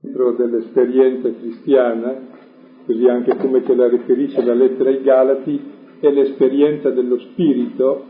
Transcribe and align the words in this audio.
dentro 0.00 0.32
dell'esperienza 0.32 1.28
cristiana, 1.32 2.14
così 2.86 3.08
anche 3.08 3.36
come 3.36 3.64
ce 3.64 3.74
la 3.74 3.88
riferisce 3.88 4.44
la 4.44 4.54
lettera 4.54 4.90
ai 4.90 5.02
Galati, 5.02 5.60
è 5.98 6.08
l'esperienza 6.10 6.90
dello 6.90 7.18
Spirito, 7.18 8.04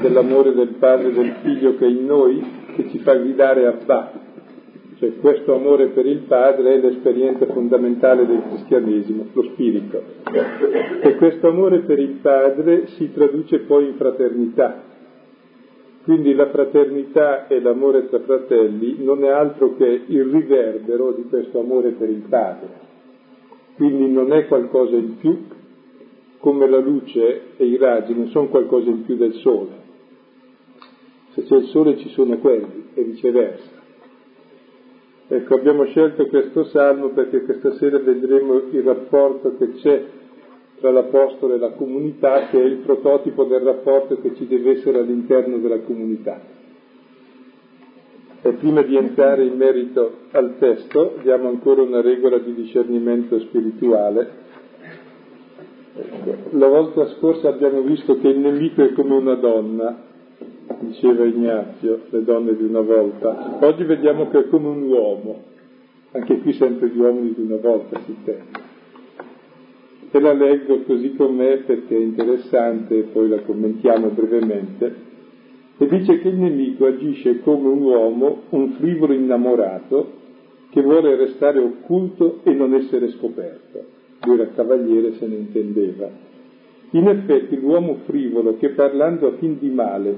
dell'amore 0.00 0.54
del 0.54 0.76
Padre 0.78 1.08
e 1.08 1.12
del 1.12 1.34
Figlio 1.42 1.76
che 1.76 1.84
è 1.84 1.88
in 1.88 2.06
noi, 2.06 2.42
che 2.74 2.88
ci 2.88 2.98
fa 3.00 3.14
gridare 3.14 3.66
Abba. 3.66 4.22
Cioè 4.96 5.18
questo 5.18 5.54
amore 5.54 5.88
per 5.88 6.06
il 6.06 6.20
Padre 6.20 6.74
è 6.74 6.80
l'esperienza 6.80 7.44
fondamentale 7.46 8.26
del 8.26 8.42
cristianesimo, 8.48 9.26
lo 9.32 9.42
Spirito. 9.52 10.02
E 11.02 11.16
questo 11.16 11.48
amore 11.48 11.80
per 11.80 11.98
il 11.98 12.20
Padre 12.22 12.86
si 12.96 13.12
traduce 13.12 13.58
poi 13.60 13.88
in 13.88 13.94
fraternità 13.96 14.92
quindi 16.04 16.34
la 16.34 16.50
fraternità 16.50 17.46
e 17.46 17.60
l'amore 17.60 18.08
tra 18.08 18.20
fratelli 18.20 19.02
non 19.02 19.24
è 19.24 19.28
altro 19.28 19.74
che 19.74 20.02
il 20.06 20.24
riverbero 20.24 21.12
di 21.12 21.24
questo 21.30 21.60
amore 21.60 21.92
per 21.92 22.10
il 22.10 22.24
Padre. 22.28 22.82
Quindi 23.76 24.10
non 24.12 24.30
è 24.32 24.46
qualcosa 24.46 24.96
in 24.96 25.16
più, 25.16 25.46
come 26.38 26.68
la 26.68 26.78
luce 26.78 27.56
e 27.56 27.64
i 27.64 27.78
raggi 27.78 28.14
non 28.14 28.28
sono 28.28 28.48
qualcosa 28.48 28.90
in 28.90 29.04
più 29.06 29.16
del 29.16 29.32
sole. 29.36 29.82
Se 31.30 31.42
c'è 31.44 31.56
il 31.56 31.66
sole 31.68 31.96
ci 31.96 32.10
sono 32.10 32.36
quelli 32.36 32.90
e 32.92 33.02
viceversa. 33.02 33.70
Ecco, 35.26 35.54
abbiamo 35.54 35.84
scelto 35.86 36.26
questo 36.26 36.64
salmo 36.64 37.08
perché 37.08 37.44
questa 37.44 37.72
sera 37.76 37.98
vedremo 37.98 38.60
il 38.70 38.82
rapporto 38.82 39.56
che 39.56 39.72
c'è 39.76 40.04
tra 40.84 40.92
l'Apostolo 40.92 41.54
e 41.54 41.58
la 41.58 41.70
comunità, 41.70 42.48
che 42.48 42.60
è 42.60 42.62
il 42.62 42.80
prototipo 42.84 43.44
del 43.44 43.60
rapporto 43.60 44.20
che 44.20 44.34
ci 44.34 44.46
deve 44.46 44.72
essere 44.72 44.98
all'interno 44.98 45.56
della 45.56 45.78
comunità. 45.78 46.38
E 48.42 48.52
prima 48.52 48.82
di 48.82 48.94
entrare 48.94 49.46
in 49.46 49.56
merito 49.56 50.12
al 50.32 50.58
testo, 50.58 51.16
diamo 51.22 51.48
ancora 51.48 51.80
una 51.80 52.02
regola 52.02 52.36
di 52.36 52.52
discernimento 52.52 53.38
spirituale. 53.38 54.42
La 56.50 56.68
volta 56.68 57.06
scorsa 57.16 57.48
abbiamo 57.48 57.80
visto 57.80 58.18
che 58.18 58.28
il 58.28 58.40
nemico 58.40 58.82
è 58.82 58.92
come 58.92 59.14
una 59.14 59.36
donna, 59.36 60.02
diceva 60.80 61.24
Ignazio, 61.24 62.00
le 62.10 62.24
donne 62.24 62.56
di 62.56 62.62
una 62.62 62.80
volta. 62.82 63.56
Oggi 63.60 63.84
vediamo 63.84 64.28
che 64.28 64.38
è 64.40 64.48
come 64.48 64.68
un 64.68 64.82
uomo, 64.82 65.44
anche 66.10 66.40
qui 66.40 66.52
sempre 66.52 66.88
gli 66.88 66.98
uomini 66.98 67.32
di 67.32 67.40
una 67.40 67.56
volta 67.56 67.98
si 68.00 68.10
intende 68.10 68.63
e 70.14 70.20
la 70.20 70.32
leggo 70.32 70.82
così 70.82 71.16
com'è 71.16 71.62
perché 71.66 71.96
è 71.96 71.98
interessante 71.98 72.96
e 72.96 73.02
poi 73.02 73.28
la 73.28 73.40
commentiamo 73.40 74.10
brevemente. 74.10 74.94
E 75.76 75.88
dice 75.88 76.20
che 76.20 76.28
il 76.28 76.36
nemico 76.36 76.86
agisce 76.86 77.40
come 77.40 77.66
un 77.66 77.82
uomo, 77.82 78.42
un 78.50 78.74
frivolo 78.78 79.12
innamorato, 79.12 80.12
che 80.70 80.82
vuole 80.82 81.16
restare 81.16 81.58
occulto 81.58 82.42
e 82.44 82.52
non 82.52 82.74
essere 82.74 83.10
scoperto. 83.10 83.86
Lui 84.22 84.36
era 84.36 84.50
cavaliere, 84.54 85.14
se 85.14 85.26
ne 85.26 85.34
intendeva. 85.34 86.08
In 86.90 87.08
effetti 87.08 87.58
l'uomo 87.58 88.02
frivolo 88.04 88.56
che 88.56 88.68
parlando 88.68 89.26
a 89.26 89.32
fin 89.38 89.58
di 89.58 89.70
male 89.70 90.16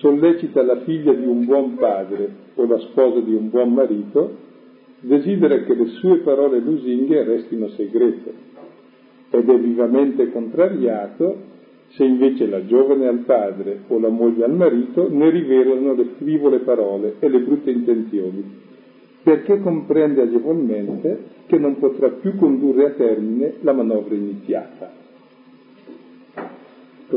sollecita 0.00 0.62
la 0.62 0.80
figlia 0.80 1.14
di 1.14 1.24
un 1.24 1.46
buon 1.46 1.76
padre 1.76 2.28
o 2.56 2.66
la 2.66 2.78
sposa 2.78 3.20
di 3.20 3.32
un 3.32 3.48
buon 3.48 3.72
marito, 3.72 4.36
desidera 5.00 5.62
che 5.62 5.72
le 5.72 5.86
sue 5.86 6.18
parole 6.18 6.58
lusinghe 6.58 7.24
restino 7.24 7.68
segrete 7.68 8.49
ed 9.30 9.48
è 9.48 9.58
vivamente 9.58 10.30
contrariato 10.30 11.48
se 11.90 12.04
invece 12.04 12.46
la 12.46 12.64
giovane 12.66 13.06
al 13.06 13.20
padre 13.20 13.80
o 13.88 13.98
la 13.98 14.08
moglie 14.08 14.44
al 14.44 14.54
marito 14.54 15.08
ne 15.10 15.30
rivelano 15.30 15.94
le 15.94 16.04
frivole 16.16 16.58
parole 16.60 17.16
e 17.18 17.28
le 17.28 17.40
brutte 17.40 17.70
intenzioni, 17.70 18.44
perché 19.22 19.60
comprende 19.60 20.22
agevolmente 20.22 21.24
che 21.46 21.58
non 21.58 21.78
potrà 21.78 22.08
più 22.10 22.36
condurre 22.36 22.86
a 22.86 22.90
termine 22.90 23.54
la 23.60 23.72
manovra 23.72 24.14
iniziata. 24.14 24.98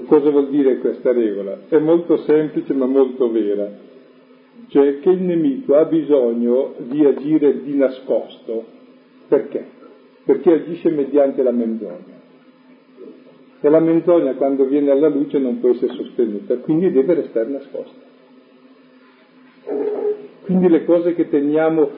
Cosa 0.05 0.30
vuol 0.31 0.49
dire 0.49 0.80
questa 0.80 1.11
regola? 1.11 1.61
È 1.67 1.77
molto 1.77 2.17
semplice 2.17 2.73
ma 2.73 2.87
molto 2.87 3.32
vera, 3.32 3.70
cioè 4.67 4.99
che 4.99 5.10
il 5.10 5.21
nemico 5.21 5.76
ha 5.76 5.86
bisogno 5.86 6.73
di 6.77 7.05
agire 7.05 7.61
di 7.61 7.76
nascosto. 7.76 8.82
Perché? 9.27 9.82
perché 10.23 10.54
agisce 10.54 10.89
mediante 10.89 11.43
la 11.43 11.52
menzogna. 11.52 12.12
E 13.65 13.69
la 13.69 13.79
menzogna 13.79 14.33
quando 14.33 14.65
viene 14.65 14.91
alla 14.91 15.07
luce 15.07 15.39
non 15.39 15.61
può 15.61 15.69
essere 15.69 15.93
sostenuta, 15.93 16.57
quindi 16.57 16.91
deve 16.91 17.13
restare 17.13 17.47
nascosta. 17.47 18.01
Quindi 20.43 20.67
le 20.67 20.83
cose 20.83 21.15
che 21.15 21.29
teniamo 21.29 21.89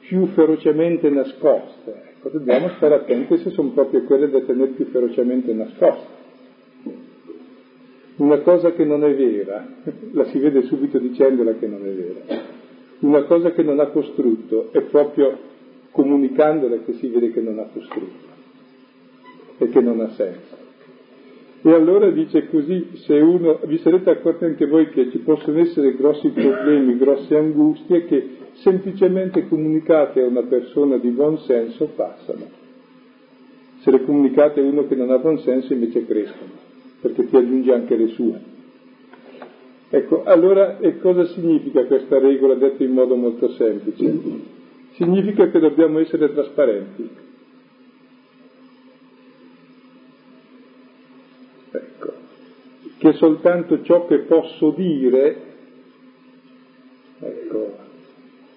più 0.00 0.26
ferocemente 0.34 1.08
nascoste, 1.10 2.14
ecco, 2.16 2.28
dobbiamo 2.30 2.70
stare 2.70 2.96
attenti 2.96 3.36
se 3.36 3.50
sono 3.50 3.68
proprio 3.68 4.02
quelle 4.02 4.30
da 4.30 4.40
tenere 4.40 4.72
più 4.72 4.86
ferocemente 4.86 5.52
nascoste. 5.52 6.20
Una 8.16 8.38
cosa 8.38 8.72
che 8.72 8.84
non 8.84 9.04
è 9.04 9.14
vera, 9.14 9.64
la 10.14 10.24
si 10.24 10.40
vede 10.40 10.62
subito 10.62 10.98
dicendola 10.98 11.52
che 11.52 11.68
non 11.68 11.86
è 11.86 11.90
vera. 11.90 12.42
Una 12.98 13.22
cosa 13.26 13.52
che 13.52 13.62
non 13.62 13.78
ha 13.78 13.86
costrutto 13.86 14.72
è 14.72 14.80
proprio 14.80 15.38
comunicandole 15.92 16.82
che 16.84 16.94
si 16.94 17.06
vede 17.06 17.30
che 17.30 17.40
non 17.40 17.60
ha 17.60 17.68
costrutto 17.72 18.30
e 19.58 19.68
che 19.68 19.80
non 19.80 20.00
ha 20.00 20.10
senso. 20.14 20.61
E 21.64 21.72
allora 21.72 22.10
dice 22.10 22.48
così, 22.48 22.90
se 23.04 23.14
uno, 23.14 23.60
vi 23.64 23.78
sarete 23.78 24.10
accorti 24.10 24.44
anche 24.44 24.66
voi 24.66 24.88
che 24.90 25.10
ci 25.10 25.18
possono 25.18 25.60
essere 25.60 25.94
grossi 25.94 26.28
problemi, 26.30 26.98
grosse 26.98 27.36
angustie 27.36 28.04
che 28.06 28.28
semplicemente 28.54 29.46
comunicate 29.48 30.22
a 30.22 30.26
una 30.26 30.42
persona 30.42 30.96
di 30.96 31.08
buon 31.10 31.38
senso 31.38 31.90
passano. 31.94 32.60
Se 33.80 33.90
le 33.90 34.04
comunicate 34.04 34.60
a 34.60 34.64
uno 34.64 34.86
che 34.86 34.96
non 34.96 35.10
ha 35.10 35.18
buon 35.18 35.38
senso 35.38 35.72
invece 35.72 36.04
crescono, 36.04 36.50
perché 37.00 37.28
ti 37.28 37.36
aggiunge 37.36 37.72
anche 37.72 37.96
le 37.96 38.06
sue. 38.08 38.40
Ecco, 39.90 40.24
allora 40.24 40.78
e 40.78 40.98
cosa 40.98 41.26
significa 41.26 41.84
questa 41.84 42.18
regola 42.18 42.54
detta 42.54 42.82
in 42.82 42.92
modo 42.92 43.14
molto 43.14 43.48
semplice? 43.50 44.60
significa 44.94 45.48
che 45.50 45.58
dobbiamo 45.58 45.98
essere 45.98 46.32
trasparenti. 46.32 47.10
Ecco, 51.70 52.12
che 53.02 53.14
soltanto 53.14 53.82
ciò 53.82 54.06
che 54.06 54.20
posso 54.20 54.70
dire, 54.70 55.36
ecco, 57.18 57.76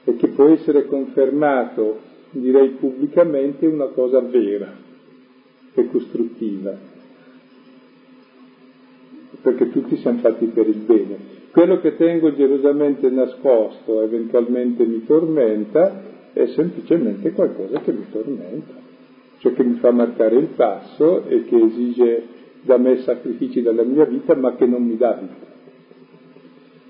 e 0.04 0.16
che 0.18 0.28
può 0.28 0.50
essere 0.50 0.86
confermato, 0.86 2.00
direi 2.30 2.70
pubblicamente, 2.80 3.66
è 3.66 3.70
una 3.70 3.88
cosa 3.88 4.20
vera 4.20 4.72
e 5.74 5.88
costruttiva, 5.88 6.78
perché 9.42 9.72
tutti 9.72 9.98
siamo 9.98 10.20
fatti 10.20 10.46
per 10.46 10.68
il 10.68 10.78
bene. 10.78 11.18
Quello 11.50 11.80
che 11.80 11.96
tengo 11.96 12.32
gelosamente 12.36 13.10
nascosto, 13.10 14.04
eventualmente 14.04 14.86
mi 14.86 15.04
tormenta, 15.06 16.04
è 16.34 16.46
semplicemente 16.50 17.32
qualcosa 17.32 17.80
che 17.80 17.92
mi 17.92 18.06
tormenta, 18.12 18.74
cioè 19.40 19.54
che 19.54 19.64
mi 19.64 19.80
fa 19.80 19.90
marcare 19.90 20.36
il 20.36 20.50
passo 20.56 21.26
e 21.26 21.46
che 21.46 21.58
esige 21.58 22.35
da 22.66 22.78
me 22.78 22.98
sacrifici 23.02 23.62
della 23.62 23.84
mia 23.84 24.06
vita 24.06 24.36
ma 24.36 24.56
che 24.56 24.66
non 24.66 24.84
mi 24.84 24.98
dà 24.98 25.14
vita. 25.14 25.54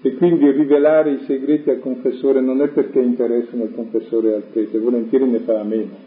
E 0.01 0.15
quindi 0.15 0.49
rivelare 0.51 1.11
i 1.11 1.19
segreti 1.25 1.69
al 1.69 1.79
confessore 1.79 2.39
non 2.39 2.61
è 2.61 2.69
perché 2.69 2.99
interessano 2.99 3.63
il 3.63 3.73
confessore 3.73 4.35
al 4.35 4.43
prete, 4.51 4.79
volentieri 4.79 5.25
ne 5.25 5.39
fa 5.39 5.59
a 5.59 5.63
meno, 5.63 5.97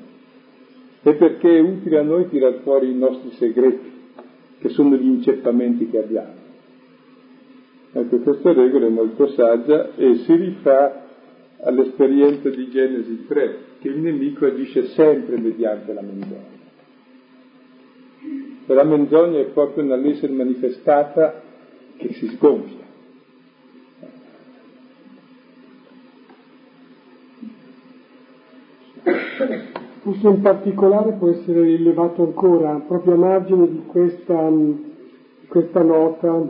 è 1.03 1.15
perché 1.15 1.57
è 1.57 1.61
utile 1.61 1.99
a 1.99 2.03
noi 2.03 2.29
tirar 2.29 2.61
fuori 2.63 2.91
i 2.91 2.95
nostri 2.95 3.31
segreti, 3.33 3.93
che 4.61 4.69
sono 4.71 4.95
gli 4.95 5.07
inceppamenti 5.07 5.89
che 5.91 5.99
abbiamo. 5.99 6.47
Ecco, 7.93 8.19
questa 8.19 8.53
regola 8.53 8.87
è 8.87 8.91
molto 8.91 9.27
saggia 9.29 9.95
e 9.97 10.15
si 10.15 10.35
rifà 10.35 11.07
all'esperienza 11.63 12.51
di 12.51 12.71
Genesi 12.71 13.27
3, 13.27 13.59
che 13.81 13.89
il 13.89 13.99
nemico 13.99 14.47
agisce 14.47 14.87
sempre 14.89 15.39
mediante 15.39 15.93
la 15.93 16.03
menzogna. 16.03 16.58
E 18.71 18.75
la 18.75 18.85
menzogna 18.85 19.39
è 19.39 19.47
proprio 19.47 19.83
nell'essere 19.83 20.31
manifestata 20.31 21.41
che 21.97 22.13
si 22.13 22.29
sgonfia. 22.37 22.85
Forse 30.03 30.29
in 30.29 30.41
particolare 30.43 31.13
può 31.13 31.31
essere 31.31 31.63
rilevato 31.63 32.25
ancora, 32.25 32.75
proprio 32.87 33.15
a 33.15 33.17
margine 33.17 33.71
di 33.71 33.83
questa, 33.87 34.53
questa 35.49 35.83
nota, 35.83 36.47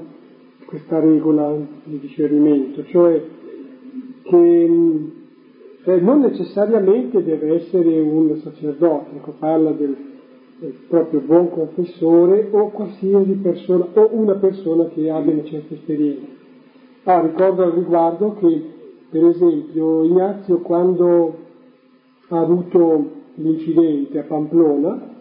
questa 0.66 0.98
regola 0.98 1.56
di 1.84 2.00
discernimento, 2.00 2.84
cioè 2.86 3.22
che 4.24 4.70
cioè, 5.84 6.00
non 6.00 6.20
necessariamente 6.20 7.22
deve 7.22 7.54
essere 7.54 8.00
un 8.00 8.36
sacerdote, 8.42 9.16
ecco, 9.16 9.34
parla 9.38 9.70
del, 9.70 9.96
proprio 10.88 11.20
buon 11.20 11.50
confessore 11.50 12.48
o 12.50 12.70
qualsiasi 12.70 13.32
persona 13.34 13.86
o 13.92 14.08
una 14.12 14.34
persona 14.34 14.86
che 14.88 15.08
abbia 15.08 15.32
una 15.34 15.44
certa 15.44 15.74
esperienza. 15.74 16.26
Ah, 17.04 17.20
ricordo 17.20 17.62
al 17.62 17.72
riguardo 17.72 18.34
che, 18.34 18.62
per 19.08 19.24
esempio, 19.24 20.02
Ignazio 20.02 20.58
quando 20.58 21.36
ha 22.28 22.40
avuto 22.40 23.10
l'incidente 23.34 24.18
a 24.18 24.24
Pamplona, 24.24 25.14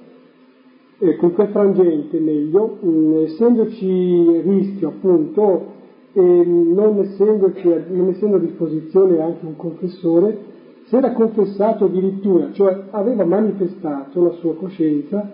ecco, 0.98 1.25
in 1.25 1.34
quel 1.34 1.48
frangente 1.50 2.19
meglio, 2.19 2.78
mh, 2.81 3.13
essendoci 3.25 4.42
rischio 4.42 4.89
appunto 4.89 5.75
e 6.13 6.22
non, 6.22 7.00
essendoci, 7.00 7.69
non 7.89 8.10
essendo 8.10 8.38
a 8.38 8.39
disposizione 8.39 9.22
anche 9.22 9.45
un 9.45 9.56
confessore, 9.56 10.56
si 10.88 10.95
era 10.95 11.12
confessato 11.12 11.86
addirittura, 11.86 12.51
cioè 12.54 12.86
aveva 12.92 13.25
manifestato 13.25 14.24
la 14.24 14.31
sua 14.39 14.56
coscienza 14.56 15.30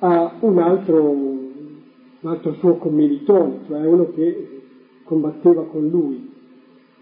a 0.00 0.34
un 0.40 0.58
altro, 0.58 1.02
un 1.02 1.48
altro 2.22 2.52
suo 2.54 2.76
commilitone, 2.76 3.60
cioè 3.66 3.86
uno 3.86 4.10
che 4.14 4.60
combatteva 5.04 5.64
con 5.64 5.88
lui, 5.88 6.30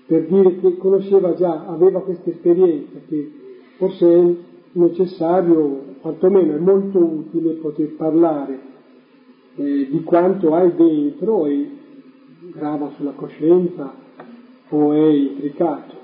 per 0.06 0.26
dire 0.26 0.60
che 0.60 0.76
conosceva 0.76 1.34
già, 1.34 1.66
aveva 1.66 2.00
questa 2.02 2.30
esperienza, 2.30 2.98
che 3.08 3.32
forse 3.76 4.06
è 4.06 4.34
necessario, 4.72 5.96
quantomeno 6.00 6.54
è 6.54 6.58
molto 6.58 6.98
utile 6.98 7.54
poter 7.54 7.94
parlare 7.96 8.58
eh, 9.56 9.88
di 9.90 10.02
quanto 10.04 10.54
hai 10.54 10.72
dentro 10.76 11.46
e 11.46 11.68
grava 12.52 12.90
sulla 12.96 13.12
coscienza 13.12 13.94
o 14.68 14.92
è 14.92 15.08
intricato. 15.08 16.03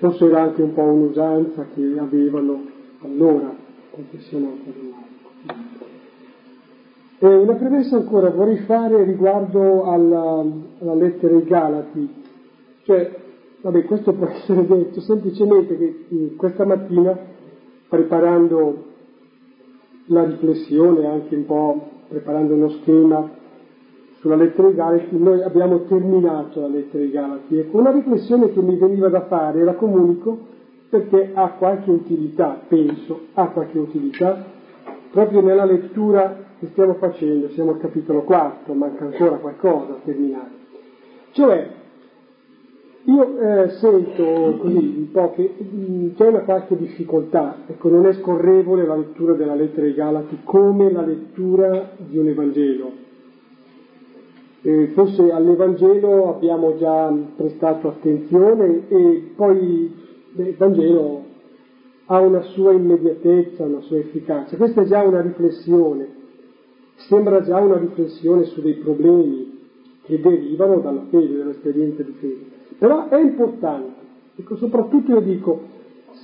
Forse 0.00 0.24
era 0.24 0.40
anche 0.44 0.62
un 0.62 0.72
po' 0.72 0.80
un'usanza 0.80 1.66
che 1.74 1.94
avevano 1.98 2.62
allora, 3.02 3.54
confessionata 3.90 4.62
dell'altro. 4.64 5.86
E 7.18 7.26
una 7.26 7.54
premessa 7.54 7.96
ancora 7.96 8.30
vorrei 8.30 8.56
fare 8.60 9.04
riguardo 9.04 9.84
alla, 9.84 10.42
alla 10.80 10.94
lettera 10.94 11.36
ai 11.36 11.44
Galati, 11.44 12.08
cioè, 12.84 13.14
vabbè, 13.60 13.84
questo 13.84 14.14
può 14.14 14.26
essere 14.26 14.66
detto 14.66 15.02
semplicemente 15.02 15.76
che 15.76 16.34
questa 16.34 16.64
mattina, 16.64 17.18
preparando 17.86 18.84
la 20.06 20.24
riflessione, 20.24 21.04
anche 21.04 21.34
un 21.34 21.44
po' 21.44 21.88
preparando 22.08 22.54
uno 22.54 22.70
schema 22.70 23.30
sulla 24.20 24.36
lettera 24.36 24.68
ai 24.68 24.74
Galati, 24.74 25.18
noi 25.18 25.42
abbiamo 25.42 25.84
terminato 25.84 26.60
la 26.60 26.68
lettera 26.68 27.02
ai 27.02 27.10
Galati. 27.10 27.58
Ecco, 27.58 27.78
una 27.78 27.90
riflessione 27.90 28.52
che 28.52 28.60
mi 28.60 28.76
veniva 28.76 29.08
da 29.08 29.22
fare, 29.22 29.64
la 29.64 29.74
comunico 29.74 30.48
perché 30.90 31.30
ha 31.32 31.50
qualche 31.52 31.90
utilità, 31.90 32.60
penso, 32.68 33.26
ha 33.34 33.48
qualche 33.48 33.78
utilità, 33.78 34.44
proprio 35.10 35.40
nella 35.40 35.64
lettura 35.64 36.48
che 36.58 36.66
stiamo 36.72 36.94
facendo, 36.94 37.48
siamo 37.50 37.70
al 37.70 37.78
capitolo 37.78 38.22
quarto, 38.22 38.74
manca 38.74 39.04
ancora 39.04 39.36
qualcosa 39.36 39.92
a 39.92 39.98
terminare. 40.04 40.58
Cioè, 41.30 41.70
io 43.04 43.38
eh, 43.38 43.68
sento 43.70 44.58
così 44.58 44.94
un 44.98 45.10
po' 45.12 45.32
che 45.34 45.54
mh, 45.56 46.14
c'è 46.16 46.26
una 46.26 46.40
qualche 46.40 46.76
difficoltà, 46.76 47.58
ecco, 47.66 47.88
non 47.88 48.04
è 48.04 48.12
scorrevole 48.14 48.84
la 48.84 48.96
lettura 48.96 49.32
della 49.32 49.54
lettera 49.54 49.86
ai 49.86 49.94
Galati 49.94 50.40
come 50.44 50.92
la 50.92 51.02
lettura 51.02 51.92
di 51.96 52.18
un 52.18 52.28
Evangelo 52.28 53.08
eh, 54.62 54.88
forse 54.88 55.30
all'Evangelo 55.30 56.34
abbiamo 56.34 56.76
già 56.76 57.12
prestato 57.36 57.88
attenzione 57.88 58.88
e 58.88 59.32
poi 59.34 59.90
il 60.34 60.54
Vangelo 60.56 61.24
ha 62.06 62.18
una 62.20 62.42
sua 62.42 62.72
immediatezza, 62.72 63.64
una 63.64 63.80
sua 63.82 63.98
efficacia. 63.98 64.56
Questa 64.56 64.82
è 64.82 64.84
già 64.84 65.02
una 65.02 65.22
riflessione, 65.22 66.08
sembra 67.08 67.40
già 67.40 67.58
una 67.58 67.78
riflessione 67.78 68.44
su 68.44 68.60
dei 68.60 68.74
problemi 68.74 69.58
che 70.02 70.20
derivano 70.20 70.80
dalla 70.80 71.04
fede, 71.08 71.38
dall'esperienza 71.38 72.02
di 72.02 72.12
fede. 72.18 72.44
Però 72.78 73.08
è 73.08 73.20
importante, 73.20 74.00
ecco, 74.36 74.56
soprattutto 74.56 75.12
io 75.12 75.20
dico, 75.20 75.60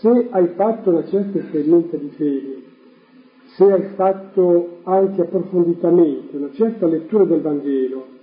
se 0.00 0.26
hai 0.30 0.48
fatto 0.56 0.90
una 0.90 1.04
certa 1.04 1.38
esperienza 1.38 1.96
di 1.96 2.08
fede, 2.16 2.62
se 3.54 3.64
hai 3.64 3.94
fatto 3.94 4.78
anche 4.82 5.22
approfonditamente 5.22 6.36
una 6.36 6.50
certa 6.52 6.86
lettura 6.86 7.24
del 7.24 7.40
Vangelo, 7.40 8.14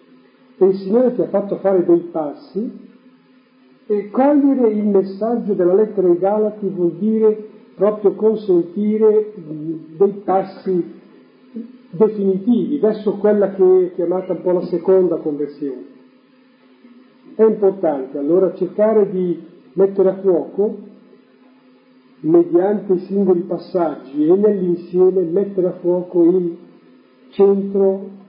e 0.57 0.65
il 0.65 0.75
Signore 0.75 1.15
ti 1.15 1.21
ha 1.21 1.27
fatto 1.27 1.57
fare 1.57 1.83
dei 1.85 2.09
passi 2.11 2.91
e 3.85 4.09
cogliere 4.09 4.69
il 4.69 4.85
messaggio 4.85 5.53
della 5.53 5.73
lettera 5.73 6.07
ai 6.07 6.17
Galati 6.17 6.67
vuol 6.67 6.93
dire 6.93 7.49
proprio 7.75 8.13
consentire 8.13 9.33
dei 9.97 10.21
passi 10.23 11.01
definitivi 11.89 12.77
verso 12.79 13.13
quella 13.13 13.51
che 13.51 13.87
è 13.87 13.93
chiamata 13.93 14.33
un 14.33 14.41
po' 14.41 14.51
la 14.51 14.65
seconda 14.65 15.17
conversione. 15.17 15.91
È 17.35 17.43
importante 17.43 18.17
allora 18.17 18.53
cercare 18.53 19.09
di 19.09 19.39
mettere 19.73 20.09
a 20.09 20.19
fuoco, 20.21 20.77
mediante 22.21 22.93
i 22.93 22.99
singoli 22.99 23.41
passaggi 23.41 24.25
e 24.25 24.35
nell'insieme, 24.35 25.23
mettere 25.23 25.67
a 25.67 25.73
fuoco 25.81 26.23
il 26.23 26.57
centro 27.29 28.21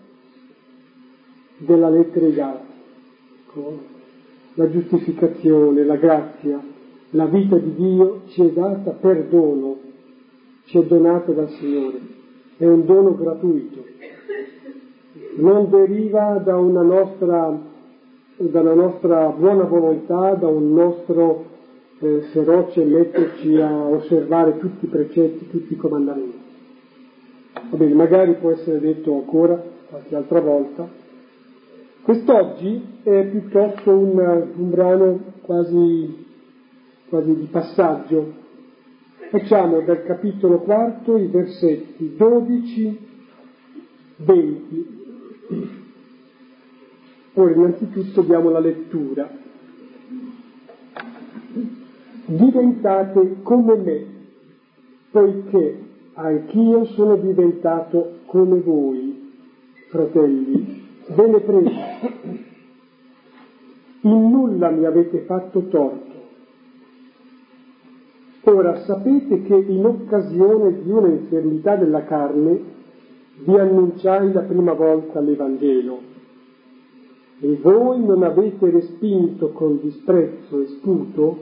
della 1.58 1.88
lettera 1.88 2.28
Galati. 2.28 2.72
La 4.54 4.70
giustificazione, 4.70 5.84
la 5.84 5.96
grazia, 5.96 6.60
la 7.10 7.26
vita 7.26 7.56
di 7.56 7.74
Dio 7.74 8.22
ci 8.26 8.42
è 8.42 8.50
data 8.50 8.90
per 8.90 9.24
dono, 9.24 9.78
ci 10.64 10.78
è 10.78 10.84
donata 10.84 11.32
dal 11.32 11.48
Signore, 11.50 12.00
è 12.56 12.66
un 12.66 12.84
dono 12.84 13.14
gratuito, 13.14 13.84
non 15.36 15.70
deriva 15.70 16.40
da 16.44 16.56
una 16.56 16.82
nostra, 16.82 17.56
dalla 18.36 18.74
nostra 18.74 19.28
buona 19.28 19.64
volontà, 19.64 20.34
da 20.34 20.48
un 20.48 20.72
nostro 20.72 21.44
eh, 22.00 22.20
feroce 22.32 22.84
metterci 22.84 23.56
a 23.56 23.72
osservare 23.86 24.58
tutti 24.58 24.84
i 24.86 24.88
precetti, 24.88 25.48
tutti 25.48 25.72
i 25.72 25.76
comandamenti. 25.76 26.38
Va 27.70 27.76
bene, 27.76 27.94
magari 27.94 28.34
può 28.34 28.50
essere 28.50 28.80
detto 28.80 29.12
ancora 29.14 29.62
qualche 29.88 30.16
altra 30.16 30.40
volta, 30.40 31.02
Quest'oggi 32.04 32.98
è 33.02 33.24
piuttosto 33.30 33.90
un, 33.90 34.18
un 34.56 34.68
brano 34.68 35.20
quasi, 35.40 36.26
quasi 37.08 37.34
di 37.34 37.46
passaggio. 37.46 38.30
Facciamo 39.30 39.80
dal 39.80 40.04
capitolo 40.04 40.58
quarto 40.58 41.16
i 41.16 41.28
versetti 41.28 42.14
12, 42.14 42.98
20. 44.16 45.02
Ora 47.32 47.54
innanzitutto 47.54 48.20
diamo 48.20 48.50
la 48.50 48.60
lettura. 48.60 49.26
Diventate 52.26 53.36
come 53.40 53.76
me, 53.76 54.06
poiché 55.10 55.78
anch'io 56.12 56.84
sono 56.84 57.16
diventato 57.16 58.18
come 58.26 58.60
voi, 58.60 59.32
fratelli 59.88 60.83
Bene 61.06 61.40
preso, 61.40 61.70
in 64.00 64.30
nulla 64.30 64.70
mi 64.70 64.86
avete 64.86 65.18
fatto 65.20 65.60
torto. 65.68 66.12
Ora 68.44 68.80
sapete 68.84 69.42
che 69.42 69.54
in 69.54 69.84
occasione 69.84 70.82
di 70.82 70.90
una 70.90 71.08
infermità 71.08 71.76
della 71.76 72.04
carne 72.04 72.58
vi 73.44 73.58
annunciai 73.58 74.32
la 74.32 74.42
prima 74.42 74.72
volta 74.72 75.20
l'Evangelo. 75.20 76.12
E 77.40 77.58
voi 77.60 78.02
non 78.02 78.22
avete 78.22 78.70
respinto 78.70 79.50
con 79.50 79.80
disprezzo 79.80 80.60
e 80.60 80.66
sputo 80.68 81.38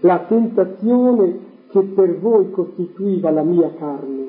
la 0.00 0.24
tentazione 0.26 1.38
che 1.68 1.80
per 1.82 2.18
voi 2.18 2.50
costituiva 2.50 3.30
la 3.30 3.42
mia 3.42 3.74
carne 3.74 4.19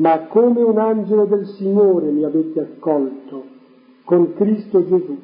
ma 0.00 0.26
come 0.28 0.62
un 0.62 0.78
angelo 0.78 1.26
del 1.26 1.46
Signore 1.46 2.10
mi 2.10 2.24
avete 2.24 2.60
accolto 2.60 3.44
con 4.04 4.32
Cristo 4.32 4.86
Gesù. 4.86 5.18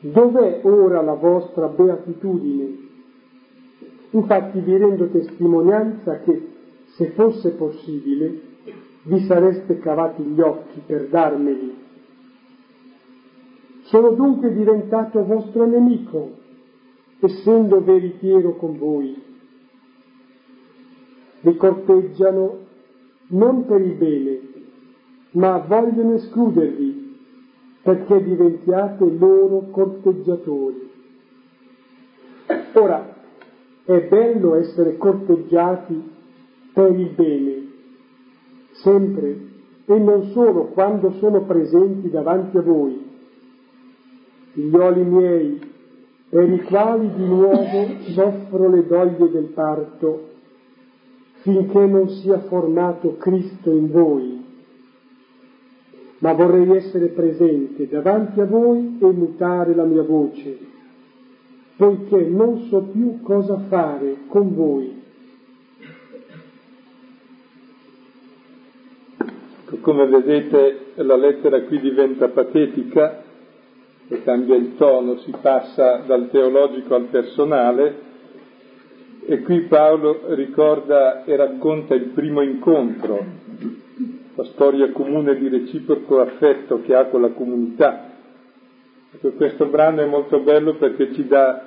Dov'è 0.00 0.60
ora 0.62 1.02
la 1.02 1.14
vostra 1.14 1.66
beatitudine? 1.66 2.88
Infatti 4.10 4.60
vi 4.60 4.76
rendo 4.76 5.08
testimonianza 5.08 6.20
che, 6.20 6.48
se 6.94 7.10
fosse 7.10 7.50
possibile, 7.50 8.40
vi 9.02 9.24
sareste 9.24 9.80
cavati 9.80 10.22
gli 10.22 10.40
occhi 10.40 10.82
per 10.86 11.08
darmeli. 11.08 11.78
Sono 13.82 14.10
dunque 14.10 14.52
diventato 14.52 15.24
vostro 15.24 15.66
nemico, 15.66 16.30
essendo 17.18 17.82
veritiero 17.82 18.54
con 18.54 18.78
voi 18.78 19.29
vi 21.40 21.56
corteggiano 21.56 22.58
non 23.28 23.64
per 23.66 23.80
il 23.80 23.94
bene, 23.94 24.40
ma 25.32 25.58
vogliono 25.58 26.14
escludervi 26.14 27.18
perché 27.82 28.22
diventiate 28.22 29.10
loro 29.18 29.68
corteggiatori. 29.70 30.90
Ora, 32.74 33.14
è 33.84 34.00
bello 34.08 34.54
essere 34.56 34.96
corteggiati 34.96 36.10
per 36.72 36.98
il 36.98 37.10
bene, 37.10 37.68
sempre 38.72 39.48
e 39.86 39.98
non 39.98 40.30
solo 40.30 40.66
quando 40.66 41.12
sono 41.18 41.42
presenti 41.42 42.10
davanti 42.10 42.56
a 42.56 42.62
voi. 42.62 43.08
Figlioli 44.52 45.02
miei, 45.02 45.60
per 46.28 46.48
i 46.48 46.62
quali 46.62 47.12
di 47.14 47.24
nuovo 47.24 47.86
soffro 48.12 48.68
le 48.68 48.86
doglie 48.86 49.30
del 49.30 49.46
parto, 49.46 50.29
finché 51.40 51.86
non 51.86 52.08
sia 52.08 52.38
formato 52.40 53.16
Cristo 53.16 53.70
in 53.70 53.90
voi. 53.90 54.44
Ma 56.18 56.32
vorrei 56.34 56.70
essere 56.76 57.08
presente 57.08 57.88
davanti 57.88 58.40
a 58.40 58.44
voi 58.44 58.98
e 59.00 59.06
mutare 59.06 59.74
la 59.74 59.84
mia 59.84 60.02
voce, 60.02 60.58
poiché 61.76 62.20
non 62.26 62.66
so 62.68 62.82
più 62.92 63.22
cosa 63.22 63.58
fare 63.68 64.16
con 64.26 64.54
voi. 64.54 64.98
Come 69.80 70.06
vedete 70.06 70.92
la 70.96 71.16
lettera 71.16 71.62
qui 71.62 71.80
diventa 71.80 72.28
patetica 72.28 73.22
e 74.08 74.22
cambia 74.22 74.56
il 74.56 74.74
tono, 74.76 75.16
si 75.18 75.32
passa 75.40 76.02
dal 76.06 76.28
teologico 76.28 76.96
al 76.96 77.04
personale 77.04 78.09
e 79.26 79.40
qui 79.42 79.60
Paolo 79.62 80.34
ricorda 80.34 81.24
e 81.24 81.36
racconta 81.36 81.94
il 81.94 82.10
primo 82.14 82.42
incontro, 82.42 83.24
la 84.34 84.44
storia 84.44 84.90
comune 84.90 85.36
di 85.36 85.48
reciproco 85.48 86.20
affetto 86.20 86.80
che 86.82 86.94
ha 86.94 87.06
con 87.06 87.20
la 87.20 87.30
comunità. 87.30 88.08
Ecco, 89.12 89.30
questo 89.32 89.66
brano 89.66 90.02
è 90.02 90.06
molto 90.06 90.40
bello 90.40 90.74
perché 90.74 91.12
ci 91.12 91.26
dà 91.26 91.66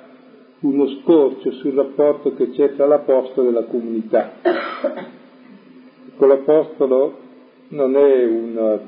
uno 0.60 0.88
scorcio 1.00 1.52
sul 1.52 1.74
rapporto 1.74 2.34
che 2.34 2.50
c'è 2.50 2.74
tra 2.74 2.86
l'apostolo 2.86 3.48
e 3.50 3.52
la 3.52 3.64
comunità. 3.64 4.32
Ecco, 6.08 6.26
l'apostolo 6.26 7.18
non 7.68 7.96
è 7.96 8.24
un 8.24 8.78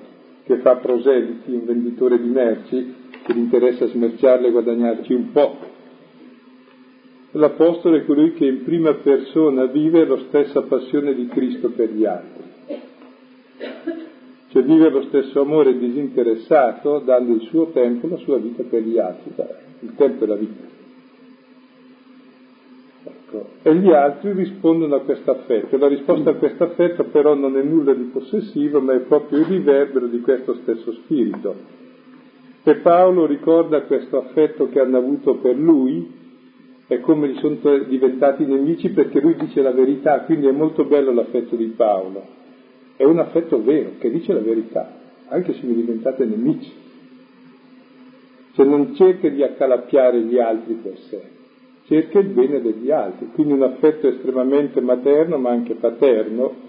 che 0.47 0.59
fa 0.59 0.77
proseliti, 0.77 1.53
un 1.53 1.65
venditore 1.65 2.21
di 2.21 2.29
merci, 2.29 2.95
che 3.25 3.35
gli 3.35 3.39
interessa 3.39 3.87
smerciarle 3.87 4.47
e 4.47 4.51
guadagnarci 4.53 5.13
un 5.13 5.33
po'. 5.33 5.59
L'Apostolo 7.37 7.97
è 7.97 8.05
colui 8.07 8.33
che 8.33 8.47
in 8.47 8.64
prima 8.64 8.95
persona 8.95 9.66
vive 9.66 10.07
la 10.07 10.19
stessa 10.28 10.62
passione 10.62 11.14
di 11.14 11.26
Cristo 11.26 11.69
per 11.69 11.90
gli 11.90 12.07
altri, 12.07 12.45
cioè 14.49 14.62
vive 14.62 14.88
lo 14.88 15.02
stesso 15.02 15.43
amore 15.43 15.76
disinteressato 15.76 17.00
dando 17.00 17.35
il 17.35 17.43
suo 17.43 17.66
tempo, 17.73 18.09
la 18.09 18.16
sua 18.16 18.38
vita 18.38 18.62
per 18.62 18.83
gli 18.83 18.99
altri, 18.99 19.35
il 19.81 19.95
tempo 19.97 20.25
è 20.25 20.26
la 20.26 20.35
vita. 20.35 20.64
Ecco. 23.05 23.47
E 23.62 23.75
gli 23.75 23.93
altri 23.93 24.33
rispondono 24.33 24.95
a 24.95 25.00
questo 25.00 25.31
affetto. 25.33 25.76
La 25.76 25.88
risposta 25.88 26.31
a 26.31 26.35
questo 26.35 26.64
affetto 26.64 27.05
però 27.05 27.35
non 27.35 27.59
è 27.59 27.62
nulla 27.62 27.93
di 27.93 28.05
possessivo, 28.05 28.81
ma 28.81 28.95
è 28.95 29.00
proprio 29.00 29.40
il 29.40 29.45
riverbero 29.45 30.07
di 30.07 30.21
questo 30.21 30.55
stesso 30.62 30.90
spirito 30.93 31.55
e 32.62 32.75
Paolo 32.76 33.26
ricorda 33.26 33.83
questo 33.83 34.19
affetto 34.19 34.69
che 34.69 34.81
hanno 34.81 34.97
avuto 34.97 35.37
per 35.37 35.55
lui 35.57 36.25
e 36.88 37.00
come 37.00 37.28
gli 37.28 37.38
sono 37.38 37.57
diventati 37.85 38.45
nemici 38.45 38.90
perché 38.90 39.21
lui 39.21 39.35
dice 39.35 39.61
la 39.61 39.73
verità, 39.73 40.21
quindi 40.21 40.47
è 40.47 40.52
molto 40.52 40.85
bello 40.85 41.12
l'affetto 41.12 41.57
di 41.57 41.66
Paolo. 41.76 42.35
È 42.97 43.02
un 43.02 43.19
affetto 43.19 43.62
vero, 43.62 43.93
che 43.99 44.11
dice 44.11 44.33
la 44.33 44.40
verità, 44.40 44.90
anche 45.28 45.52
se 45.55 45.66
mi 45.66 45.75
diventate 45.75 46.25
nemici. 46.25 46.73
Cioè 48.52 48.64
non 48.64 48.95
cerca 48.95 49.28
di 49.28 49.43
accalappiare 49.43 50.21
gli 50.23 50.38
altri 50.38 50.75
per 50.75 50.97
sé, 50.99 51.21
cerca 51.87 52.21
il 52.21 52.28
bene 52.28 52.62
degli 52.62 52.90
altri, 52.90 53.31
quindi 53.35 53.52
un 53.52 53.64
affetto 53.64 54.07
estremamente 54.07 54.81
materno 54.81 55.38
ma 55.38 55.50
anche 55.50 55.75
paterno. 55.75 56.64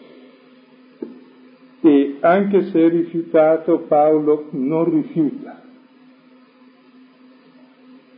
E 1.79 2.17
anche 2.21 2.63
se 2.71 2.85
è 2.85 2.89
rifiutato, 2.89 3.85
Paolo 3.87 4.47
non 4.49 4.89
rifiuta 4.89 5.56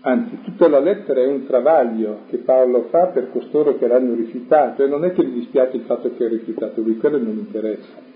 Anzi, 0.02 0.40
tutta 0.44 0.70
la 0.70 0.80
lettera 0.80 1.22
è 1.22 1.26
un 1.26 1.46
travaglio 1.46 2.20
che 2.30 2.38
Paolo 2.38 2.84
fa 2.90 3.08
per 3.08 3.32
costoro 3.32 3.78
che 3.78 3.86
l'hanno 3.86 4.14
rifiutato 4.14 4.84
e 4.84 4.88
non 4.88 5.04
è 5.04 5.12
che 5.12 5.26
gli 5.26 5.34
dispiace 5.34 5.76
il 5.76 5.84
fatto 5.84 6.14
che 6.16 6.24
ha 6.24 6.30
rifiutato 6.30 6.82
lui, 6.82 6.98
quello 6.98 7.18
non 7.18 7.38
interessa. 7.38 8.08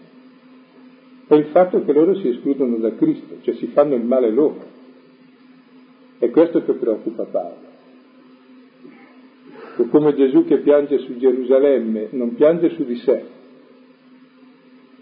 È 1.27 1.35
il 1.35 1.45
fatto 1.47 1.83
che 1.83 1.91
loro 1.91 2.15
si 2.15 2.29
escludono 2.29 2.77
da 2.77 2.95
Cristo, 2.95 3.35
cioè 3.41 3.55
si 3.55 3.67
fanno 3.67 3.95
il 3.95 4.03
male 4.03 4.29
loro. 4.29 4.71
È 6.19 6.29
questo 6.29 6.63
che 6.63 6.73
preoccupa 6.73 7.23
Paolo. 7.23 7.71
O 9.75 9.87
come 9.87 10.15
Gesù 10.15 10.45
che 10.45 10.59
piange 10.59 10.99
su 10.99 11.17
Gerusalemme, 11.17 12.07
non 12.11 12.35
piange 12.35 12.69
su 12.75 12.85
di 12.85 12.95
sé, 12.97 13.23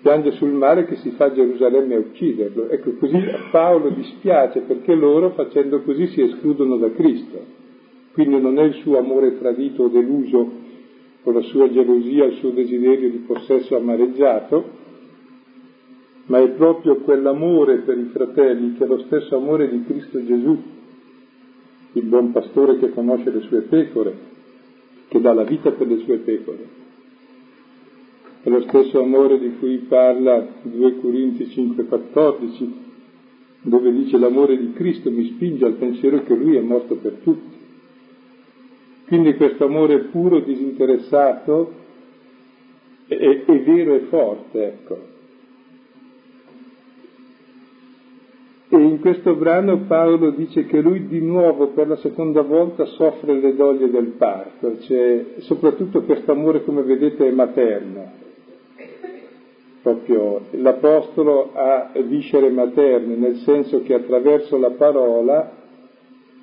piange 0.01 0.31
sul 0.31 0.51
male 0.51 0.85
che 0.85 0.95
si 0.97 1.11
fa 1.11 1.25
a 1.25 1.33
Gerusalemme 1.33 1.95
a 1.95 1.99
ucciderlo. 1.99 2.69
Ecco, 2.69 2.93
così 2.95 3.15
a 3.15 3.49
Paolo 3.51 3.89
dispiace 3.89 4.61
perché 4.61 4.95
loro 4.95 5.31
facendo 5.31 5.81
così 5.81 6.07
si 6.07 6.21
escludono 6.21 6.77
da 6.77 6.91
Cristo. 6.91 7.59
Quindi 8.13 8.41
non 8.41 8.57
è 8.57 8.63
il 8.63 8.73
suo 8.75 8.97
amore 8.97 9.37
tradito 9.37 9.83
o 9.83 9.87
deluso 9.87 10.51
o 11.23 11.31
la 11.31 11.41
sua 11.41 11.69
gelosia, 11.69 12.25
il 12.25 12.37
suo 12.37 12.49
desiderio 12.49 13.09
di 13.09 13.19
possesso 13.19 13.75
amareggiato, 13.77 14.79
ma 16.25 16.39
è 16.39 16.49
proprio 16.49 16.97
quell'amore 16.97 17.77
per 17.77 17.97
i 17.97 18.09
fratelli 18.11 18.73
che 18.73 18.83
è 18.83 18.87
lo 18.87 18.99
stesso 19.05 19.35
amore 19.35 19.69
di 19.69 19.83
Cristo 19.85 20.23
Gesù, 20.25 20.57
il 21.93 22.03
buon 22.03 22.31
pastore 22.31 22.79
che 22.79 22.91
conosce 22.91 23.29
le 23.29 23.41
sue 23.41 23.61
pecore, 23.61 24.13
che 25.09 25.21
dà 25.21 25.33
la 25.33 25.43
vita 25.43 25.71
per 25.71 25.87
le 25.87 25.97
sue 25.97 26.17
pecore. 26.17 26.80
È 28.43 28.49
lo 28.49 28.61
stesso 28.61 29.01
amore 29.01 29.39
di 29.39 29.55
cui 29.59 29.77
parla 29.87 30.47
2 30.63 30.99
Corinzi 30.99 31.43
5,14, 31.43 32.69
dove 33.61 33.91
dice 33.91 34.17
l'amore 34.17 34.57
di 34.57 34.73
Cristo 34.73 35.11
mi 35.11 35.25
spinge 35.25 35.65
al 35.65 35.73
pensiero 35.73 36.23
che 36.23 36.35
Lui 36.35 36.55
è 36.55 36.61
morto 36.61 36.95
per 36.95 37.19
tutti. 37.23 37.59
Quindi 39.05 39.35
questo 39.35 39.65
amore 39.65 40.05
puro, 40.05 40.39
disinteressato, 40.39 41.73
è, 43.07 43.43
è 43.45 43.59
vero 43.63 43.93
e 43.93 43.99
forte, 44.09 44.63
ecco. 44.65 45.09
E 48.73 48.77
in 48.77 49.01
questo 49.01 49.35
brano 49.35 49.79
Paolo 49.79 50.29
dice 50.29 50.65
che 50.65 50.79
lui 50.79 51.07
di 51.07 51.19
nuovo 51.19 51.71
per 51.71 51.89
la 51.89 51.97
seconda 51.97 52.41
volta 52.41 52.85
soffre 52.85 53.33
le 53.33 53.53
doglie 53.53 53.89
del 53.89 54.13
parto, 54.17 54.79
cioè 54.83 55.25
soprattutto 55.39 56.03
questo 56.03 56.31
amore 56.31 56.63
come 56.63 56.81
vedete 56.83 57.27
è 57.27 57.31
materno, 57.31 58.11
proprio 59.81 60.41
l'Apostolo 60.51 61.51
ha 61.53 61.91
viscere 62.03 62.49
materne, 62.49 63.15
nel 63.15 63.37
senso 63.37 63.81
che 63.81 63.93
attraverso 63.93 64.57
la 64.57 64.71
parola 64.71 65.51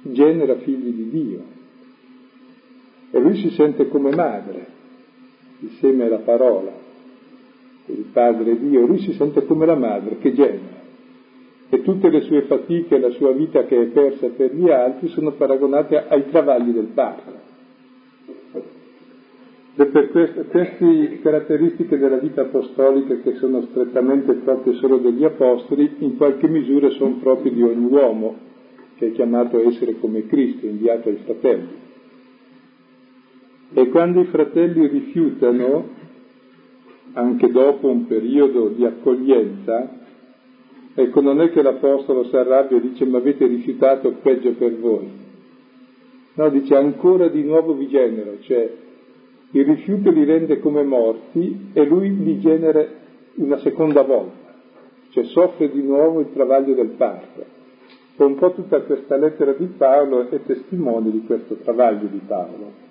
genera 0.03 0.57
figli 0.57 0.93
di 0.93 1.11
Dio. 1.11 1.41
E 3.11 3.19
lui 3.21 3.37
si 3.37 3.51
sente 3.51 3.89
come 3.89 4.15
madre, 4.15 4.67
insieme 5.61 6.05
alla 6.05 6.19
parola, 6.19 6.73
il 7.87 8.05
Padre 8.13 8.59
Dio, 8.59 8.87
lui 8.87 8.99
si 8.99 9.13
sente 9.13 9.45
come 9.47 9.67
la 9.67 9.77
madre 9.77 10.19
che 10.19 10.35
genera. 10.35 10.77
E 11.71 11.83
tutte 11.83 12.09
le 12.11 12.23
sue 12.23 12.43
fatiche, 12.43 12.99
la 12.99 13.11
sua 13.11 13.33
vita 13.33 13.65
che 13.65 13.81
è 13.81 13.85
persa 13.87 14.29
per 14.29 14.55
gli 14.55 14.71
altri 14.71 15.09
sono 15.09 15.33
paragonate 15.33 16.07
ai 16.09 16.29
travagli 16.31 16.71
del 16.71 16.89
Padre. 16.95 17.48
Ed 19.81 19.91
per 19.91 20.11
queste, 20.11 20.45
queste 20.47 21.21
caratteristiche 21.23 21.99
della 21.99 22.17
vita 22.17 22.41
apostolica 22.41 23.15
che 23.21 23.37
sono 23.37 23.63
strettamente 23.71 24.33
proprie 24.35 24.75
solo 24.75 24.97
degli 24.97 25.23
apostoli, 25.23 25.95
in 25.99 26.17
qualche 26.17 26.49
misura 26.49 26.91
sono 26.91 27.19
proprie 27.21 27.53
di 27.53 27.63
ogni 27.63 27.85
uomo 27.85 28.35
che 28.97 29.07
è 29.07 29.13
chiamato 29.13 29.57
a 29.57 29.61
essere 29.61 30.01
come 30.01 30.27
Cristo, 30.27 30.67
inviato 30.67 31.09
ai 31.11 31.19
fratelli. 31.25 31.69
E 33.75 33.89
quando 33.91 34.23
i 34.23 34.25
fratelli 34.25 34.85
rifiutano, 34.89 35.91
anche 37.13 37.49
dopo 37.49 37.87
un 37.87 38.09
periodo 38.09 38.71
di 38.71 38.85
accoglienza, 38.85 39.97
ecco 40.93 41.21
non 41.21 41.41
è 41.41 41.53
che 41.53 41.63
l'Apostolo 41.63 42.25
si 42.25 42.35
arrabbia 42.35 42.79
e 42.79 42.81
dice 42.81 43.05
ma 43.05 43.19
avete 43.19 43.47
rifiutato 43.47 44.11
peggio 44.23 44.55
per 44.55 44.77
voi. 44.77 45.09
No, 46.35 46.49
dice 46.49 46.75
ancora 46.75 47.29
di 47.29 47.45
nuovo 47.45 47.75
vi 47.75 47.87
genero, 47.87 48.39
cioè 48.41 48.87
il 49.51 49.65
rifiuto 49.65 50.11
li 50.11 50.25
rende 50.25 50.59
come 50.61 50.83
morti 50.83 51.71
e 51.73 51.85
lui 51.85 52.15
li 52.15 52.39
genera 52.39 52.87
una 53.37 53.57
seconda 53.59 54.03
volta, 54.03 54.55
cioè 55.11 55.25
soffre 55.25 55.71
di 55.71 55.83
nuovo 55.83 56.21
il 56.21 56.33
travaglio 56.33 56.75
del 56.75 56.91
parto. 56.91 57.57
E 58.17 58.25
un 58.25 58.35
po' 58.35 58.53
tutta 58.53 58.81
questa 58.83 59.17
lettera 59.17 59.53
di 59.53 59.67
Paolo 59.67 60.29
è 60.29 60.43
testimone 60.43 61.11
di 61.11 61.23
questo 61.25 61.55
travaglio 61.57 62.09
di 62.09 62.21
Paolo. 62.27 62.87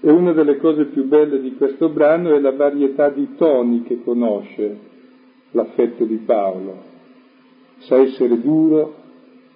E 0.00 0.10
una 0.10 0.32
delle 0.32 0.58
cose 0.58 0.84
più 0.84 1.04
belle 1.06 1.40
di 1.40 1.54
questo 1.56 1.88
brano 1.88 2.34
è 2.34 2.38
la 2.38 2.52
varietà 2.52 3.08
di 3.08 3.34
toni 3.36 3.82
che 3.84 4.02
conosce 4.04 4.78
l'affetto 5.52 6.04
di 6.04 6.16
Paolo. 6.16 6.92
Sa 7.78 7.96
essere 7.96 8.38
duro, 8.38 8.94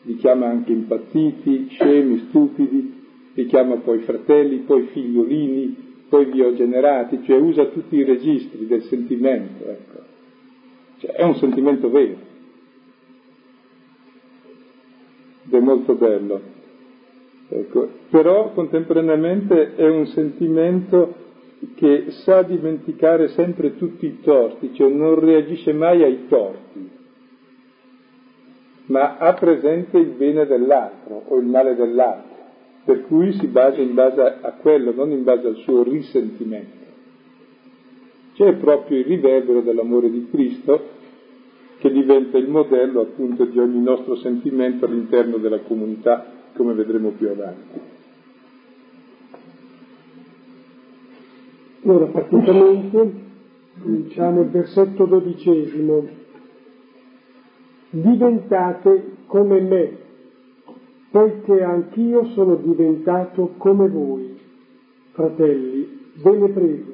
li 0.03 0.17
chiama 0.17 0.47
anche 0.47 0.73
impazziti, 0.73 1.69
scemi, 1.69 2.19
stupidi, 2.29 2.98
li 3.39 3.47
chiama 3.47 3.77
poi 3.77 4.01
fratelli, 4.01 4.59
poi 4.59 4.89
figliolini, 4.89 5.87
poi 6.09 6.27
biogenerati, 6.27 7.23
cioè 7.23 7.39
usa 7.39 7.67
tutti 7.67 7.95
i 7.95 8.03
registri 8.03 8.67
del 8.67 8.83
sentimento, 8.83 9.65
ecco. 9.65 10.03
Cioè, 10.99 11.13
è 11.13 11.23
un 11.23 11.37
sentimento 11.37 11.89
vero. 11.89 12.27
ed 15.49 15.55
è 15.55 15.61
molto 15.61 15.95
bello. 15.95 16.41
Ecco. 17.49 17.89
Però 18.11 18.53
contemporaneamente 18.53 19.75
è 19.77 19.89
un 19.89 20.07
sentimento 20.09 21.27
che 21.77 22.07
sa 22.25 22.43
dimenticare 22.43 23.29
sempre 23.29 23.77
tutti 23.77 24.07
i 24.07 24.21
torti, 24.21 24.75
cioè 24.75 24.91
non 24.91 25.19
reagisce 25.19 25.73
mai 25.73 26.03
ai 26.03 26.27
torti, 26.29 26.91
ma 28.87 29.17
ha 29.17 29.33
presente 29.35 29.99
il 29.99 30.11
bene 30.11 30.47
dell'altro 30.47 31.23
o 31.27 31.39
il 31.39 31.47
male 31.47 31.75
dell'altro, 31.75 32.28
per 32.89 33.05
cui 33.05 33.35
si 33.35 33.49
basa 33.49 33.83
in 33.83 33.93
base 33.93 34.19
a 34.23 34.53
quello, 34.53 34.95
non 34.95 35.11
in 35.11 35.23
base 35.23 35.47
al 35.47 35.57
suo 35.57 35.83
risentimento. 35.83 36.87
C'è 38.33 38.55
proprio 38.55 39.01
il 39.01 39.05
riverbero 39.05 39.61
dell'amore 39.61 40.09
di 40.11 40.27
Cristo 40.31 40.97
che 41.81 41.93
diventa 41.93 42.39
il 42.39 42.49
modello 42.49 43.03
appunto 43.03 43.45
di 43.45 43.59
ogni 43.59 43.83
nostro 43.83 44.17
sentimento 44.17 44.87
all'interno 44.87 45.37
della 45.37 45.59
comunità, 45.59 46.25
come 46.55 46.73
vedremo 46.73 47.11
più 47.11 47.29
avanti. 47.29 47.79
Ora 51.83 52.07
praticamente 52.07 53.13
cominciamo 53.83 54.41
il 54.41 54.49
versetto 54.49 55.05
dodicesimo. 55.05 56.09
Diventate 57.91 59.17
come 59.27 59.61
me, 59.61 59.97
poiché 61.11 61.63
anch'io 61.63 62.27
sono 62.35 62.57
diventato 62.57 63.55
come 63.57 63.89
voi, 63.89 64.39
fratelli, 65.13 66.13
ve 66.23 66.37
ne 66.37 66.49
prego, 66.49 66.93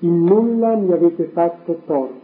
in 0.00 0.24
nulla 0.24 0.76
mi 0.76 0.92
avete 0.92 1.24
fatto 1.32 1.82
torto. 1.86 2.18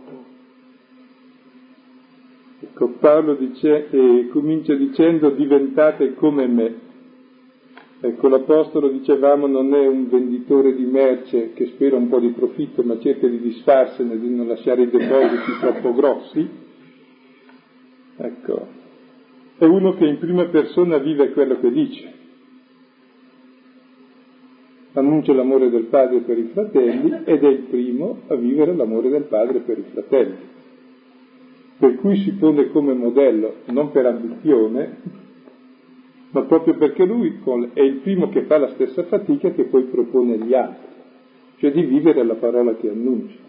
Ecco, 2.58 2.88
Paolo 2.98 3.34
dice, 3.34 3.90
eh, 3.90 4.28
comincia 4.32 4.74
dicendo 4.74 5.30
diventate 5.30 6.14
come 6.14 6.46
me. 6.46 6.74
Ecco, 8.00 8.28
l'Apostolo, 8.28 8.88
dicevamo, 8.88 9.46
non 9.46 9.74
è 9.74 9.86
un 9.86 10.08
venditore 10.08 10.74
di 10.74 10.84
merce 10.84 11.52
che 11.52 11.66
spera 11.66 11.96
un 11.96 12.08
po' 12.08 12.18
di 12.18 12.30
profitto, 12.30 12.82
ma 12.82 12.98
cerca 12.98 13.26
di 13.26 13.40
disfarsene, 13.40 14.18
di 14.18 14.34
non 14.34 14.46
lasciare 14.46 14.82
i 14.82 14.90
depositi 14.90 15.58
troppo 15.60 15.94
grossi. 15.94 16.48
Ecco, 18.18 18.75
è 19.58 19.64
uno 19.64 19.94
che 19.94 20.06
in 20.06 20.18
prima 20.18 20.44
persona 20.46 20.98
vive 20.98 21.32
quello 21.32 21.58
che 21.60 21.70
dice. 21.70 22.12
Annuncia 24.92 25.32
l'amore 25.32 25.70
del 25.70 25.84
padre 25.84 26.20
per 26.20 26.38
i 26.38 26.50
fratelli 26.52 27.22
ed 27.24 27.42
è 27.42 27.48
il 27.48 27.64
primo 27.70 28.20
a 28.28 28.34
vivere 28.34 28.74
l'amore 28.74 29.08
del 29.08 29.24
padre 29.24 29.60
per 29.60 29.78
i 29.78 29.84
fratelli. 29.92 30.36
Per 31.78 31.96
cui 31.96 32.16
si 32.16 32.32
pone 32.32 32.70
come 32.70 32.94
modello, 32.94 33.56
non 33.66 33.90
per 33.90 34.06
ambizione, 34.06 34.96
ma 36.30 36.42
proprio 36.42 36.76
perché 36.76 37.04
lui 37.04 37.40
è 37.72 37.80
il 37.80 37.96
primo 37.96 38.28
che 38.28 38.42
fa 38.42 38.58
la 38.58 38.70
stessa 38.70 39.04
fatica 39.04 39.50
che 39.50 39.64
poi 39.64 39.84
propone 39.84 40.34
agli 40.34 40.54
altri, 40.54 40.86
cioè 41.58 41.72
di 41.72 41.82
vivere 41.82 42.24
la 42.24 42.34
parola 42.34 42.74
che 42.74 42.90
annuncia. 42.90 43.45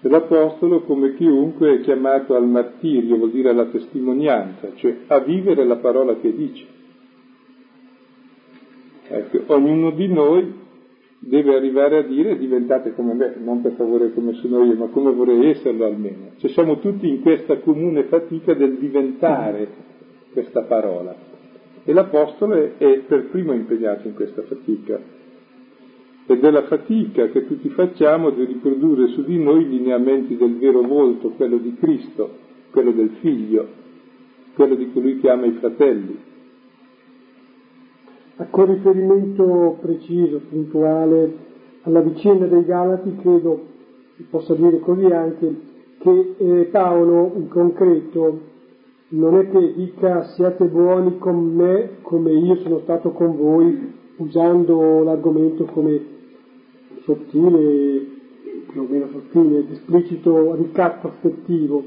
L'Apostolo, 0.00 0.82
come 0.82 1.14
chiunque, 1.14 1.74
è 1.74 1.80
chiamato 1.80 2.36
al 2.36 2.46
martirio, 2.46 3.16
vuol 3.16 3.30
dire 3.30 3.50
alla 3.50 3.66
testimonianza, 3.66 4.70
cioè 4.76 4.96
a 5.08 5.18
vivere 5.18 5.64
la 5.64 5.76
parola 5.76 6.14
che 6.16 6.34
dice. 6.34 6.66
Ecco, 9.08 9.52
ognuno 9.54 9.90
di 9.90 10.06
noi 10.06 10.66
deve 11.18 11.56
arrivare 11.56 11.98
a 11.98 12.02
dire 12.02 12.38
diventate 12.38 12.94
come 12.94 13.14
me, 13.14 13.34
non 13.42 13.60
per 13.60 13.72
favore 13.72 14.12
come 14.12 14.34
sono 14.34 14.64
io, 14.64 14.74
ma 14.76 14.86
come 14.86 15.10
vorrei 15.10 15.50
esserlo 15.50 15.84
almeno. 15.84 16.30
Cioè 16.36 16.50
siamo 16.50 16.78
tutti 16.78 17.08
in 17.08 17.20
questa 17.20 17.58
comune 17.58 18.04
fatica 18.04 18.54
del 18.54 18.78
diventare 18.78 19.66
questa 20.32 20.62
parola. 20.62 21.16
E 21.84 21.92
l'Apostolo 21.92 22.78
è 22.78 22.98
per 22.98 23.30
primo 23.30 23.52
impegnato 23.52 24.06
in 24.06 24.14
questa 24.14 24.42
fatica. 24.42 25.17
Ed 26.30 26.44
è 26.44 26.50
la 26.50 26.64
fatica 26.64 27.28
che 27.28 27.46
tutti 27.46 27.70
facciamo 27.70 28.28
di 28.28 28.44
riprodurre 28.44 29.06
su 29.08 29.24
di 29.24 29.42
noi 29.42 29.62
i 29.62 29.68
lineamenti 29.70 30.36
del 30.36 30.58
vero 30.58 30.82
volto, 30.82 31.30
quello 31.30 31.56
di 31.56 31.74
Cristo, 31.76 32.28
quello 32.70 32.90
del 32.90 33.12
Figlio, 33.20 33.66
quello 34.54 34.74
di 34.74 34.92
colui 34.92 35.20
che 35.20 35.30
ama 35.30 35.46
i 35.46 35.52
fratelli. 35.52 36.18
Con 38.50 38.66
riferimento 38.66 39.78
preciso, 39.80 40.42
puntuale 40.50 41.34
alla 41.84 42.00
vicenda 42.00 42.44
dei 42.44 42.64
Galati, 42.66 43.16
credo 43.22 43.64
si 44.16 44.24
possa 44.28 44.54
dire 44.54 44.80
così 44.80 45.06
anche 45.06 45.60
che 45.96 46.34
eh, 46.36 46.64
Paolo 46.70 47.32
in 47.36 47.48
concreto 47.48 48.40
non 49.10 49.38
è 49.38 49.48
che 49.48 49.72
dica 49.74 50.24
siate 50.34 50.66
buoni 50.66 51.16
con 51.16 51.54
me 51.54 52.00
come 52.02 52.32
io 52.32 52.56
sono 52.56 52.80
stato 52.80 53.12
con 53.12 53.34
voi, 53.34 53.94
usando 54.16 55.02
l'argomento 55.04 55.64
come 55.64 56.16
sottile, 57.08 58.06
più 58.70 58.82
o 58.82 58.86
meno 58.86 59.08
sottile, 59.08 59.64
esplicito 59.70 60.54
ricatto 60.56 61.06
affettivo. 61.06 61.82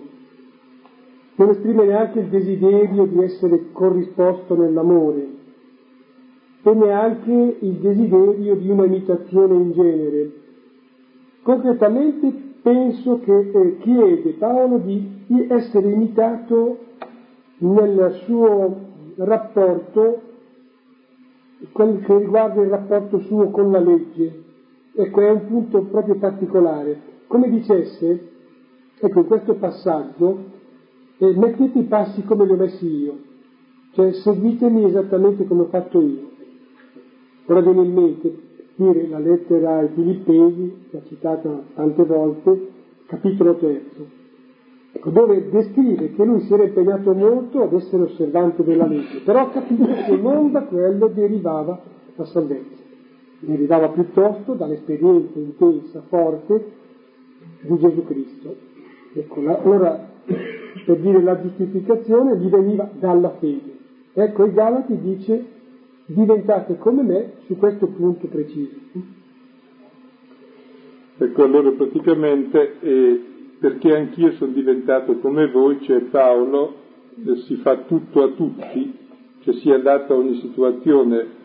Non 1.36 1.50
esprime 1.50 1.86
neanche 1.86 2.20
il 2.20 2.28
desiderio 2.28 3.06
di 3.06 3.22
essere 3.22 3.72
corrisposto 3.72 4.56
nell'amore 4.56 5.28
e 6.64 6.74
neanche 6.74 7.58
il 7.60 7.74
desiderio 7.74 8.56
di 8.56 8.70
una 8.70 8.86
imitazione 8.86 9.56
in 9.56 9.72
genere. 9.72 10.32
Concretamente 11.44 12.34
penso 12.62 13.20
che 13.20 13.52
eh, 13.52 13.78
chiede 13.80 14.32
Paolo 14.34 14.78
di 14.78 15.48
essere 15.50 15.90
imitato 15.90 16.78
nel 17.58 18.22
suo 18.26 18.90
rapporto, 19.16 20.22
quello 21.72 22.00
che 22.00 22.18
riguarda 22.18 22.62
il 22.62 22.70
rapporto 22.70 23.20
suo 23.20 23.50
con 23.50 23.72
la 23.72 23.80
legge. 23.80 24.41
Ecco, 24.94 25.22
è 25.22 25.30
un 25.30 25.48
punto 25.48 25.84
proprio 25.84 26.16
particolare. 26.16 27.00
Come 27.28 27.50
dicesse, 27.50 28.30
ecco, 29.00 29.20
in 29.20 29.26
questo 29.26 29.56
passaggio, 29.56 30.44
eh, 31.18 31.34
mettete 31.38 31.80
i 31.80 31.84
passi 31.84 32.24
come 32.24 32.46
li 32.46 32.52
ho 32.52 32.58
messi 32.58 32.88
io, 32.88 33.18
cioè 33.92 34.12
seguitemi 34.12 34.86
esattamente 34.86 35.46
come 35.46 35.62
ho 35.62 35.68
fatto 35.68 36.02
io. 36.02 36.30
Ora 37.46 37.62
viene 37.62 37.84
in 37.84 37.94
mente 37.94 38.42
dire 38.76 39.08
la 39.08 39.20
lettera 39.20 39.78
ai 39.78 39.90
Filippesi, 39.90 40.88
che 40.90 40.98
ha 40.98 41.02
citata 41.08 41.64
tante 41.76 42.04
volte, 42.04 42.70
capitolo 43.06 43.56
terzo 43.56 44.20
ecco, 44.92 45.10
dove 45.10 45.50
descrive 45.50 46.14
che 46.14 46.24
lui 46.24 46.42
si 46.42 46.54
era 46.54 46.64
impegnato 46.64 47.14
molto 47.14 47.64
ad 47.64 47.74
essere 47.74 48.04
osservante 48.04 48.64
della 48.64 48.86
legge, 48.86 49.22
però 49.24 49.42
ha 49.42 49.50
capito 49.50 49.86
che 49.86 50.16
non 50.18 50.52
da 50.52 50.64
quello 50.64 51.08
derivava 51.08 51.82
la 52.16 52.26
salvezza, 52.26 52.81
derivava 53.42 53.90
piuttosto 53.90 54.54
dall'esperienza 54.54 55.38
intensa, 55.38 56.04
forte 56.08 56.72
di 57.62 57.78
Gesù 57.78 58.04
Cristo. 58.06 58.56
Ecco, 59.14 59.42
la, 59.42 59.60
allora, 59.60 60.10
per 60.86 60.98
dire 61.00 61.22
la 61.22 61.42
giustificazione 61.42 62.38
gli 62.38 62.48
veniva 62.48 62.90
dalla 62.98 63.32
fede. 63.40 63.78
Ecco, 64.14 64.46
i 64.46 64.54
Galati 64.54 64.98
dice 65.00 65.46
diventate 66.06 66.78
come 66.78 67.04
me 67.04 67.32
su 67.46 67.58
questo 67.58 67.88
punto 67.88 68.28
preciso. 68.28 68.78
Ecco, 71.18 71.44
allora 71.44 71.72
praticamente 71.72 72.80
eh, 72.80 73.22
perché 73.60 73.96
anch'io 73.96 74.32
sono 74.34 74.52
diventato 74.54 75.18
come 75.18 75.50
voi, 75.50 75.82
cioè 75.82 76.02
Paolo 76.02 76.74
eh, 77.24 77.36
si 77.48 77.56
fa 77.58 77.84
tutto 77.84 78.24
a 78.24 78.30
tutti, 78.30 78.98
cioè 79.42 79.54
si 79.56 79.70
adatta 79.70 80.14
a 80.14 80.18
ogni 80.18 80.40
situazione, 80.40 81.40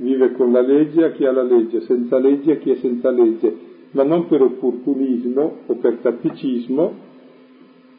vive 0.00 0.32
con 0.32 0.50
la 0.50 0.62
legge 0.62 1.04
a 1.04 1.10
chi 1.12 1.24
ha 1.26 1.32
la 1.32 1.42
legge, 1.42 1.82
senza 1.82 2.18
legge 2.18 2.52
a 2.52 2.56
chi 2.56 2.70
è 2.70 2.76
senza 2.76 3.10
legge, 3.10 3.54
ma 3.92 4.02
non 4.02 4.26
per 4.28 4.40
opportunismo 4.42 5.58
o 5.66 5.74
per 5.74 5.96
tatticismo, 5.96 7.08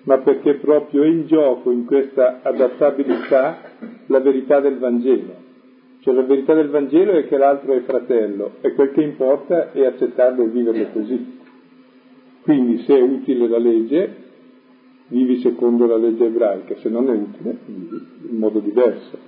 ma 0.03 0.17
perché 0.19 0.55
proprio 0.55 1.03
è 1.03 1.07
in 1.07 1.27
gioco 1.27 1.69
in 1.69 1.85
questa 1.85 2.39
adattabilità 2.41 3.57
la 4.07 4.19
verità 4.19 4.59
del 4.59 4.79
Vangelo. 4.79 5.49
Cioè 5.99 6.15
la 6.15 6.23
verità 6.23 6.55
del 6.55 6.69
Vangelo 6.69 7.11
è 7.11 7.27
che 7.27 7.37
l'altro 7.37 7.73
è 7.73 7.81
fratello 7.81 8.53
e 8.61 8.73
quel 8.73 8.91
che 8.91 9.03
importa 9.03 9.71
è 9.71 9.85
accettarlo 9.85 10.43
e 10.43 10.47
viverlo 10.47 10.87
così. 10.91 11.39
Quindi 12.41 12.79
se 12.79 12.97
è 12.97 13.01
utile 13.01 13.47
la 13.47 13.59
legge, 13.59 14.15
vivi 15.09 15.39
secondo 15.41 15.85
la 15.85 15.97
legge 15.97 16.25
ebraica, 16.25 16.75
se 16.77 16.89
non 16.89 17.07
è 17.09 17.11
utile, 17.11 17.57
vivi 17.65 18.01
in 18.31 18.37
modo 18.37 18.57
diverso. 18.57 19.20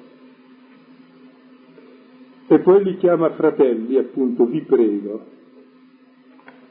E 2.47 2.60
poi 2.60 2.84
li 2.84 2.97
chiama 2.97 3.29
fratelli, 3.32 3.97
appunto, 3.97 4.45
vi 4.45 4.62
prego. 4.62 5.32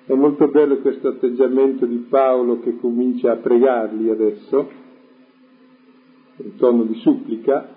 È 0.05 0.13
molto 0.15 0.49
bello 0.49 0.79
questo 0.79 1.09
atteggiamento 1.09 1.87
di 1.87 2.07
Paolo 2.09 2.61
che 2.61 2.79
comincia 2.79 3.33
a 3.33 3.37
pregarli 3.37 4.11
adesso, 4.11 4.71
in 6.37 6.57
tono 6.57 6.85
di 6.85 6.95
supplica, 6.95 7.69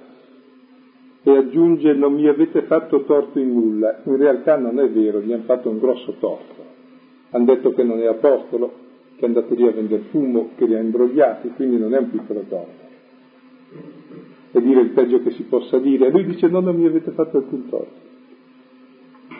e 1.23 1.31
aggiunge 1.35 1.93
non 1.93 2.13
mi 2.13 2.27
avete 2.27 2.63
fatto 2.63 3.03
torto 3.03 3.39
in 3.39 3.53
nulla. 3.53 4.01
In 4.03 4.17
realtà 4.17 4.57
non 4.57 4.79
è 4.79 4.89
vero, 4.89 5.21
gli 5.21 5.31
hanno 5.31 5.43
fatto 5.43 5.69
un 5.69 5.79
grosso 5.79 6.15
torto 6.19 6.65
hanno 7.35 7.45
detto 7.45 7.73
che 7.73 7.83
non 7.83 7.99
è 7.99 8.05
apostolo, 8.05 8.71
che 9.17 9.25
è 9.25 9.27
andato 9.27 9.53
lì 9.53 9.67
a 9.67 9.71
vendere 9.71 10.03
fumo, 10.09 10.51
che 10.55 10.65
li 10.65 10.75
ha 10.75 10.79
imbrogliati, 10.79 11.49
quindi 11.49 11.77
non 11.77 11.93
è 11.93 11.97
un 11.97 12.09
piccolo 12.09 12.43
torto. 12.47 12.84
E 14.55 14.61
dire 14.61 14.79
il 14.79 14.91
peggio 14.91 15.21
che 15.21 15.31
si 15.31 15.43
possa 15.43 15.77
dire. 15.79 16.07
E 16.07 16.11
lui 16.11 16.23
dice 16.25 16.47
no, 16.47 16.61
non 16.61 16.77
mi 16.77 16.85
avete 16.85 17.11
fatto 17.11 17.37
alcun 17.37 17.67
torto. 17.67 18.13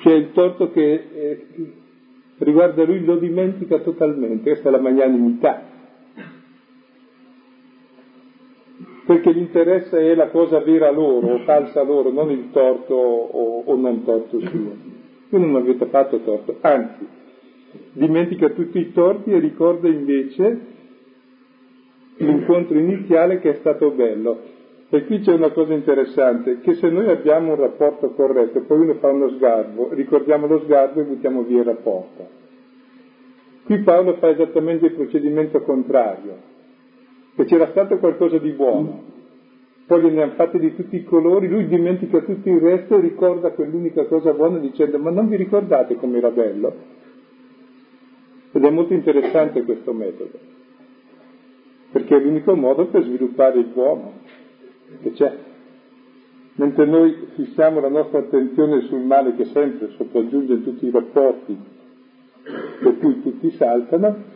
Cioè 0.01 0.13
il 0.13 0.32
torto 0.34 0.71
che 0.71 1.08
eh, 1.13 1.45
riguarda 2.39 2.84
lui 2.84 3.04
lo 3.06 3.15
dimentica 3.15 3.80
totalmente, 3.80 4.49
questa 4.49 4.67
è 4.67 4.71
la 4.73 4.80
magnanimità. 4.80 5.73
Perché 9.06 9.34
gli 9.34 9.38
interessa 9.38 9.97
è 9.97 10.15
la 10.15 10.28
cosa 10.28 10.60
vera 10.60 10.91
loro 10.91 11.36
o 11.36 11.38
falsa 11.45 11.82
loro, 11.82 12.12
non 12.12 12.30
il 12.32 12.49
torto 12.51 12.93
o, 12.93 13.62
o 13.63 13.75
non 13.78 14.04
torto 14.04 14.39
suo. 14.39 14.75
Voi 15.30 15.41
non 15.41 15.56
avete 15.56 15.86
fatto 15.86 16.19
torto, 16.19 16.58
anzi, 16.60 17.08
dimentica 17.93 18.49
tutti 18.49 18.80
i 18.80 18.91
torti 18.91 19.32
e 19.32 19.39
ricorda 19.39 19.88
invece 19.88 20.60
l'incontro 22.17 22.78
iniziale 22.78 23.39
che 23.39 23.51
è 23.51 23.56
stato 23.56 23.91
bello. 23.91 24.55
E 24.88 25.06
qui 25.06 25.19
c'è 25.21 25.34
una 25.34 25.50
cosa 25.50 25.74
interessante, 25.74 26.60
che 26.60 26.76
se 26.76 26.89
noi 26.89 27.10
abbiamo 27.10 27.54
un 27.54 27.60
rapporto 27.60 28.12
corretto, 28.12 28.62
poi 28.62 28.80
uno 28.82 28.93
fa 28.95 29.10
uno 29.10 29.30
sgarbo, 29.30 29.89
ricordiamo 29.91 30.45
lo 30.45 30.60
sgarbo 30.60 31.02
e 31.02 31.06
buttiamo 31.06 31.41
via 31.41 31.60
il 31.60 31.65
rapporto. 31.65 32.28
Qui 33.63 33.80
Paolo 33.80 34.13
fa 34.17 34.30
esattamente 34.30 34.86
il 34.86 34.93
procedimento 34.93 35.62
contrario, 35.62 36.38
che 37.36 37.45
c'era 37.45 37.69
stato 37.71 37.98
qualcosa 37.98 38.38
di 38.38 38.52
buono, 38.52 39.13
poi 39.88 40.02
gliene 40.02 40.21
hanno 40.21 40.34
fatti 40.34 40.60
di 40.60 40.76
tutti 40.76 40.98
i 40.98 41.04
colori, 41.04 41.48
lui 41.48 41.67
dimentica 41.67 42.21
tutto 42.21 42.48
il 42.48 42.60
resto 42.60 42.95
e 42.95 43.02
ricorda 43.02 43.52
quell'unica 43.52 44.06
cosa 44.06 44.34
buona 44.34 44.60
dicendo 44.60 45.00
ma 45.00 45.10
non 45.10 45.28
vi 45.28 45.36
ricordate 45.36 45.95
com'era 45.95 46.30
bello? 46.30 46.74
Ed 48.52 48.63
è 48.63 48.69
molto 48.69 48.93
interessante 48.93 49.63
questo 49.63 49.93
metodo, 49.93 50.38
perché 51.91 52.15
è 52.15 52.19
l'unico 52.19 52.56
modo 52.56 52.86
per 52.86 53.04
sviluppare 53.04 53.60
il 53.60 53.65
buono 53.65 54.13
che 55.02 55.12
c'è. 55.12 55.38
Mentre 56.56 56.86
noi 56.86 57.28
fissiamo 57.36 57.80
la 57.82 57.89
nostra 57.89 58.19
attenzione 58.19 58.82
sul 58.82 59.02
male 59.02 59.36
che 59.36 59.45
sempre 59.45 59.89
sopraggiunge 59.98 60.54
in 60.54 60.63
tutti 60.63 60.86
i 60.86 60.91
rapporti, 60.91 61.58
per 62.82 62.98
cui 62.98 63.21
tutti 63.21 63.52
saltano, 63.52 64.34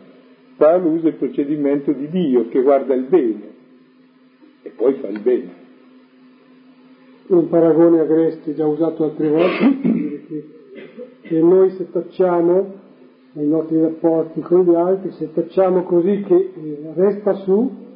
Paolo 0.56 0.90
usa 0.90 1.08
il 1.08 1.14
procedimento 1.14 1.92
di 1.92 2.08
Dio 2.10 2.48
che 2.48 2.60
guarda 2.60 2.92
il 2.94 3.04
bene 3.04 3.48
e 4.62 4.70
poi 4.70 4.94
fa 4.94 5.08
il 5.08 5.20
bene. 5.20 5.58
Un 7.28 7.48
paragone 7.48 8.00
agreste 8.00 8.54
già 8.54 8.66
usato 8.66 9.04
altre 9.04 9.28
volte, 9.28 10.24
che, 11.22 11.40
noi 11.40 11.70
se 11.70 11.84
facciamo 11.84 12.74
nei 13.32 13.46
nostri 13.46 13.80
rapporti 13.80 14.40
con 14.40 14.64
gli 14.64 14.74
altri, 14.74 15.12
se 15.12 15.28
facciamo 15.28 15.84
così 15.84 16.22
che 16.26 16.52
resta 16.94 17.34
su 17.34 17.88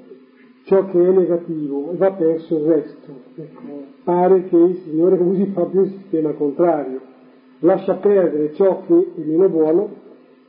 ciò 0.65 0.87
che 0.87 0.99
è 0.99 1.11
negativo 1.11 1.93
va 1.97 2.13
perso 2.13 2.59
il 2.59 2.65
resto. 2.65 3.13
Ecco, 3.37 3.61
pare 4.03 4.45
che 4.49 4.57
il 4.57 4.81
Signore 4.85 5.17
usi 5.23 5.45
proprio 5.47 5.83
il 5.83 5.91
sistema 5.91 6.33
contrario, 6.33 7.01
lascia 7.61 7.95
perdere 7.95 8.53
ciò 8.55 8.83
che 8.87 9.13
è 9.17 9.21
meno 9.21 9.49
buono 9.49 9.89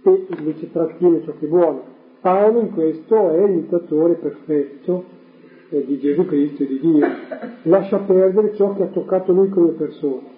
e 0.03 0.25
invece 0.37 0.71
trattiene 0.71 1.23
ciò 1.23 1.33
che 1.39 1.45
è 1.45 1.49
buono. 1.49 1.93
Paolo 2.21 2.59
in 2.59 2.71
questo 2.71 3.29
è 3.29 3.43
imitatore 3.43 4.15
perfetto 4.15 5.03
eh, 5.69 5.85
di 5.85 5.99
Gesù 5.99 6.25
Cristo 6.25 6.63
e 6.63 6.67
di 6.67 6.79
Dio, 6.79 7.05
lascia 7.63 7.99
perdere 7.99 8.55
ciò 8.55 8.73
che 8.73 8.83
ha 8.83 8.87
toccato 8.87 9.31
lui 9.31 9.49
come 9.49 9.71
persona 9.71 10.33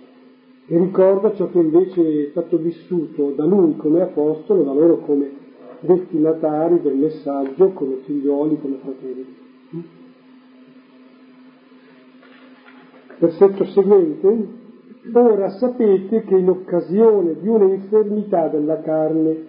e 0.69 0.77
ricorda 0.77 1.33
ciò 1.33 1.49
che 1.49 1.59
invece 1.59 2.25
è 2.25 2.29
stato 2.31 2.57
vissuto 2.57 3.31
da 3.35 3.45
lui 3.45 3.77
come 3.77 4.01
apostolo, 4.01 4.63
da 4.63 4.73
loro 4.73 4.97
come 4.97 5.31
destinatari 5.79 6.81
del 6.81 6.95
messaggio, 6.95 7.69
come 7.69 7.97
figlioli, 8.03 8.59
come 8.59 8.77
fratelli. 8.81 9.36
Versetto 13.19 13.65
seguente. 13.65 14.65
Ora 15.13 15.49
sapete 15.51 16.23
che 16.23 16.35
in 16.35 16.49
occasione 16.49 17.39
di 17.39 17.47
un'infermità 17.47 18.47
della 18.47 18.81
carne 18.81 19.45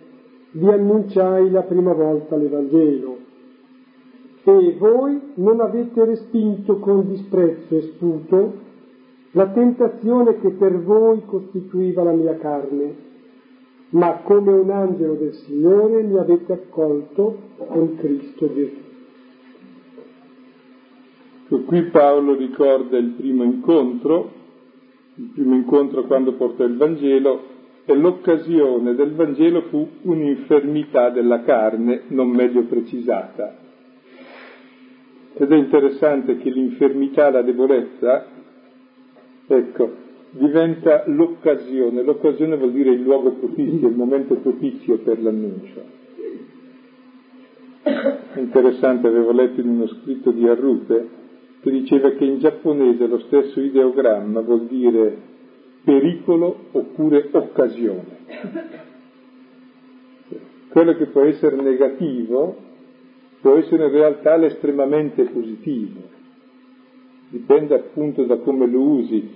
vi 0.53 0.69
annunciai 0.69 1.51
la 1.51 1.63
prima 1.63 1.93
volta 1.93 2.37
l'Evangelo 2.37 3.27
e 4.45 4.77
voi 4.79 5.33
non 5.35 5.61
avete 5.61 6.05
respinto 6.05 6.79
con 6.79 7.07
disprezzo 7.07 7.75
e 7.75 7.83
sputo 7.83 8.53
la 9.33 9.49
tentazione 9.49 10.41
che 10.41 10.51
per 10.53 10.81
voi 10.81 11.23
costituiva 11.27 12.03
la 12.03 12.13
mia 12.13 12.37
carne, 12.39 12.95
ma 13.91 14.21
come 14.23 14.53
un 14.53 14.71
angelo 14.71 15.15
del 15.15 15.35
Signore 15.35 16.03
mi 16.03 16.17
avete 16.17 16.53
accolto 16.55 17.37
con 17.59 17.97
Cristo 17.97 18.53
Gesù. 18.55 18.88
Qui 21.49 21.83
Paolo 21.85 22.35
ricorda 22.35 22.99
il 22.99 23.15
primo 23.17 23.43
incontro, 23.43 24.33
il 25.15 25.31
primo 25.33 25.55
incontro 25.55 26.05
quando 26.05 26.35
portò 26.35 26.65
il 26.65 26.77
Vangelo, 26.77 27.57
e 27.87 27.95
l'occasione 27.95 28.95
del 28.95 29.15
Vangelo 29.15 29.63
fu 29.63 29.89
un'infermità 30.03 31.09
della 31.09 31.41
carne 31.41 32.03
non 32.09 32.29
meglio 32.29 32.65
precisata. 32.65 33.57
Ed 35.33 35.51
è 35.51 35.57
interessante 35.57 36.37
che 36.37 36.51
l'infermità, 36.51 37.31
la 37.31 37.41
debolezza, 37.41 38.27
ecco, 39.47 39.91
diventa 40.33 41.05
l'occasione. 41.07 42.03
L'occasione 42.03 42.59
vuol 42.59 42.73
dire 42.73 42.91
il 42.91 43.01
luogo 43.01 43.31
propizio, 43.33 43.89
il 43.89 43.95
momento 43.95 44.35
propizio 44.35 44.99
per 44.99 45.23
l'annuncio. 45.23 45.83
È 47.85 48.39
interessante, 48.39 49.07
avevo 49.07 49.33
letto 49.33 49.61
in 49.61 49.69
uno 49.69 49.87
scritto 49.87 50.31
di 50.31 50.47
Arrupe 50.47 51.27
che 51.61 51.71
diceva 51.71 52.11
che 52.11 52.25
in 52.25 52.39
giapponese 52.39 53.07
lo 53.07 53.19
stesso 53.21 53.61
ideogramma 53.61 54.41
vuol 54.41 54.67
dire 54.67 55.17
pericolo 55.83 56.67
oppure 56.73 57.29
occasione. 57.33 58.17
Quello 60.69 60.95
che 60.95 61.07
può 61.07 61.23
essere 61.23 61.57
negativo 61.57 62.57
può 63.41 63.57
essere 63.57 63.87
in 63.87 63.93
realtà 63.93 64.37
l'estremamente 64.37 65.25
positivo, 65.25 66.01
dipende 67.31 67.75
appunto 67.75 68.25
da 68.25 68.37
come 68.39 68.67
lo 68.67 68.81
usi 68.81 69.29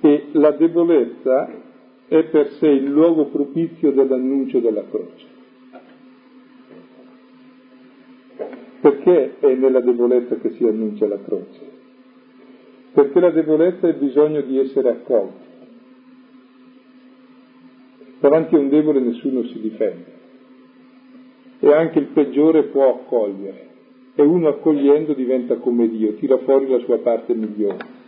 e 0.00 0.26
la 0.32 0.50
debolezza 0.52 1.50
è 2.08 2.24
per 2.24 2.50
sé 2.52 2.66
il 2.66 2.90
luogo 2.90 3.26
propizio 3.26 3.92
dell'annuncio 3.92 4.58
della 4.58 4.84
croce. 4.90 5.29
Perché 8.80 9.38
è 9.40 9.54
nella 9.54 9.80
debolezza 9.80 10.36
che 10.36 10.52
si 10.52 10.64
annuncia 10.64 11.06
la 11.06 11.18
croce? 11.22 11.78
Perché 12.92 13.20
la 13.20 13.30
debolezza 13.30 13.88
è 13.88 13.94
bisogno 13.94 14.40
di 14.40 14.58
essere 14.58 14.88
accolta. 14.88 15.48
Davanti 18.20 18.54
a 18.54 18.58
un 18.58 18.68
debole 18.68 19.00
nessuno 19.00 19.44
si 19.44 19.60
difende 19.60 20.18
e 21.60 21.72
anche 21.72 21.98
il 21.98 22.06
peggiore 22.06 22.64
può 22.64 22.88
accogliere 22.88 23.68
e 24.14 24.22
uno 24.22 24.48
accogliendo 24.48 25.12
diventa 25.12 25.56
come 25.56 25.88
Dio, 25.88 26.14
tira 26.14 26.38
fuori 26.38 26.68
la 26.68 26.78
sua 26.80 26.98
parte 26.98 27.34
migliore. 27.34 27.98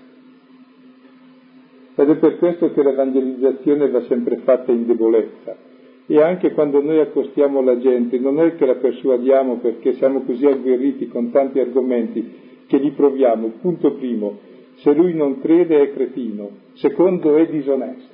Ed 1.94 2.08
è 2.08 2.16
per 2.16 2.38
questo 2.38 2.72
che 2.72 2.82
l'evangelizzazione 2.82 3.90
va 3.90 4.02
sempre 4.04 4.38
fatta 4.38 4.72
in 4.72 4.86
debolezza. 4.86 5.70
E 6.06 6.20
anche 6.20 6.52
quando 6.52 6.82
noi 6.82 6.98
accostiamo 6.98 7.62
la 7.62 7.78
gente, 7.78 8.18
non 8.18 8.40
è 8.40 8.54
che 8.56 8.66
la 8.66 8.74
persuadiamo 8.74 9.58
perché 9.58 9.94
siamo 9.94 10.22
così 10.22 10.46
agguerriti 10.46 11.08
con 11.08 11.30
tanti 11.30 11.60
argomenti 11.60 12.40
che 12.66 12.78
li 12.78 12.90
proviamo. 12.90 13.52
Punto 13.60 13.92
primo, 13.94 14.38
se 14.76 14.92
lui 14.92 15.14
non 15.14 15.40
crede 15.40 15.80
è 15.80 15.92
cretino, 15.92 16.50
secondo 16.74 17.36
è 17.36 17.46
disonesto. 17.46 18.10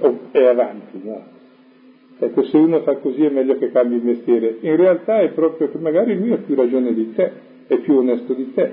Oh, 0.00 0.18
è 0.30 0.44
avanti, 0.44 1.00
no? 1.02 1.36
Ecco, 2.20 2.42
se 2.44 2.56
uno 2.56 2.80
fa 2.80 2.96
così 2.96 3.24
è 3.24 3.30
meglio 3.30 3.56
che 3.58 3.70
cambi 3.70 3.96
il 3.96 4.02
mestiere. 4.02 4.56
In 4.60 4.76
realtà 4.76 5.20
è 5.20 5.30
proprio 5.30 5.70
che 5.70 5.78
magari 5.78 6.16
lui 6.16 6.32
ha 6.32 6.38
più 6.38 6.54
ragione 6.54 6.92
di 6.92 7.12
te, 7.14 7.30
è 7.66 7.76
più 7.78 7.96
onesto 7.96 8.32
di 8.34 8.52
te. 8.54 8.70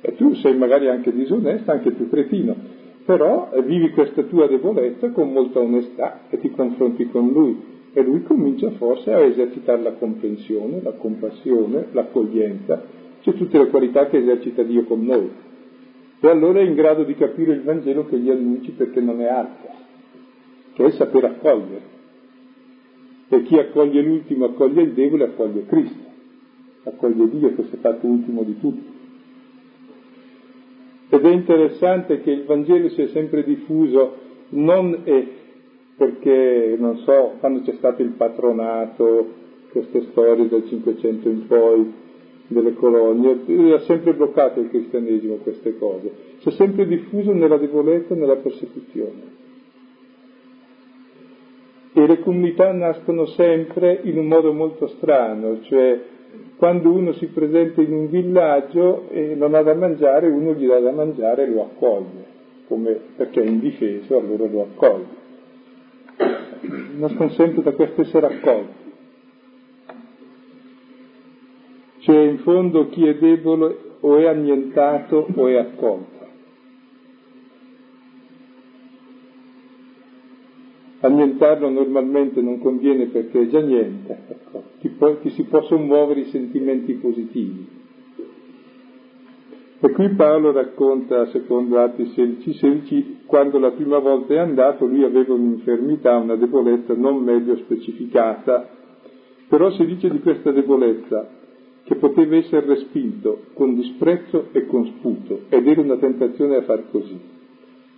E 0.00 0.14
tu 0.16 0.34
sei 0.34 0.56
magari 0.56 0.88
anche 0.88 1.12
disonesto, 1.12 1.70
anche 1.70 1.90
più 1.90 2.08
cretino. 2.08 2.56
Però 3.04 3.50
vivi 3.64 3.90
questa 3.90 4.22
tua 4.22 4.46
debolezza 4.46 5.10
con 5.10 5.32
molta 5.32 5.58
onestà 5.58 6.20
e 6.30 6.38
ti 6.38 6.50
confronti 6.50 7.08
con 7.08 7.28
lui. 7.30 7.70
E 7.94 8.02
lui 8.02 8.22
comincia 8.22 8.70
forse 8.72 9.12
a 9.12 9.20
esercitare 9.20 9.82
la 9.82 9.92
comprensione, 9.92 10.80
la 10.82 10.92
compassione, 10.92 11.88
l'accoglienza, 11.92 12.82
cioè 13.20 13.34
tutte 13.34 13.58
le 13.58 13.68
qualità 13.68 14.06
che 14.06 14.18
esercita 14.18 14.62
Dio 14.62 14.84
con 14.84 15.04
noi. 15.04 15.30
E 16.20 16.28
allora 16.28 16.60
è 16.60 16.62
in 16.62 16.74
grado 16.74 17.02
di 17.02 17.14
capire 17.14 17.52
il 17.52 17.62
Vangelo 17.62 18.06
che 18.06 18.16
gli 18.16 18.30
annunci 18.30 18.70
perché 18.70 19.00
non 19.00 19.20
è 19.20 19.26
altro, 19.26 19.70
che 20.74 20.84
è 20.84 20.90
saper 20.92 21.24
accogliere. 21.24 21.90
E 23.28 23.42
chi 23.42 23.58
accoglie 23.58 24.02
l'ultimo, 24.02 24.46
accoglie 24.46 24.82
il 24.82 24.92
debole, 24.92 25.24
accoglie 25.24 25.66
Cristo, 25.66 26.04
accoglie 26.84 27.28
Dio 27.28 27.54
che 27.54 27.64
si 27.64 27.74
è 27.74 27.78
fatto 27.78 28.06
ultimo 28.06 28.42
di 28.42 28.58
tutti. 28.58 28.91
Ed 31.14 31.26
è 31.26 31.28
interessante 31.30 32.22
che 32.22 32.30
il 32.30 32.44
Vangelo 32.44 32.88
sia 32.88 33.06
sempre 33.08 33.44
diffuso 33.44 34.14
non 34.48 35.02
è 35.04 35.26
perché, 35.94 36.74
non 36.78 36.96
so, 37.00 37.34
quando 37.38 37.60
c'è 37.60 37.74
stato 37.74 38.00
il 38.00 38.12
patronato, 38.12 39.28
queste 39.72 40.06
storie 40.10 40.48
del 40.48 40.66
Cinquecento 40.66 41.28
in 41.28 41.46
poi, 41.46 41.92
delle 42.46 42.72
colonie, 42.72 43.74
ha 43.74 43.80
sempre 43.80 44.14
bloccato 44.14 44.60
il 44.60 44.70
cristianesimo 44.70 45.34
queste 45.42 45.76
cose, 45.76 46.10
si 46.38 46.48
è 46.48 46.52
sempre 46.52 46.86
diffuso 46.86 47.34
nella 47.34 47.58
debolezza 47.58 48.14
e 48.14 48.16
nella 48.16 48.36
persecuzione. 48.36 49.40
E 51.92 52.06
le 52.06 52.20
comunità 52.20 52.72
nascono 52.72 53.26
sempre 53.26 54.00
in 54.04 54.16
un 54.16 54.28
modo 54.28 54.54
molto 54.54 54.86
strano, 54.86 55.60
cioè 55.64 56.00
quando 56.56 56.92
uno 56.92 57.12
si 57.14 57.26
presenta 57.26 57.80
in 57.80 57.92
un 57.92 58.08
villaggio 58.08 59.08
e 59.10 59.34
non 59.34 59.54
ha 59.54 59.62
da 59.62 59.74
mangiare, 59.74 60.28
uno 60.28 60.52
gli 60.52 60.66
dà 60.66 60.78
da 60.78 60.92
mangiare 60.92 61.42
e 61.42 61.46
lo 61.48 61.62
accoglie, 61.62 62.24
come 62.68 62.96
perché 63.16 63.42
è 63.42 63.46
indifeso, 63.46 64.16
allora 64.16 64.46
lo 64.46 64.62
accoglie. 64.62 65.20
Nascono 66.98 67.30
sempre 67.30 67.62
da 67.62 67.72
questo 67.72 68.02
essere 68.02 68.26
accolti. 68.26 68.80
Cioè 71.98 72.18
in 72.18 72.38
fondo 72.38 72.88
chi 72.90 73.06
è 73.06 73.16
debole 73.16 73.76
o 74.00 74.16
è 74.18 74.26
annientato 74.26 75.26
o 75.34 75.46
è 75.48 75.56
accolto. 75.56 76.11
Annientarlo 81.04 81.68
normalmente 81.68 82.40
non 82.40 82.60
conviene 82.60 83.06
perché 83.06 83.42
è 83.42 83.48
già 83.48 83.60
niente, 83.60 84.18
ecco. 84.28 84.62
ti, 84.78 84.88
po- 84.88 85.16
ti 85.16 85.30
si 85.30 85.42
possono 85.44 85.82
muovere 85.82 86.20
i 86.20 86.26
sentimenti 86.26 86.92
positivi. 86.94 87.80
E 89.80 89.90
qui 89.90 90.10
Paolo 90.10 90.52
racconta, 90.52 91.26
secondo 91.30 91.80
Atti 91.80 92.06
16, 92.06 92.52
16, 92.52 93.22
quando 93.26 93.58
la 93.58 93.72
prima 93.72 93.98
volta 93.98 94.34
è 94.34 94.38
andato 94.38 94.86
lui 94.86 95.02
aveva 95.02 95.34
un'infermità, 95.34 96.18
una 96.18 96.36
debolezza 96.36 96.94
non 96.94 97.16
meglio 97.16 97.56
specificata, 97.56 98.68
però 99.48 99.72
si 99.72 99.84
dice 99.84 100.08
di 100.08 100.20
questa 100.20 100.52
debolezza 100.52 101.28
che 101.82 101.96
poteva 101.96 102.36
essere 102.36 102.64
respinto 102.64 103.46
con 103.54 103.74
disprezzo 103.74 104.50
e 104.52 104.66
con 104.66 104.86
sputo, 104.86 105.40
ed 105.48 105.66
era 105.66 105.80
una 105.80 105.96
tentazione 105.96 106.58
a 106.58 106.62
far 106.62 106.84
così. 106.88 107.31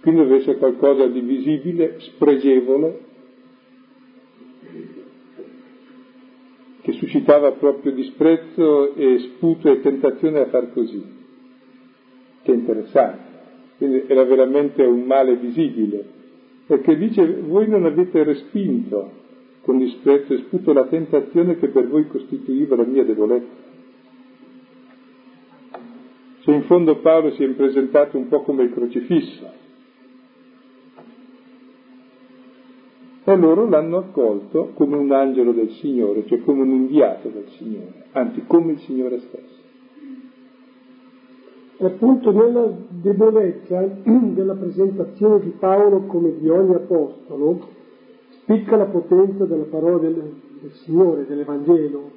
Quindi 0.05 0.21
deve 0.21 0.37
essere 0.37 0.59
qualcosa 0.59 1.07
di 1.07 1.21
visibile, 1.21 1.95
spregevole, 1.99 2.99
che 6.83 6.93
suscitava 6.93 7.53
proprio 7.53 7.93
disprezzo 7.93 8.95
e 8.97 9.19
sputo 9.21 9.71
e 9.71 9.81
tentazione 9.81 10.41
a 10.41 10.47
far 10.49 10.75
così. 10.75 11.03
Che 12.43 12.53
interessante. 12.53 13.23
Quindi 13.79 14.05
era 14.07 14.25
veramente 14.25 14.83
un 14.83 15.05
male 15.05 15.37
visibile, 15.37 16.05
perché 16.67 16.99
dice 16.99 17.25
voi 17.41 17.67
non 17.67 17.87
avete 17.87 18.25
respinto 18.25 19.11
con 19.63 19.79
disprezzo 19.79 20.35
e 20.35 20.39
sputo 20.41 20.75
la 20.75 20.85
tentazione 20.85 21.57
che 21.59 21.69
per 21.69 21.89
voi 21.89 22.09
costituiva 22.09 22.77
la 22.77 22.85
mia 22.85 23.05
debolezza. 23.05 23.73
Se 26.41 26.51
in 26.51 26.65
fondo 26.65 26.97
Paolo 26.97 27.31
si 27.31 27.43
è 27.43 27.49
presentato 27.53 28.19
un 28.19 28.29
po' 28.29 28.43
come 28.43 28.65
il 28.65 28.73
crocifisso. 28.75 29.63
E 33.27 33.37
loro 33.37 33.67
l'hanno 33.67 33.97
accolto 33.97 34.73
come 34.75 34.97
un 34.97 35.11
angelo 35.11 35.53
del 35.53 35.71
Signore, 35.71 36.27
cioè 36.27 36.43
come 36.43 36.61
un 36.61 36.73
inviato 36.73 37.29
del 37.29 37.49
Signore, 37.57 38.05
anzi 38.13 38.45
come 38.47 38.73
il 38.73 38.81
Signore 38.81 39.19
stesso. 39.21 39.63
E 41.79 41.87
appunto 41.87 42.33
nella 42.33 42.71
debolezza 42.89 43.81
della 44.05 44.55
presentazione 44.55 45.41
di 45.41 45.55
Paolo 45.59 46.03
come 46.03 46.37
di 46.39 46.49
ogni 46.51 46.75
apostolo 46.75 47.67
spicca 48.29 48.77
la 48.77 48.85
potenza 48.85 49.47
della 49.47 49.65
parola 49.65 49.99
del, 49.99 50.15
del 50.61 50.73
Signore, 50.85 51.25
dell'Evangelo, 51.27 52.11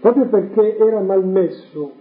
proprio 0.00 0.28
perché 0.28 0.76
era 0.78 1.00
malmesso, 1.00 1.92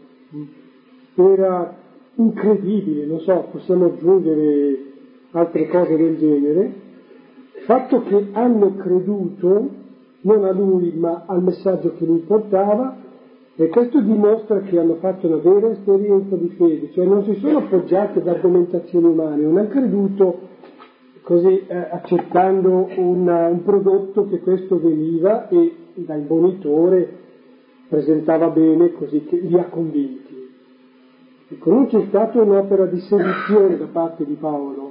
era 1.16 1.76
incredibile, 2.16 3.06
non 3.06 3.20
so, 3.22 3.48
possiamo 3.52 3.86
aggiungere 3.86 4.89
altre 5.32 5.68
cose 5.68 5.96
del 5.96 6.18
genere, 6.18 6.62
il 7.58 7.64
fatto 7.66 8.02
che 8.04 8.28
hanno 8.32 8.76
creduto 8.76 9.70
non 10.22 10.44
a 10.44 10.52
lui 10.52 10.92
ma 10.96 11.24
al 11.26 11.44
messaggio 11.44 11.94
che 11.96 12.06
lui 12.06 12.20
portava 12.20 12.98
e 13.56 13.68
questo 13.68 14.00
dimostra 14.00 14.60
che 14.62 14.80
hanno 14.80 14.96
fatto 14.96 15.28
una 15.28 15.38
vera 15.38 15.70
esperienza 15.70 16.36
di 16.36 16.48
fede, 16.50 16.92
cioè 16.92 17.06
non 17.06 17.24
si 17.26 17.36
sono 17.42 17.60
appoggiati 17.60 18.20
ad 18.20 18.28
argomentazioni 18.28 19.06
umane, 19.06 19.44
non 19.44 19.58
hanno 19.58 19.68
creduto 19.68 20.40
così 21.24 21.66
eh, 21.68 21.76
accettando 21.76 22.88
una, 22.96 23.48
un 23.48 23.64
prodotto 23.64 24.28
che 24.28 24.40
questo 24.40 24.80
veniva 24.80 25.48
e 25.50 25.76
da 25.94 26.16
imbonitore 26.16 27.18
presentava 27.90 28.48
bene 28.50 28.94
così 28.94 29.26
che 29.26 29.38
li 29.38 29.58
ha 29.58 29.66
convinti. 29.66 30.48
Ecco, 31.50 31.70
non 31.72 31.88
c'è 31.88 32.06
stata 32.08 32.42
un'opera 32.42 32.86
di 32.86 33.00
seduzione 33.00 33.78
da 33.78 33.88
parte 33.92 34.26
di 34.26 34.36
Paolo. 34.36 34.89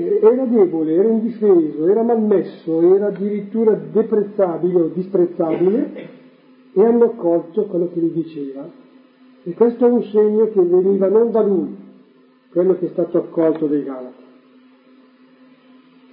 Era 0.00 0.44
debole, 0.44 0.94
era 0.94 1.08
indifeso, 1.08 1.88
era 1.88 2.02
malmesso, 2.02 2.94
era 2.94 3.06
addirittura 3.08 3.74
deprezzabile 3.74 4.80
o 4.80 4.86
disprezzabile 4.88 6.08
e 6.72 6.84
hanno 6.84 7.04
accolto 7.04 7.64
quello 7.64 7.90
che 7.92 8.00
gli 8.00 8.12
diceva. 8.12 8.68
E 9.42 9.54
questo 9.54 9.86
è 9.86 9.90
un 9.90 10.02
segno 10.04 10.48
che 10.50 10.62
veniva 10.62 11.08
non 11.08 11.30
da 11.32 11.42
lui, 11.42 11.74
quello 12.50 12.76
che 12.76 12.86
è 12.86 12.88
stato 12.90 13.18
accolto 13.18 13.66
dai 13.66 13.82
Galati. 13.82 14.22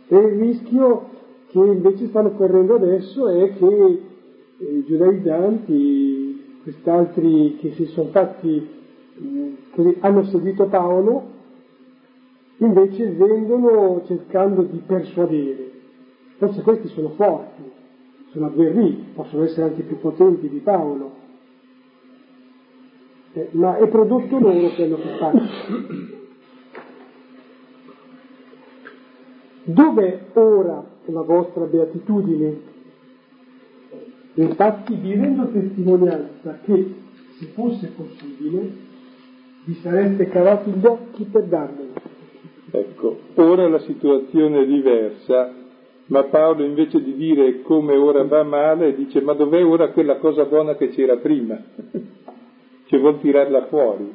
E 0.08 0.18
il 0.18 0.40
rischio 0.40 1.10
che 1.48 1.60
invece 1.60 2.08
stanno 2.08 2.32
correndo 2.32 2.76
adesso 2.76 3.28
è 3.28 3.54
che 3.54 4.00
i 4.58 4.84
giudaizzanti, 4.86 6.60
quest'altri 6.64 7.58
che 7.60 7.74
si 7.74 7.86
sono 7.86 8.10
fatti, 8.10 8.68
così, 9.72 9.98
hanno 10.00 10.24
seguito 10.24 10.66
Paolo, 10.66 11.34
invece 12.58 13.12
vengono 13.12 14.04
cercando 14.06 14.64
di 14.64 14.82
persuadere. 14.86 15.72
Forse 16.38 16.62
questi 16.62 16.88
sono 16.90 17.10
forti, 17.10 17.64
sono 18.32 18.48
agguerriti, 18.48 19.12
possono 19.14 19.44
essere 19.44 19.70
anche 19.70 19.84
più 19.84 20.00
potenti 20.00 20.50
di 20.50 20.60
Paolo, 20.60 21.12
eh, 23.34 23.50
ma 23.52 23.78
è 23.78 23.88
prodotto 23.88 24.40
loro 24.40 24.70
quello 24.70 24.96
che 24.96 25.18
fanno. 25.18 25.42
Dov'è 29.64 30.20
ora 30.34 30.86
la 31.06 31.22
vostra 31.22 31.66
beatitudine? 31.66 32.74
Infatti 34.36 34.96
vi 34.96 35.14
rendo 35.14 35.50
testimonianza 35.50 36.60
che, 36.64 36.94
se 37.40 37.46
fosse 37.48 37.88
possibile, 37.96 38.72
vi 39.64 39.74
sareste 39.82 40.28
cavati 40.28 40.72
gli 40.72 40.86
occhi 40.86 41.24
per 41.24 41.44
darmelo. 41.44 42.15
Ecco, 42.78 43.20
ora 43.36 43.70
la 43.70 43.80
situazione 43.80 44.62
è 44.62 44.66
diversa, 44.66 45.54
ma 46.08 46.24
Paolo 46.24 46.66
invece 46.66 47.02
di 47.02 47.16
dire 47.16 47.62
come 47.62 47.96
ora 47.96 48.24
va 48.24 48.44
male, 48.44 48.96
dice 48.96 49.22
ma 49.22 49.34
dov'è 49.34 49.64
ora 49.64 49.90
quella 49.90 50.18
cosa 50.18 50.44
buona 50.44 50.76
che 50.76 50.90
c'era 50.90 51.16
prima? 51.18 51.58
Cioè 52.88 53.00
vuol 53.00 53.20
tirarla 53.20 53.66
fuori. 53.66 54.12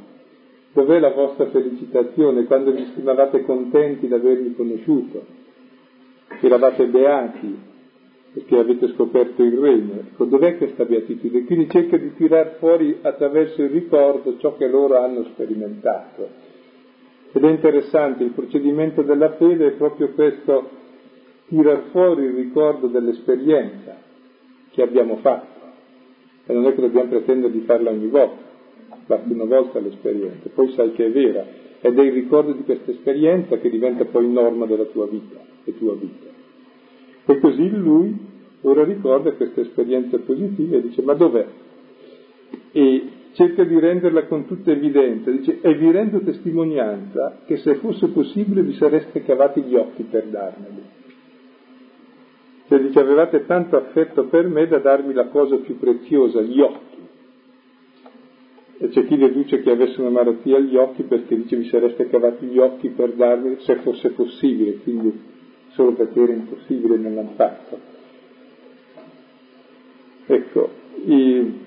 Dov'è 0.72 1.00
la 1.00 1.10
vostra 1.10 1.46
felicitazione 1.46 2.44
quando 2.44 2.70
vi 2.70 2.84
stimavate 2.92 3.42
contenti 3.42 4.06
di 4.06 4.14
avermi 4.14 4.54
conosciuto? 4.54 5.24
Eravate 6.40 6.86
beati, 6.86 7.58
perché 8.32 8.58
avete 8.58 8.88
scoperto 8.94 9.42
il 9.42 9.58
regno. 9.58 9.94
Ecco, 9.94 10.24
dov'è 10.26 10.56
questa 10.56 10.84
beatitudine? 10.84 11.44
Quindi 11.46 11.68
cerca 11.68 11.96
di 11.96 12.14
tirar 12.14 12.58
fuori 12.58 12.98
attraverso 13.02 13.60
il 13.62 13.70
ricordo 13.70 14.38
ciò 14.38 14.56
che 14.56 14.68
loro 14.68 15.02
hanno 15.02 15.24
sperimentato. 15.24 16.49
Ed 17.32 17.44
è 17.44 17.48
interessante, 17.48 18.24
il 18.24 18.30
procedimento 18.30 19.02
della 19.02 19.34
fede 19.34 19.68
è 19.68 19.70
proprio 19.72 20.08
questo, 20.10 20.68
tirar 21.46 21.84
fuori 21.90 22.24
il 22.24 22.34
ricordo 22.34 22.88
dell'esperienza 22.88 23.96
che 24.70 24.82
abbiamo 24.82 25.16
fatto. 25.16 25.58
E 26.46 26.52
non 26.52 26.66
è 26.66 26.74
che 26.74 26.80
dobbiamo 26.80 27.08
pretendere 27.08 27.52
di 27.52 27.60
farla 27.60 27.90
ogni 27.90 28.08
volta, 28.08 28.42
basta 29.06 29.32
una 29.32 29.44
volta 29.44 29.78
l'esperienza, 29.78 30.48
poi 30.52 30.72
sai 30.72 30.92
che 30.92 31.06
è 31.06 31.10
vera. 31.10 31.44
Ed 31.80 31.98
è 31.98 32.02
il 32.02 32.12
ricordo 32.12 32.52
di 32.52 32.64
questa 32.64 32.90
esperienza 32.90 33.56
che 33.58 33.70
diventa 33.70 34.04
poi 34.04 34.30
norma 34.30 34.66
della 34.66 34.84
tua 34.84 35.06
vita, 35.06 35.38
e 35.64 35.78
tua 35.78 35.94
vita. 35.94 36.26
E 37.26 37.38
così 37.38 37.70
lui 37.70 38.16
ora 38.62 38.84
ricorda 38.84 39.32
questa 39.32 39.60
esperienza 39.60 40.18
positiva 40.18 40.76
e 40.76 40.82
dice 40.82 41.02
ma 41.02 41.14
dov'è? 41.14 41.46
E 42.72 43.02
cerca 43.32 43.64
di 43.64 43.78
renderla 43.78 44.26
con 44.26 44.46
tutta 44.46 44.70
evidenza, 44.70 45.30
dice 45.30 45.60
e 45.60 45.74
vi 45.74 45.90
rendo 45.90 46.20
testimonianza 46.20 47.40
che 47.46 47.58
se 47.58 47.76
fosse 47.76 48.08
possibile 48.08 48.62
vi 48.62 48.74
sareste 48.74 49.22
cavati 49.22 49.62
gli 49.62 49.74
occhi 49.74 50.02
per 50.04 50.24
darmeli. 50.24 50.82
Cioè 52.68 52.80
dice 52.80 53.00
avevate 53.00 53.46
tanto 53.46 53.76
affetto 53.76 54.26
per 54.26 54.46
me 54.46 54.66
da 54.66 54.78
darmi 54.78 55.12
la 55.12 55.26
cosa 55.26 55.56
più 55.56 55.78
preziosa, 55.78 56.40
gli 56.40 56.60
occhi. 56.60 56.98
E 58.78 58.88
c'è 58.88 59.04
chi 59.06 59.16
deduce 59.16 59.60
che 59.60 59.70
avesse 59.70 60.00
una 60.00 60.10
malattia 60.10 60.56
agli 60.56 60.76
occhi 60.76 61.02
perché 61.02 61.36
dice 61.36 61.56
vi 61.56 61.68
sareste 61.68 62.08
cavati 62.08 62.46
gli 62.46 62.58
occhi 62.58 62.88
per 62.90 63.12
darmi 63.12 63.56
se 63.60 63.76
fosse 63.76 64.10
possibile, 64.10 64.76
quindi 64.78 65.20
solo 65.70 65.92
perché 65.92 66.20
era 66.20 66.32
impossibile 66.32 66.96
non 66.96 67.14
l'hanno 67.14 67.32
fatto. 67.34 67.78
Ecco, 70.26 70.70
i, 71.06 71.58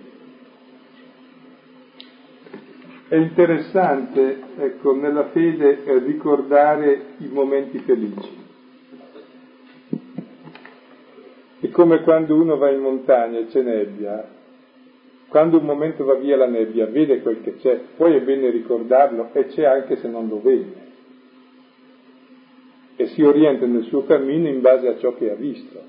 è 3.13 3.17
interessante 3.17 4.41
ecco, 4.57 4.95
nella 4.95 5.25
fede 5.25 5.83
ricordare 6.03 6.99
i 7.19 7.27
momenti 7.27 7.77
felici. 7.77 8.41
È 11.59 11.69
come 11.69 12.01
quando 12.01 12.33
uno 12.33 12.57
va 12.57 12.71
in 12.71 12.79
montagna 12.79 13.37
e 13.37 13.45
c'è 13.49 13.61
nebbia, 13.61 14.27
quando 15.27 15.59
un 15.59 15.63
momento 15.63 16.05
va 16.05 16.15
via 16.15 16.35
la 16.37 16.47
nebbia, 16.47 16.87
vede 16.87 17.21
quel 17.21 17.43
che 17.43 17.57
c'è, 17.57 17.81
poi 17.97 18.15
è 18.15 18.21
bene 18.21 18.49
ricordarlo 18.49 19.29
e 19.31 19.45
c'è 19.45 19.65
anche 19.65 19.97
se 19.97 20.07
non 20.07 20.27
lo 20.27 20.41
vede. 20.41 20.73
E 22.95 23.05
si 23.09 23.21
orienta 23.21 23.67
nel 23.67 23.83
suo 23.83 24.05
cammino 24.05 24.47
in 24.47 24.59
base 24.59 24.87
a 24.87 24.97
ciò 24.97 25.13
che 25.13 25.29
ha 25.29 25.35
visto. 25.35 25.79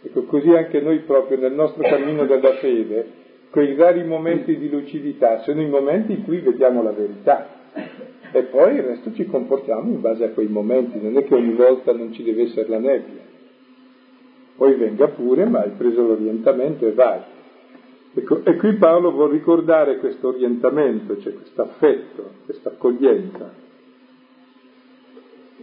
Ecco, 0.00 0.22
così 0.22 0.48
anche 0.48 0.80
noi 0.80 1.00
proprio 1.00 1.36
nel 1.36 1.52
nostro 1.52 1.82
cammino 1.82 2.24
della 2.24 2.54
fede, 2.54 3.22
quei 3.54 3.76
rari 3.76 4.02
momenti 4.02 4.58
di 4.58 4.68
lucidità 4.68 5.42
sono 5.42 5.62
i 5.62 5.68
momenti 5.68 6.10
in 6.12 6.24
cui 6.24 6.40
vediamo 6.40 6.82
la 6.82 6.90
verità. 6.90 7.62
E 8.32 8.42
poi 8.42 8.74
il 8.74 8.82
resto 8.82 9.12
ci 9.12 9.26
comportiamo 9.26 9.88
in 9.90 10.00
base 10.00 10.24
a 10.24 10.30
quei 10.30 10.48
momenti, 10.48 11.00
non 11.00 11.16
è 11.16 11.22
che 11.22 11.34
ogni 11.34 11.54
volta 11.54 11.92
non 11.92 12.12
ci 12.12 12.24
deve 12.24 12.42
essere 12.42 12.68
la 12.68 12.78
nebbia 12.78 13.32
poi 14.56 14.74
venga 14.74 15.08
pure, 15.08 15.46
ma 15.46 15.60
hai 15.60 15.70
preso 15.70 16.06
l'orientamento 16.06 16.86
e 16.86 16.92
vai. 16.92 17.20
Ecco, 18.14 18.44
e 18.44 18.56
qui 18.56 18.74
Paolo 18.74 19.10
vuol 19.10 19.30
ricordare 19.30 19.98
questo 19.98 20.28
orientamento, 20.28 21.18
cioè 21.18 21.34
questo 21.34 21.62
affetto, 21.62 22.30
questa 22.44 22.68
accoglienza. 22.68 23.52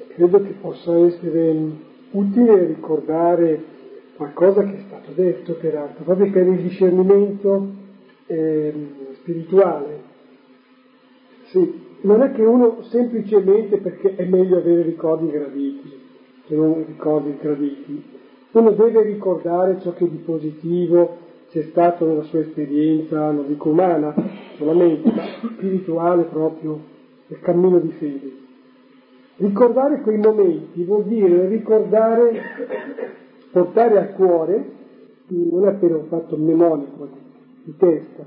Credo 0.09 0.41
che 0.41 0.55
possa 0.59 0.97
essere 0.97 1.55
utile 2.11 2.65
ricordare 2.65 3.63
qualcosa 4.17 4.63
che 4.63 4.75
è 4.75 4.83
stato 4.85 5.11
detto 5.13 5.53
peraltro, 5.53 6.03
proprio 6.03 6.29
per 6.29 6.47
il 6.47 6.59
discernimento 6.59 7.79
eh, 8.31 8.73
spirituale. 9.15 10.09
Sì, 11.47 11.81
non 12.01 12.21
è 12.21 12.31
che 12.31 12.43
uno 12.43 12.81
semplicemente 12.83 13.77
perché 13.77 14.15
è 14.15 14.25
meglio 14.25 14.57
avere 14.57 14.83
ricordi 14.83 15.29
graditi, 15.29 15.99
che 16.47 16.55
non 16.55 16.85
ricordi 16.85 17.35
graditi, 17.39 18.03
uno 18.51 18.71
deve 18.71 19.01
ricordare 19.03 19.79
ciò 19.81 19.93
che 19.93 20.09
di 20.09 20.17
positivo 20.17 21.17
c'è 21.49 21.63
stato 21.63 22.05
nella 22.05 22.23
sua 22.23 22.39
esperienza, 22.39 23.31
non 23.31 23.47
dico 23.47 23.69
umana 23.69 24.13
solamente, 24.57 25.11
ma 25.11 25.23
spirituale 25.53 26.23
proprio, 26.23 26.79
nel 27.27 27.39
cammino 27.41 27.79
di 27.79 27.91
fede. 27.91 28.31
Ricordare 29.37 30.01
quei 30.01 30.17
momenti 30.17 30.83
vuol 30.83 31.03
dire 31.03 31.47
ricordare, 31.47 32.41
portare 33.51 33.99
a 33.99 34.07
cuore, 34.13 34.79
non 35.27 35.65
è 35.65 35.69
appena 35.69 35.97
un 35.97 36.05
fatto 36.05 36.37
mnemonico 36.37 37.20
di 37.63 37.75
testa, 37.77 38.25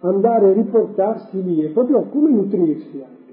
andare 0.00 0.50
a 0.50 0.52
riportarsi 0.52 1.42
lì 1.42 1.62
e 1.62 1.70
proprio 1.70 2.02
come 2.08 2.30
nutrirsi 2.30 3.02
anche, 3.02 3.32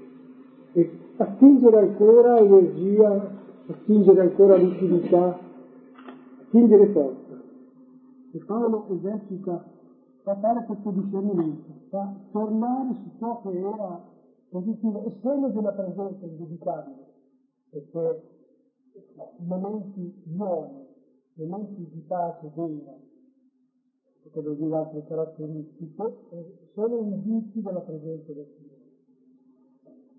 e 0.72 0.98
attingere 1.16 1.78
ancora 1.78 2.38
energia, 2.38 3.30
attingere 3.66 4.20
ancora 4.20 4.56
lucidità, 4.56 5.38
spingere 6.46 6.86
forza. 6.88 7.40
E 8.34 8.38
Paolo 8.46 8.86
esercita, 8.88 9.64
fa 10.22 10.36
fare 10.36 10.64
questo 10.64 10.90
discernimento, 10.90 11.72
fa 11.90 12.14
tornare 12.30 12.94
su 12.94 13.18
ciò 13.18 13.42
che 13.42 13.58
era 13.58 14.00
positivo 14.48 15.04
e 15.04 15.10
segno 15.20 15.48
della 15.48 15.72
presenza 15.72 16.24
indubbitabile, 16.24 17.06
perché 17.70 18.22
momenti 19.38 20.22
buoni, 20.24 20.86
momenti 21.34 21.88
di 21.92 22.00
pace 22.06 22.50
vera, 22.54 22.96
dire 24.54 24.76
altre 24.76 25.04
caratteristiche, 25.06 26.16
sono 26.74 26.98
indizi 26.98 27.60
della 27.60 27.80
presenza 27.80 28.32
del 28.32 28.46
Signore. 28.56 28.80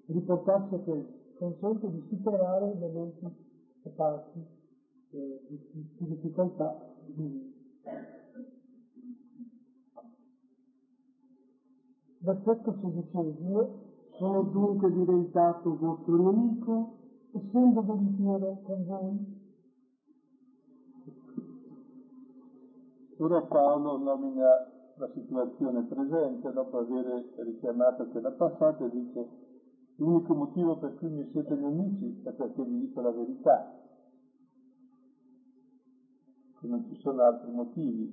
Riportarsi 0.06 0.76
a 0.76 0.80
questo 0.80 1.22
consente 1.38 1.90
di 1.90 2.04
superare 2.10 2.72
i 2.72 2.78
momenti 2.78 3.26
opacchi 3.84 4.46
eh, 5.12 5.42
di, 5.48 5.60
di 5.98 6.08
difficoltà 6.08 6.92
Versetto 12.24 12.74
sedicesimo, 12.80 13.70
sono 14.18 14.44
dunque 14.44 14.90
diventato 14.94 15.76
vostro 15.76 16.32
nemico, 16.32 16.94
essendo 17.34 17.84
veritiero 17.84 18.62
con 18.64 18.86
voi. 18.86 19.33
Ora 23.24 23.42
Paolo 23.42 23.96
nomina 23.96 24.70
la 24.96 25.10
situazione 25.14 25.84
presente 25.84 26.52
dopo 26.52 26.80
aver 26.80 27.24
richiamato 27.38 28.06
quella 28.08 28.32
passata 28.32 28.84
e 28.84 28.90
dice 28.90 29.28
l'unico 29.96 30.34
motivo 30.34 30.76
per 30.76 30.94
cui 30.96 31.08
mi 31.08 31.30
siete 31.32 31.56
nemici 31.56 32.20
è 32.26 32.32
perché 32.32 32.62
vi 32.64 32.80
dico 32.80 33.00
la 33.00 33.12
verità 33.12 33.80
che 36.60 36.68
non 36.68 36.86
ci 36.90 37.00
sono 37.00 37.24
altri 37.24 37.50
motivi. 37.50 38.12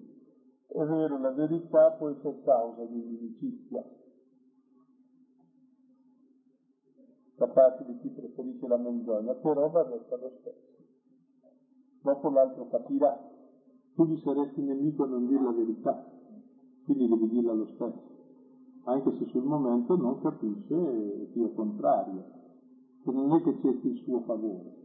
È 0.68 0.84
vero, 0.84 1.18
la 1.18 1.32
verità 1.32 1.90
può 1.90 2.10
essere 2.10 2.40
causa 2.44 2.84
di 2.84 2.96
inimicizia, 2.96 3.84
da 7.34 7.48
parte 7.48 7.84
di 7.84 7.98
chi 7.98 8.10
preferisce 8.10 8.68
la 8.68 8.76
menzogna, 8.76 9.34
però 9.34 9.68
va 9.70 9.82
detta 9.82 10.14
lo 10.14 10.30
stesso. 10.38 10.84
Dopo 12.00 12.30
l'altro 12.30 12.68
capirà. 12.68 13.29
Tu 14.00 14.06
gli 14.06 14.16
saresti 14.16 14.62
nemico 14.62 15.02
a 15.02 15.08
non 15.08 15.26
dire 15.26 15.42
la 15.42 15.52
verità, 15.52 16.02
quindi 16.86 17.06
devi 17.06 17.28
dirla 17.28 17.52
lo 17.52 17.66
stesso, 17.74 18.00
anche 18.84 19.12
se 19.18 19.26
sul 19.26 19.42
momento 19.42 19.94
non 19.94 20.18
capisce 20.22 20.74
e 20.74 21.28
ti 21.34 21.52
contrario, 21.54 22.24
che 23.02 23.10
non 23.12 23.30
è 23.34 23.42
che 23.42 23.54
cerchi 23.60 23.88
il 23.88 24.00
suo 24.02 24.20
favore 24.20 24.78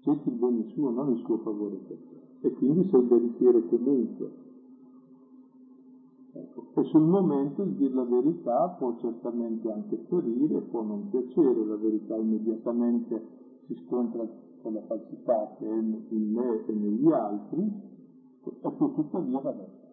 cerchi 0.00 0.30
il 0.30 0.36
bene 0.36 0.64
suo, 0.72 0.88
non 0.88 1.10
il 1.10 1.18
suo 1.18 1.36
favore 1.36 1.76
per 1.86 1.98
te. 1.98 2.46
E 2.48 2.50
quindi 2.52 2.88
sei 2.88 3.02
veritiero 3.02 3.60
comunque. 3.68 4.30
Ecco. 6.32 6.64
E 6.76 6.84
sul 6.84 7.02
momento 7.02 7.60
il 7.60 7.72
dire 7.72 7.92
la 7.92 8.04
verità 8.04 8.68
può 8.78 8.96
certamente 9.00 9.70
anche 9.70 9.98
ferire, 10.08 10.60
può 10.60 10.82
non 10.82 11.10
piacere, 11.10 11.62
la 11.66 11.76
verità 11.76 12.16
immediatamente 12.16 13.22
si 13.66 13.78
scontra 13.86 14.26
con 14.62 14.74
la 14.74 14.82
falsità 14.82 15.54
che 15.58 15.66
è 15.66 15.72
in 15.72 16.32
me 16.32 16.64
e 16.66 16.72
negli 16.72 17.10
altri, 17.12 17.72
e 18.44 18.50
poi 18.60 18.94
tuttavia 18.94 19.38
va 19.40 19.50
detta. 19.52 19.88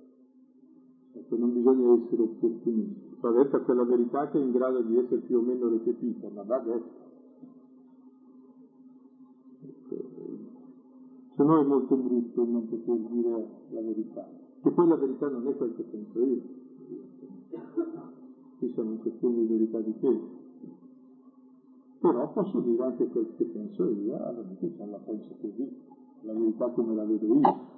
Ecco, 1.14 1.36
non 1.38 1.54
bisogna 1.54 1.94
essere 1.94 2.22
opportunisti. 2.22 3.16
Va 3.20 3.32
detta 3.32 3.60
quella 3.62 3.84
verità 3.84 4.30
che 4.30 4.40
è 4.40 4.42
in 4.42 4.52
grado 4.52 4.82
di 4.82 4.98
essere 4.98 5.22
più 5.22 5.38
o 5.38 5.42
meno 5.42 5.70
recepita, 5.70 6.30
ma 6.30 6.44
va 6.44 6.60
detta. 6.60 7.06
Se 11.36 11.44
no 11.44 11.60
è 11.60 11.64
molto 11.64 11.96
brutto 11.96 12.46
non 12.46 12.68
poter 12.68 12.98
dire 13.12 13.48
la 13.70 13.82
verità, 13.82 14.28
che 14.62 14.72
poi 14.72 14.88
la 14.88 14.96
verità 14.96 15.30
non 15.30 15.48
è 15.48 15.56
quel 15.56 15.76
che 15.76 15.84
penso 15.84 16.20
io. 16.20 16.42
Qui 18.58 18.72
sono 18.74 18.96
questioni 18.96 19.46
di 19.46 19.46
verità 19.46 19.80
di 19.82 19.94
fede. 20.00 20.37
Però 22.12 22.32
posso 22.32 22.60
dire 22.60 22.84
anche 22.84 23.08
quel 23.08 23.34
che 23.36 23.46
penso 23.46 23.90
io, 23.90 24.16
allora 24.16 24.48
che 24.60 24.72
la 24.78 24.98
penso 24.98 25.36
così, 25.42 25.72
la 26.22 26.34
verità 26.34 26.68
come 26.70 26.96
la 26.96 27.04
vedo 27.04 27.26
io. 27.26 27.76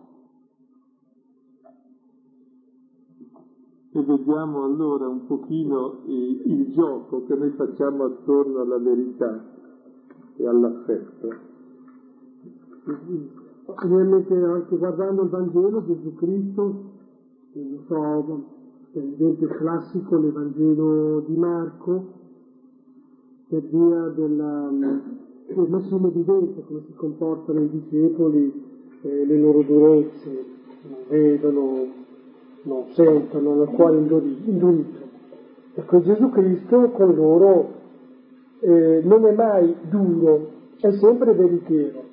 E 3.91 4.03
vediamo 4.03 4.63
allora 4.63 5.07
un 5.07 5.25
pochino 5.25 6.01
il, 6.05 6.41
il 6.45 6.71
gioco 6.73 7.23
che 7.23 7.35
noi 7.35 7.49
facciamo 7.51 8.03
attorno 8.03 8.61
alla 8.61 8.77
verità 8.77 9.43
e 10.35 10.47
all'affetto 10.47 11.47
ovviamente 13.83 14.33
anche 14.33 14.77
guardando 14.77 15.23
il 15.23 15.29
Vangelo 15.29 15.85
Gesù 15.85 16.13
Cristo, 16.15 16.83
non 17.53 17.83
so, 17.87 18.43
per 18.91 19.03
esempio 19.03 19.47
classico 19.47 20.17
l'Evangelo 20.17 21.19
di 21.21 21.35
Marco, 21.35 22.18
per 23.49 23.61
via 23.63 24.13
della, 24.15 24.71
del 25.47 25.67
messo 25.69 25.95
in 25.95 26.05
evidenza 26.05 26.61
come 26.61 26.81
si 26.85 26.93
comportano 26.93 27.61
i 27.61 27.69
discepoli, 27.69 28.65
eh, 29.01 29.25
le 29.25 29.37
loro 29.37 29.61
durezze, 29.63 30.45
non 30.83 30.97
vedono, 31.07 31.85
non 32.63 32.83
sentono, 32.93 33.51
hanno 33.51 33.63
il 33.63 33.69
cuore 33.69 33.97
indurito. 33.97 35.07
Ecco, 35.73 36.01
Gesù 36.01 36.29
Cristo 36.29 36.89
con 36.91 37.15
loro 37.15 37.67
eh, 38.59 39.01
non 39.03 39.25
è 39.25 39.33
mai 39.33 39.75
duro, 39.89 40.47
è 40.79 40.91
sempre 40.91 41.33
veritiero 41.33 42.09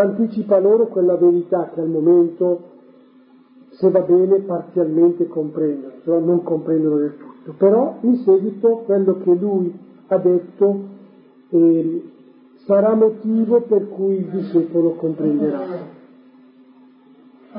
anticipa 0.00 0.58
loro 0.58 0.86
quella 0.86 1.16
verità 1.16 1.70
che 1.74 1.80
al 1.80 1.88
momento, 1.88 2.70
se 3.70 3.90
va 3.90 4.00
bene, 4.00 4.40
parzialmente 4.40 5.26
comprendono, 5.28 5.94
cioè 6.04 6.20
non 6.20 6.42
comprendono 6.42 6.96
del 6.96 7.16
tutto. 7.16 7.54
Però 7.58 7.96
in 8.00 8.16
seguito 8.18 8.82
quello 8.84 9.18
che 9.22 9.34
lui 9.34 9.90
ha 10.08 10.18
detto 10.18 10.84
eh, 11.50 12.10
sarà 12.64 12.94
motivo 12.94 13.60
per 13.62 13.88
cui 13.88 14.16
il 14.16 14.26
discepolo 14.26 14.94
comprenderà. 14.94 16.00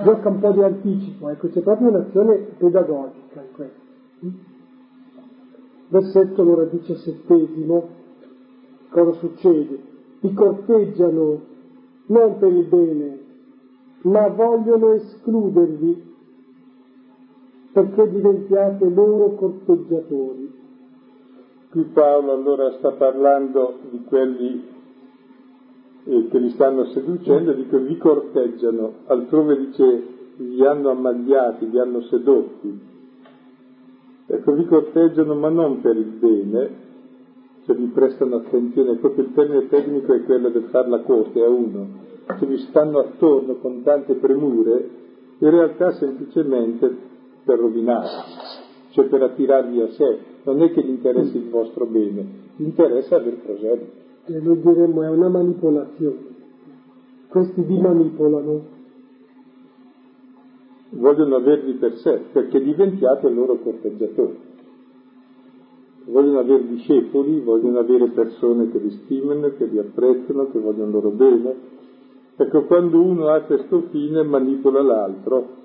gioca 0.04 0.30
un 0.30 0.40
po' 0.40 0.52
di 0.52 0.64
anticipo, 0.64 1.30
ecco, 1.30 1.50
c'è 1.50 1.62
proprio 1.62 1.90
un'azione 1.90 2.36
pedagogica 2.58 3.42
in 3.42 3.54
questo. 3.54 3.82
Versetto 5.90 6.42
allora 6.42 6.66
diciassettesimo, 6.66 7.88
cosa 8.90 9.12
succede? 9.20 9.80
Ti 10.22 10.34
corteggiano 10.34 11.42
non 12.08 12.38
per 12.40 12.52
il 12.52 12.66
bene, 12.66 13.20
ma 14.04 14.28
vogliono 14.30 14.94
escludervi 14.94 16.12
perché 17.74 18.10
diventiate 18.10 18.90
loro 18.90 19.36
corteggiatori. 19.36 20.62
Qui 21.74 21.86
Paolo 21.86 22.34
allora 22.34 22.70
sta 22.74 22.92
parlando 22.92 23.80
di 23.90 24.04
quelli 24.04 24.64
eh, 26.04 26.28
che 26.30 26.38
li 26.38 26.52
stanno 26.52 26.86
seducendo, 26.86 27.52
dico 27.54 27.80
vi 27.80 27.98
corteggiano, 27.98 28.98
altrove 29.08 29.58
dice 29.58 30.04
vi 30.36 30.64
hanno 30.64 30.92
ammagliati, 30.92 31.66
vi 31.66 31.80
hanno 31.80 32.02
sedotti. 32.02 32.80
Ecco, 34.28 34.52
vi 34.52 34.66
corteggiano 34.66 35.34
ma 35.34 35.50
non 35.50 35.82
per 35.82 35.96
il 35.96 36.12
bene, 36.12 36.70
cioè 37.66 37.76
vi 37.76 37.88
prestano 37.88 38.36
attenzione, 38.36 38.98
proprio 38.98 39.24
il 39.24 39.34
termine 39.34 39.68
tecnico 39.68 40.14
è 40.14 40.24
quello 40.26 40.50
del 40.50 40.66
far 40.66 40.88
la 40.88 41.00
corte 41.00 41.44
a 41.44 41.50
uno, 41.50 41.88
se 42.38 42.46
vi 42.46 42.58
stanno 42.70 43.00
attorno 43.00 43.56
con 43.56 43.82
tante 43.82 44.14
premure, 44.14 44.90
in 45.40 45.50
realtà 45.50 45.92
semplicemente 45.94 46.96
per 47.44 47.58
rovinarvi, 47.58 48.62
cioè 48.94 49.06
per 49.06 49.24
attirarvi 49.24 49.82
a 49.82 49.88
sé, 49.90 50.20
non 50.44 50.62
è 50.62 50.72
che 50.72 50.84
gli 50.84 50.90
interessi 50.90 51.38
il 51.38 51.50
vostro 51.50 51.86
bene, 51.88 52.26
gli 52.56 52.64
interessa 52.64 53.16
aver 53.16 53.38
proselito. 53.40 54.02
E 54.26 54.40
noi 54.40 54.62
diremmo 54.62 55.02
è 55.02 55.10
una 55.10 55.30
manipolazione. 55.30 56.32
Questi 57.28 57.62
vi 57.62 57.80
manipolano. 57.80 58.62
Vogliono 60.90 61.36
avervi 61.38 61.74
per 61.74 61.96
sé, 61.96 62.22
perché 62.32 62.62
diventiate 62.62 63.30
loro 63.30 63.58
corteggiatori. 63.58 64.38
Vogliono 66.06 66.40
avere 66.40 66.68
discepoli, 66.68 67.40
vogliono 67.40 67.80
avere 67.80 68.10
persone 68.10 68.70
che 68.70 68.78
vi 68.78 68.92
stimano, 68.92 69.56
che 69.58 69.66
vi 69.66 69.80
apprezzano, 69.80 70.52
che 70.52 70.60
vogliono 70.60 70.92
loro 70.92 71.10
bene. 71.10 71.56
Ecco, 72.36 72.66
quando 72.66 73.02
uno 73.02 73.30
ha 73.30 73.40
questo 73.42 73.86
fine 73.90 74.22
manipola 74.22 74.84
l'altro, 74.84 75.62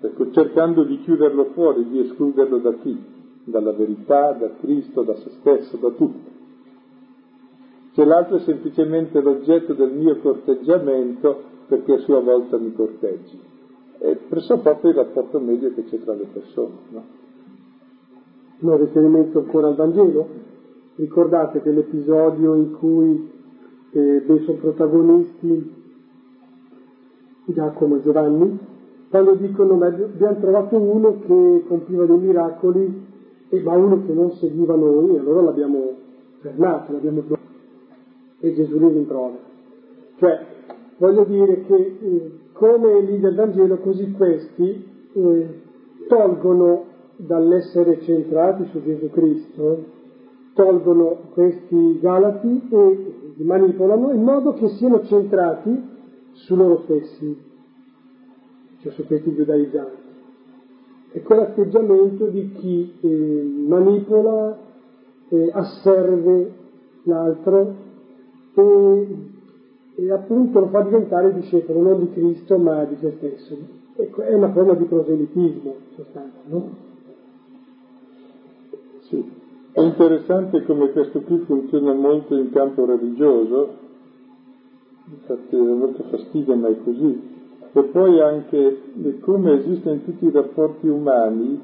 ecco, 0.00 0.30
cercando 0.30 0.84
di 0.84 0.98
chiuderlo 1.00 1.46
fuori, 1.52 1.88
di 1.88 2.00
escluderlo 2.00 2.58
da 2.58 2.74
chi? 2.74 2.98
Dalla 3.44 3.72
verità, 3.72 4.32
da 4.32 4.50
Cristo, 4.60 5.02
da 5.02 5.14
se 5.16 5.30
stesso, 5.40 5.76
da 5.76 5.90
tutto. 5.90 6.28
Se 7.92 8.04
l'altro 8.04 8.36
è 8.36 8.40
semplicemente 8.40 9.20
l'oggetto 9.20 9.74
del 9.74 9.92
mio 9.92 10.18
corteggiamento 10.18 11.42
perché 11.66 11.94
a 11.94 11.98
sua 11.98 12.20
volta 12.20 12.56
mi 12.58 12.72
corteggi. 12.72 13.38
E 13.98 14.16
presso 14.28 14.58
proprio 14.58 14.90
il 14.90 14.96
rapporto 14.96 15.38
medio 15.38 15.74
che 15.74 15.84
c'è 15.84 16.00
tra 16.02 16.14
le 16.14 16.26
persone, 16.32 16.74
no? 16.90 17.04
Un 18.60 18.76
riferimento 18.76 19.38
ancora 19.38 19.68
al 19.68 19.74
Vangelo? 19.74 20.28
Ricordate 20.96 21.62
che 21.62 21.70
l'episodio 21.70 22.54
in 22.54 22.72
cui 22.72 23.30
eh, 23.92 24.24
sono 24.44 24.58
protagonisti 24.58 25.78
Giacomo 27.46 27.96
e 27.96 28.02
Giovanni, 28.02 28.58
quando 29.10 29.34
dicono 29.34 29.74
ma 29.74 29.86
abbiamo 29.86 30.36
trovato 30.40 30.78
uno 30.78 31.18
che 31.26 31.64
compiva 31.66 32.06
dei 32.06 32.18
miracoli 32.18 33.06
e 33.48 33.62
ma 33.62 33.76
uno 33.76 34.06
che 34.06 34.12
non 34.12 34.30
seguiva 34.32 34.76
noi, 34.76 35.16
allora 35.16 35.42
l'abbiamo 35.42 35.94
fermato, 36.40 36.92
l'abbiamo 36.92 37.22
e 38.40 38.54
Gesù 38.54 38.78
li 38.78 38.88
rimprovera. 38.88 39.42
Cioè, 40.16 40.46
voglio 40.98 41.24
dire 41.24 41.62
che 41.62 41.74
eh, 41.74 42.30
come 42.52 43.00
lì 43.02 43.18
del 43.18 43.34
Vangelo, 43.34 43.78
così 43.78 44.12
questi 44.12 44.84
eh, 45.12 45.48
tolgono 46.08 46.84
dall'essere 47.16 48.00
centrati 48.02 48.64
su 48.66 48.82
Gesù 48.82 49.10
Cristo, 49.10 49.84
tolgono 50.54 51.16
questi 51.32 51.98
Galati 52.00 52.68
e 52.70 53.14
li 53.34 53.44
manipolano 53.44 54.12
in 54.12 54.22
modo 54.22 54.52
che 54.54 54.68
siano 54.68 55.02
centrati 55.04 55.88
su 56.32 56.56
loro 56.56 56.82
stessi, 56.84 57.36
cioè 58.82 58.92
su 58.92 59.06
questi 59.06 59.34
giudaizzanti. 59.34 60.08
È 61.12 61.22
quell'atteggiamento 61.22 62.26
di 62.26 62.52
chi 62.52 62.94
eh, 63.00 63.64
manipola, 63.66 64.58
eh, 65.28 65.50
asserve 65.52 66.52
l'altro 67.04 67.74
e, 68.54 69.06
e, 69.96 70.12
appunto 70.12 70.60
lo 70.60 70.66
fa 70.68 70.82
diventare 70.82 71.34
discepolo 71.34 71.80
non 71.82 72.00
di 72.00 72.12
Cristo 72.12 72.58
ma 72.58 72.84
di 72.84 72.96
se 73.00 73.14
stesso. 73.16 73.56
Ecco, 73.96 74.22
è 74.22 74.34
una 74.34 74.52
forma 74.52 74.74
di 74.74 74.84
proselitismo 74.84 75.74
in 75.88 75.94
sostanza, 75.96 76.38
no? 76.46 76.88
Sì. 79.00 79.38
È 79.72 79.80
interessante 79.80 80.64
come 80.64 80.90
questo 80.90 81.20
qui 81.20 81.38
funziona 81.40 81.92
molto 81.92 82.36
in 82.36 82.50
campo 82.50 82.84
religioso, 82.84 83.68
infatti 85.10 85.56
è 85.56 85.58
molto 85.58 86.02
fastidio 86.04 86.54
ma 86.56 86.68
è 86.68 86.76
così, 86.82 87.29
e 87.72 87.82
poi 87.84 88.20
anche 88.20 88.82
come 89.20 89.58
esiste 89.58 89.90
in 89.90 90.04
tutti 90.04 90.26
i 90.26 90.30
rapporti 90.30 90.88
umani 90.88 91.60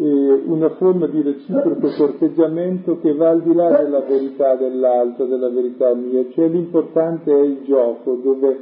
eh, 0.00 0.42
una 0.46 0.70
forma 0.76 1.06
di 1.06 1.22
reciproco 1.22 1.88
corteggiamento 1.96 2.98
che 3.00 3.14
va 3.14 3.30
al 3.30 3.42
di 3.42 3.52
là 3.52 3.70
della 3.70 4.00
verità 4.00 4.54
dell'altro, 4.56 5.26
della 5.26 5.50
verità 5.50 5.94
mia, 5.94 6.24
cioè 6.30 6.48
l'importante 6.48 7.32
è 7.32 7.42
il 7.42 7.62
gioco 7.64 8.14
dove, 8.14 8.60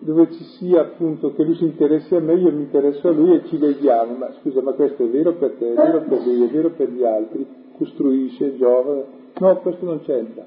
dove 0.00 0.32
ci 0.32 0.42
sia 0.58 0.80
appunto 0.80 1.32
che 1.32 1.44
lui 1.44 1.54
si 1.54 1.64
interessi 1.64 2.14
a 2.14 2.20
me, 2.20 2.34
io 2.34 2.50
mi 2.50 2.62
interesso 2.62 3.08
a 3.08 3.12
lui 3.12 3.34
e 3.34 3.44
ci 3.46 3.58
leghiamo, 3.58 4.16
ma 4.16 4.32
scusa, 4.40 4.62
ma 4.62 4.72
questo 4.72 5.04
è 5.04 5.08
vero 5.08 5.34
per 5.34 5.52
te, 5.58 5.72
è 5.72 5.74
vero 5.74 6.02
per 6.02 6.24
lui, 6.24 6.42
è 6.42 6.50
vero 6.50 6.70
per 6.70 6.90
gli 6.90 7.04
altri, 7.04 7.46
costruisce, 7.76 8.56
gioca, 8.56 9.04
no, 9.38 9.56
questo 9.58 9.84
non 9.84 10.00
c'entra. 10.02 10.44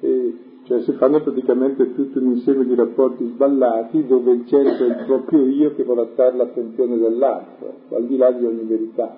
E, 0.00 0.34
cioè 0.70 0.82
si 0.82 0.92
fanno 0.92 1.20
praticamente 1.20 1.94
tutto 1.94 2.20
un 2.20 2.26
insieme 2.26 2.64
di 2.64 2.76
rapporti 2.76 3.26
sballati 3.26 4.06
dove 4.06 4.30
il 4.30 4.46
centro 4.46 4.84
è 4.84 4.88
il 4.88 5.04
proprio 5.04 5.44
io 5.44 5.74
che 5.74 5.82
vuole 5.82 6.02
attrarre 6.02 6.36
l'attenzione 6.36 6.96
dell'altro, 6.96 7.74
al 7.90 8.06
di 8.06 8.16
là 8.16 8.30
di 8.30 8.44
ogni 8.44 8.62
verità. 8.62 9.12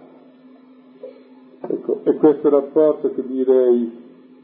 Ecco, 1.60 2.00
e 2.04 2.14
questo 2.14 2.48
rapporto 2.48 3.12
che 3.12 3.22
direi 3.26 3.90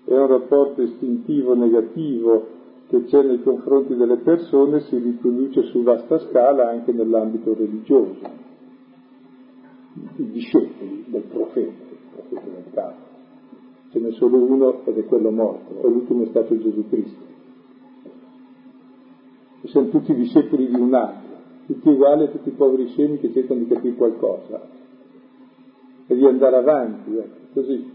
è 0.04 0.14
un 0.18 0.26
rapporto 0.26 0.82
istintivo 0.82 1.54
negativo 1.54 2.44
che 2.88 3.04
c'è 3.04 3.22
nei 3.22 3.42
confronti 3.42 3.96
delle 3.96 4.18
persone 4.18 4.80
si 4.80 4.98
riproduce 4.98 5.62
su 5.62 5.82
vasta 5.82 6.18
scala 6.18 6.68
anche 6.68 6.92
nell'ambito 6.92 7.54
religioso. 7.54 8.20
I 10.16 10.30
discepoli 10.30 11.04
del 11.06 11.22
profeta, 11.22 11.70
il 11.70 11.98
profeta 12.12 12.50
del 12.50 12.64
capo 12.70 13.07
ce 13.90 13.98
n'è 13.98 14.12
solo 14.12 14.36
uno 14.36 14.84
ed 14.84 14.98
è 14.98 15.04
quello 15.06 15.30
morto, 15.30 15.82
e 15.82 15.88
l'ultimo 15.88 16.24
è 16.24 16.26
stato 16.26 16.58
Gesù 16.58 16.86
Cristo. 16.88 17.26
E 19.62 19.68
sono 19.68 19.88
tutti 19.88 20.14
discepoli 20.14 20.68
di 20.68 20.78
un 20.78 20.94
altro, 20.94 21.36
tutti 21.66 21.88
uguali 21.88 22.24
a 22.24 22.28
tutti 22.28 22.48
i 22.48 22.52
poveri 22.52 22.88
scemi 22.88 23.18
che 23.18 23.32
cercano 23.32 23.60
di 23.60 23.68
capire 23.68 23.94
qualcosa 23.94 24.60
e 26.06 26.14
di 26.14 26.24
andare 26.24 26.56
avanti, 26.56 27.16
ecco, 27.16 27.36
così, 27.54 27.90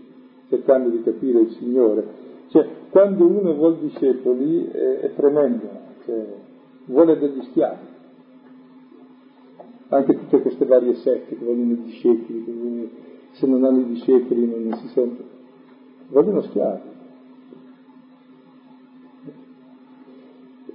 cercando 0.49 0.89
di 0.89 1.01
capire 1.03 1.39
il 1.41 1.51
Signore. 1.51 2.21
Cioè, 2.49 2.67
quando 2.89 3.25
uno 3.25 3.53
vuole 3.53 3.79
discepoli 3.79 4.67
è, 4.67 4.99
è 4.99 5.13
tremendo, 5.15 5.69
cioè, 6.05 6.25
vuole 6.85 7.17
degli 7.17 7.41
schiavi. 7.49 7.91
Anche 9.89 10.17
tutte 10.17 10.41
queste 10.41 10.65
varie 10.65 10.95
sette 10.95 11.35
che 11.35 11.45
vogliono 11.45 11.71
i 11.71 11.81
discepoli, 11.83 12.89
se 13.31 13.45
non 13.45 13.63
hanno 13.63 13.79
i 13.79 13.85
discepoli 13.85 14.45
non 14.47 14.75
si 14.77 14.87
sentono 14.87 15.41
vogliono 16.13 16.41
schiavi. 16.43 16.91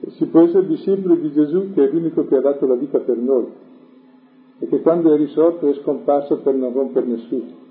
Si 0.09 0.27
può 0.27 0.43
essere 0.43 0.67
discepoli 0.67 1.21
di 1.21 1.33
Gesù 1.33 1.73
che 1.73 1.85
è 1.85 1.91
l'unico 1.91 2.27
che 2.27 2.37
ha 2.37 2.41
dato 2.41 2.67
la 2.67 2.75
vita 2.75 2.99
per 2.99 3.17
noi 3.17 3.47
e 4.59 4.67
che 4.67 4.81
quando 4.81 5.15
è 5.15 5.17
risorto 5.17 5.69
è 5.69 5.75
scomparso 5.75 6.39
per 6.39 6.55
non 6.55 6.73
rompere 6.73 7.07
nessuno. 7.07 7.67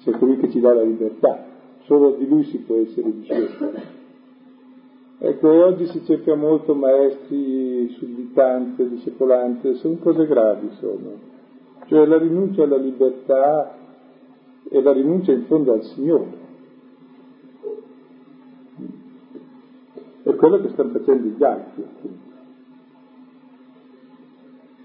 C'è 0.00 0.12
colui 0.12 0.38
che 0.38 0.50
ci 0.50 0.60
dà 0.60 0.72
la 0.72 0.82
libertà, 0.82 1.44
solo 1.84 2.12
di 2.12 2.26
lui 2.26 2.44
si 2.44 2.58
può 2.58 2.76
essere 2.76 3.12
discepoli. 3.12 4.02
Ecco, 5.18 5.48
oggi 5.48 5.86
si 5.86 6.04
cerca 6.04 6.34
molto 6.34 6.74
maestri, 6.74 7.88
sudditanti, 7.98 8.88
discepolanti, 8.88 9.74
sono 9.76 9.96
cose 9.96 10.26
gravi, 10.26 10.70
sono. 10.78 11.32
Cioè 11.86 12.06
la 12.06 12.18
rinuncia 12.18 12.64
alla 12.64 12.76
libertà 12.76 13.83
e 14.68 14.82
la 14.82 14.92
rinuncia 14.92 15.32
in 15.32 15.44
fondo 15.44 15.72
al 15.72 15.82
Signore. 15.82 16.42
È 20.22 20.34
quello 20.34 20.60
che 20.60 20.68
stanno 20.70 20.90
facendo 20.90 21.28
gli 21.28 21.44
altri. 21.44 21.84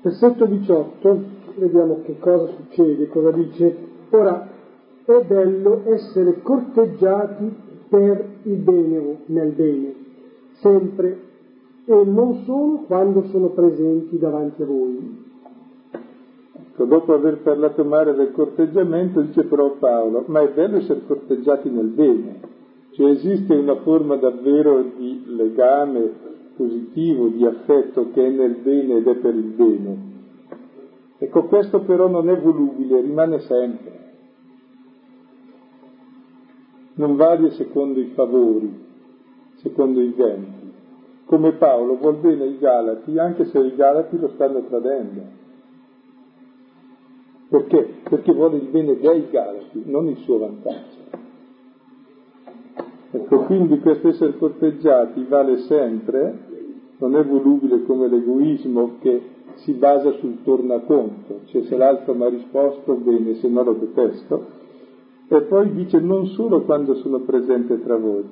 Versetto 0.01 0.45
18, 0.45 1.23
vediamo 1.55 2.01
che 2.03 2.17
cosa 2.19 2.47
succede, 2.47 3.07
cosa 3.07 3.31
dice. 3.31 3.87
Ora, 4.11 4.47
è 5.05 5.23
bello 5.25 5.81
essere 5.85 6.41
corteggiati 6.41 7.53
per 7.89 8.25
il 8.43 8.57
bene 8.57 8.97
o 8.97 9.17
nel 9.25 9.51
bene. 9.51 10.07
sempre, 10.59 11.27
e 11.85 12.03
non 12.03 12.43
solo 12.43 12.83
quando 12.85 13.23
sono 13.29 13.49
presenti 13.49 14.17
davanti 14.19 14.61
a 14.61 14.65
voi. 14.65 15.18
Ecco, 16.79 16.87
dopo 16.87 17.13
aver 17.13 17.39
parlato 17.39 17.83
male 17.83 18.13
del 18.13 18.31
corteggiamento, 18.31 19.19
dice 19.19 19.43
però 19.43 19.71
Paolo, 19.71 20.23
ma 20.27 20.39
è 20.39 20.47
bello 20.47 20.77
essere 20.77 21.01
corteggiati 21.05 21.69
nel 21.69 21.87
bene, 21.87 22.39
cioè 22.91 23.09
esiste 23.09 23.53
una 23.53 23.75
forma 23.81 24.15
davvero 24.15 24.81
di 24.95 25.23
legame 25.25 26.09
positivo, 26.55 27.27
di 27.27 27.45
affetto 27.45 28.11
che 28.11 28.25
è 28.25 28.29
nel 28.29 28.55
bene 28.63 28.95
ed 28.95 29.07
è 29.09 29.15
per 29.15 29.35
il 29.35 29.51
bene. 29.57 29.97
Ecco, 31.17 31.43
questo 31.47 31.81
però 31.81 32.07
non 32.07 32.29
è 32.29 32.39
volubile, 32.39 33.01
rimane 33.01 33.39
sempre. 33.39 33.97
Non 36.93 37.17
varia 37.17 37.51
secondo 37.51 37.99
i 37.99 38.11
favori, 38.13 38.73
secondo 39.55 39.99
i 39.99 40.13
venti. 40.15 40.71
Come 41.25 41.51
Paolo 41.51 41.97
vuol 41.97 42.15
bene 42.21 42.45
i 42.45 42.57
Galati, 42.57 43.17
anche 43.17 43.43
se 43.47 43.59
i 43.59 43.75
Galati 43.75 44.17
lo 44.17 44.29
stanno 44.29 44.61
tradendo. 44.61 45.38
Perché? 47.49 47.95
Perché 48.07 48.31
vuole 48.31 48.57
il 48.57 48.67
bene 48.69 48.97
dei 48.97 49.27
Galati, 49.29 49.81
non 49.85 50.07
il 50.07 50.17
suo 50.17 50.37
vantaggio. 50.37 50.97
Ecco, 53.11 53.39
quindi 53.45 53.79
questo 53.79 54.09
essere 54.09 54.37
corteggiati 54.37 55.23
vale 55.27 55.57
sempre, 55.61 56.37
non 56.99 57.15
è 57.15 57.23
volubile 57.23 57.83
come 57.83 58.07
l'egoismo 58.07 58.97
che 58.99 59.21
si 59.55 59.73
basa 59.73 60.11
sul 60.19 60.43
tornaconto, 60.43 61.39
cioè 61.45 61.63
se 61.63 61.75
l'altro 61.75 62.13
mi 62.13 62.23
ha 62.23 62.29
risposto 62.29 62.93
bene, 62.95 63.35
se 63.35 63.47
no 63.47 63.63
lo 63.63 63.73
detesto, 63.73 64.45
e 65.27 65.41
poi 65.41 65.73
dice 65.73 65.99
non 65.99 66.27
solo 66.27 66.61
quando 66.61 66.93
sono 66.95 67.19
presente 67.21 67.81
tra 67.81 67.97
voi. 67.97 68.25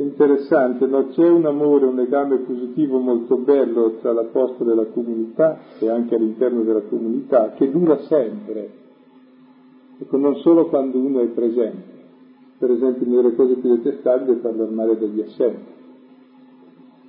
Interessante, 0.00 0.86
no? 0.86 1.08
c'è 1.08 1.28
un 1.28 1.44
amore, 1.44 1.86
un 1.86 1.96
legame 1.96 2.36
positivo 2.38 3.00
molto 3.00 3.36
bello 3.36 3.96
tra 4.00 4.12
l'Apostolo 4.12 4.70
e 4.70 4.74
la 4.76 4.86
comunità 4.86 5.58
e 5.80 5.90
anche 5.90 6.14
all'interno 6.14 6.62
della 6.62 6.82
comunità, 6.82 7.50
che 7.56 7.68
dura 7.68 7.98
sempre, 8.02 8.70
ecco, 9.98 10.16
non 10.16 10.36
solo 10.36 10.68
quando 10.68 10.98
uno 10.98 11.20
è 11.20 11.26
presente. 11.26 11.96
Per 12.58 12.70
esempio, 12.70 13.06
nelle 13.08 13.34
cose 13.34 13.54
più 13.56 13.74
detestabili 13.74 14.38
è 14.38 14.40
parlare 14.40 14.70
male 14.70 14.98
degli 14.98 15.20
assenti, 15.20 15.72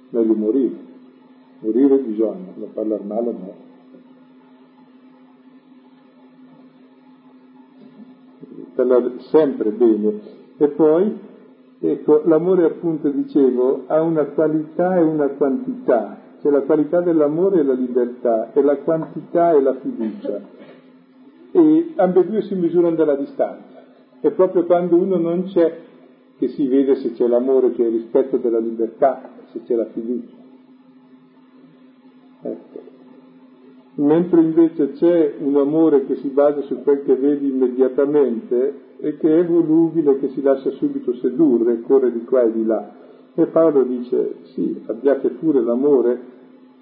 meglio 0.10 0.34
morire. 0.34 0.88
Morire 1.60 1.98
bisogna, 2.00 2.54
ma 2.56 2.66
parlare 2.74 3.04
male 3.04 3.32
no. 3.32 3.54
Parlare 8.74 9.20
sempre 9.30 9.70
bene. 9.70 10.38
E 10.58 10.68
poi, 10.70 11.28
ecco, 11.80 12.22
l'amore 12.26 12.66
appunto, 12.66 13.10
dicevo, 13.10 13.84
ha 13.88 14.02
una 14.02 14.26
qualità 14.26 14.98
e 14.98 15.02
una 15.02 15.28
quantità. 15.30 16.18
Cioè 16.42 16.52
la 16.52 16.62
qualità 16.62 17.02
dell'amore 17.02 17.60
è 17.60 17.64
la 17.64 17.74
libertà 17.74 18.54
e 18.54 18.62
la 18.62 18.78
quantità 18.78 19.52
è 19.52 19.60
la 19.60 19.74
fiducia. 19.76 20.42
E 21.52 21.94
ambedue 21.96 22.42
si 22.44 22.56
misurano 22.56 22.96
dalla 22.96 23.16
distanza. 23.16 23.84
E 24.22 24.32
proprio 24.32 24.66
quando 24.66 24.96
uno 24.96 25.18
non 25.18 25.46
c'è 25.46 25.78
che 26.38 26.48
si 26.50 26.68
vede 26.68 26.96
se 26.96 27.14
c'è 27.14 27.28
l'amore, 27.28 27.72
che 27.72 27.84
è 27.84 27.88
il 27.88 27.94
rispetto 27.94 28.38
della 28.38 28.60
libertà, 28.60 29.30
se 29.52 29.62
c'è 29.64 29.76
la 29.76 29.88
fiducia. 29.92 30.36
Ecco. 32.42 32.80
Mentre 33.96 34.40
invece 34.40 34.94
c'è 34.94 35.36
un 35.40 35.58
amore 35.58 36.06
che 36.06 36.16
si 36.16 36.30
basa 36.30 36.62
su 36.62 36.82
quel 36.84 37.04
che 37.04 37.16
vedi 37.16 37.50
immediatamente 37.50 38.88
e 39.02 39.18
che 39.18 39.39
è 39.39 39.45
volubile, 39.45 40.20
che 40.20 40.30
si 40.30 40.41
lascia 40.41 40.72
subito 40.72 41.14
sedurre, 41.16 41.82
corre 41.82 42.12
di 42.12 42.24
qua 42.26 42.41
e 42.41 42.52
di 42.52 42.66
là. 42.66 42.91
E 43.34 43.45
Paolo 43.45 43.84
dice, 43.84 44.36
sì, 44.54 44.82
abbiate 44.88 45.30
pure 45.30 45.62
l'amore, 45.62 46.20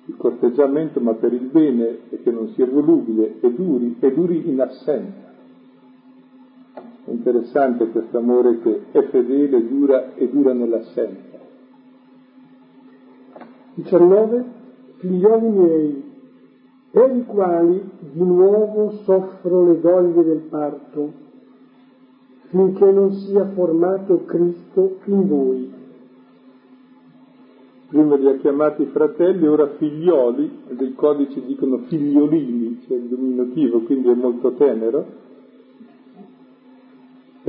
il 0.05 0.15
corteggiamento, 0.17 0.99
ma 0.99 1.13
per 1.13 1.33
il 1.33 1.49
bene 1.51 1.97
e 2.09 2.21
che 2.23 2.31
non 2.31 2.49
sia 2.49 2.65
volubile 2.65 3.35
e 3.39 3.53
duri, 3.53 3.97
e 3.99 4.13
duri 4.13 4.49
in 4.49 4.59
assenza. 4.61 5.25
È 7.03 7.11
interessante 7.11 7.87
questo 7.89 8.17
amore 8.17 8.59
che 8.61 8.81
è 8.91 9.03
fedele, 9.03 9.67
dura 9.67 10.15
e 10.15 10.27
dura 10.29 10.53
nell'assenza. 10.53 11.37
19 13.75 14.45
figlioli 14.97 15.49
miei, 15.49 16.03
per 16.89 17.15
i 17.15 17.25
quali 17.25 17.81
di 18.11 18.23
nuovo 18.23 18.91
soffro 19.03 19.67
le 19.67 19.79
doglie 19.79 20.23
del 20.23 20.41
parto, 20.49 21.25
finché 22.49 22.91
non 22.91 23.11
sia 23.13 23.45
formato 23.53 24.23
Cristo 24.25 24.97
in 25.05 25.27
voi. 25.27 25.73
Prima 27.89 28.15
li 28.15 28.27
ha 28.27 28.37
chiamati 28.37 28.85
fratelli, 28.85 29.47
ora 29.47 29.67
figlioli, 29.77 30.63
dei 30.71 30.93
codici 30.93 31.41
dicono 31.45 31.83
figliolini, 31.87 32.81
cioè 32.85 32.97
il 32.97 33.07
dominativo, 33.07 33.81
quindi 33.81 34.09
è 34.09 34.13
molto 34.13 34.51
tenero, 34.53 35.05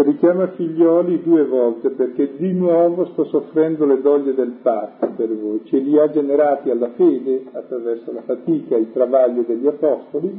richiama 0.03 0.47
figlioli 0.49 1.23
due 1.23 1.45
volte 1.45 1.91
perché 1.91 2.37
di 2.37 2.53
nuovo 2.53 3.07
sto 3.07 3.25
soffrendo 3.25 3.85
le 3.85 4.01
doglie 4.01 4.35
del 4.35 4.59
parto 4.63 5.09
per 5.17 5.35
voi, 5.35 5.63
ce 5.65 5.79
li 5.79 5.99
ha 5.99 6.09
generati 6.09 6.71
alla 6.71 6.91
fede 6.91 7.47
attraverso 7.51 8.13
la 8.13 8.23
fatica 8.23 8.77
e 8.77 8.81
il 8.81 8.93
travaglio 8.93 9.43
degli 9.43 9.67
apostoli 9.67 10.31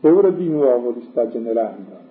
e 0.00 0.08
ora 0.08 0.30
di 0.30 0.48
nuovo 0.48 0.92
li 0.92 1.04
sta 1.10 1.28
generando. 1.28 2.07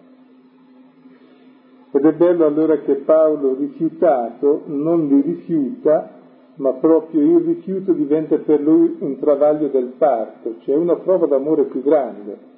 Ed 1.91 2.05
è 2.05 2.13
bello 2.13 2.45
allora 2.45 2.77
che 2.79 2.95
Paolo 2.95 3.55
rifiutato 3.55 4.63
non 4.65 5.07
li 5.07 5.21
rifiuta, 5.21 6.11
ma 6.55 6.73
proprio 6.73 7.21
il 7.21 7.45
rifiuto 7.45 7.93
diventa 7.93 8.37
per 8.37 8.61
lui 8.61 8.97
un 8.99 9.19
travaglio 9.19 9.67
del 9.67 9.93
parto, 9.97 10.55
cioè 10.61 10.75
una 10.75 10.95
prova 10.95 11.27
d'amore 11.27 11.65
più 11.65 11.81
grande 11.81 12.55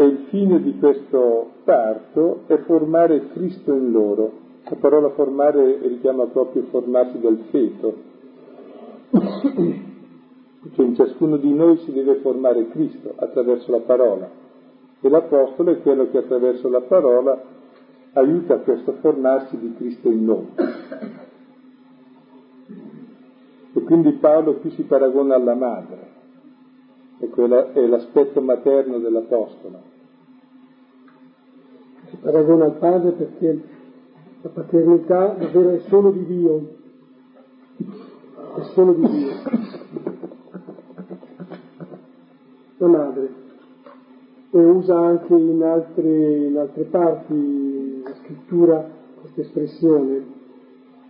e 0.00 0.04
il 0.04 0.26
fine 0.28 0.62
di 0.62 0.78
questo 0.78 1.50
parto 1.64 2.44
è 2.46 2.56
formare 2.60 3.28
Cristo 3.32 3.74
in 3.74 3.90
loro. 3.90 4.32
La 4.64 4.76
parola 4.76 5.10
formare 5.10 5.78
richiama 5.86 6.24
proprio 6.26 6.62
formarsi 6.70 7.18
del 7.18 7.38
feto. 7.50 7.94
Cioè 10.72 10.86
in 10.86 10.94
ciascuno 10.94 11.36
di 11.36 11.52
noi 11.52 11.78
si 11.78 11.92
deve 11.92 12.16
formare 12.16 12.68
Cristo 12.68 13.12
attraverso 13.16 13.70
la 13.72 13.80
parola. 13.80 14.30
E 15.00 15.08
l'Apostolo 15.08 15.72
è 15.72 15.80
quello 15.80 16.10
che 16.10 16.18
attraverso 16.18 16.68
la 16.68 16.82
parola 16.82 17.42
aiuta 18.12 18.58
questo 18.58 18.92
formarsi 19.00 19.58
di 19.58 19.74
Cristo 19.76 20.08
in 20.08 20.24
noi. 20.24 20.48
E 23.72 23.82
quindi 23.82 24.12
Paolo 24.12 24.56
qui 24.56 24.70
si 24.70 24.82
paragona 24.82 25.36
alla 25.36 25.54
madre, 25.54 26.08
e 27.18 27.28
quello 27.28 27.72
è 27.72 27.86
l'aspetto 27.86 28.40
materno 28.40 28.98
dell'Apostolo 28.98 29.98
si 32.10 32.16
paragona 32.16 32.64
al 32.64 32.74
padre 32.74 33.12
perché 33.12 33.62
la 34.42 34.48
paternità 34.48 35.34
davvero 35.38 35.70
è 35.70 35.78
solo 35.88 36.10
di 36.10 36.26
Dio, 36.26 36.76
è 37.76 38.62
solo 38.74 38.92
di 38.94 39.08
Dio. 39.08 39.32
La 42.78 42.86
madre. 42.86 43.48
E 44.52 44.58
usa 44.58 44.98
anche 44.98 45.32
in 45.34 45.62
altre, 45.62 46.46
in 46.46 46.56
altre 46.56 46.84
parti 46.84 48.02
la 48.02 48.14
scrittura 48.14 48.90
questa 49.20 49.40
espressione, 49.42 50.24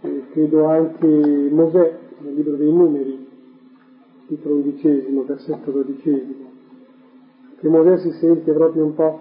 e 0.02 0.24
credo 0.32 0.66
anche 0.66 1.06
Mosè 1.06 1.98
nel 2.18 2.34
libro 2.34 2.56
dei 2.56 2.72
numeri, 2.72 3.28
titolo 4.26 4.56
undicesimo, 4.56 5.24
versetto 5.24 5.70
dodicesimo, 5.70 6.50
che 7.58 7.68
Mosè 7.68 7.98
si 7.98 8.10
sente 8.12 8.52
proprio 8.52 8.84
un 8.84 8.94
po' 8.94 9.20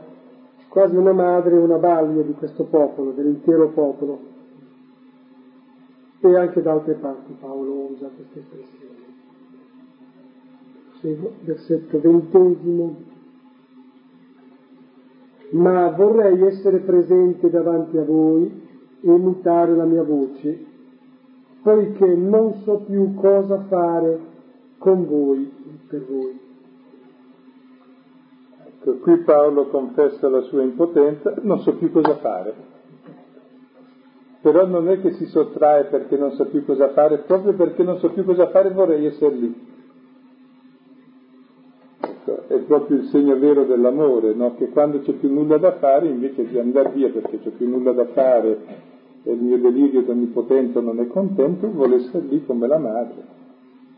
quasi 0.70 0.95
una 0.95 1.13
madre, 1.13 1.57
una 1.57 1.78
balia 1.78 2.22
di 2.22 2.34
questo 2.34 2.65
popolo, 2.65 3.11
dell'intero 3.11 3.70
popolo. 3.70 4.20
E 6.22 6.36
anche 6.36 6.61
da 6.61 6.74
altre 6.74 6.95
parti 6.95 7.34
Paolo 7.39 7.91
usa 7.91 8.09
questa 8.13 8.39
espressione. 8.39 8.97
Versetto 11.41 11.99
ventesimo. 12.01 13.17
Ma 15.52 15.89
vorrei 15.89 16.41
essere 16.43 16.80
presente 16.80 17.50
davanti 17.50 17.97
a 17.97 18.04
voi 18.04 18.68
e 19.02 19.12
imitare 19.12 19.76
la 19.76 19.86
mia 19.86 20.04
voce, 20.04 20.66
poiché 21.64 22.06
non 22.16 22.62
so 22.64 22.84
più 22.86 23.16
cosa 23.16 23.66
fare 23.68 24.20
con 24.78 25.08
voi, 25.08 25.52
per 25.88 26.06
voi. 26.06 26.39
Ecco, 28.66 28.97
qui 28.97 29.18
Paolo 29.18 29.68
confessa 29.68 30.30
la 30.30 30.41
sua 30.41 30.62
impotenza, 30.62 31.34
non 31.41 31.60
so 31.60 31.76
più 31.76 31.91
cosa 31.91 32.16
fare. 32.18 32.54
Però 34.41 34.66
non 34.66 34.88
è 34.88 35.02
che 35.02 35.14
si 35.14 35.26
sottrae 35.26 35.86
perché 35.86 36.16
non 36.16 36.32
so 36.32 36.45
più 36.45 36.64
cosa 36.64 36.89
fare, 36.89 37.18
proprio 37.20 37.54
perché 37.54 37.84
non 37.84 37.97
so 37.97 38.10
più 38.12 38.24
cosa 38.24 38.47
fare 38.50 38.70
vorrei 38.70 39.06
essere 39.06 39.36
lì. 39.36 39.68
È 42.50 42.58
proprio 42.62 42.97
il 42.97 43.04
segno 43.10 43.38
vero 43.38 43.64
dell'amore, 43.64 44.34
no? 44.34 44.56
che 44.56 44.70
quando 44.70 45.02
c'è 45.02 45.12
più 45.14 45.32
nulla 45.32 45.60
da 45.60 45.74
fare, 45.74 46.08
invece 46.08 46.47
di 46.47 46.58
andare 46.58 46.89
via 46.95 47.10
perché 47.10 47.38
c'è 47.38 47.52
più 47.52 47.70
nulla 47.70 47.91
da 47.91 48.06
fare 48.06 48.58
e 49.22 49.32
il 49.32 49.39
mio 49.39 49.60
delirio 49.60 50.02
d'onnipotenza 50.02 50.80
non 50.80 51.00
è 51.00 51.06
contento, 51.10 51.70
vuole 51.70 51.97
essere 51.97 52.26
lì 52.26 52.43
come 52.43 52.66
la 52.66 52.80
madre, 52.80 53.24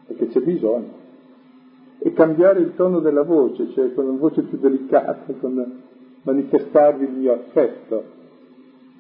perché 0.06 0.28
c'è 0.28 0.41
bisogno. 0.41 0.99
E 1.99 2.12
cambiare 2.12 2.60
il 2.60 2.76
tono 2.76 2.99
della 2.99 3.24
voce, 3.24 3.70
cioè 3.70 3.93
con 3.93 4.10
una 4.10 4.20
voce 4.20 4.41
più 4.41 4.58
delicata, 4.58 5.32
con 5.39 5.84
manifestarvi 6.24 7.06
il 7.06 7.12
mio 7.12 7.32
affetto. 7.32 8.04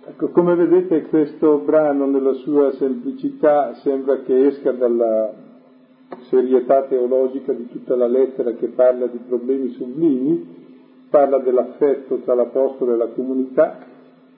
Ecco, 0.05 0.29
come 0.29 0.55
vedete 0.55 1.07
questo 1.07 1.57
brano 1.57 2.05
nella 2.05 2.35
sua 2.35 2.71
semplicità 2.71 3.73
sembra 3.73 4.21
che 4.21 4.45
esca 4.47 4.71
dalla 4.71 5.50
serietà 6.27 6.83
teologica 6.83 7.53
di 7.53 7.67
tutta 7.69 7.95
la 7.95 8.07
lettera 8.07 8.51
che 8.51 8.67
parla 8.67 9.07
di 9.07 9.19
problemi 9.27 9.69
sublimi, 9.69 10.59
parla 11.09 11.39
dell'affetto 11.39 12.17
tra 12.17 12.33
l'Apostolo 12.33 12.93
e 12.93 12.97
la 12.97 13.07
comunità, 13.07 13.77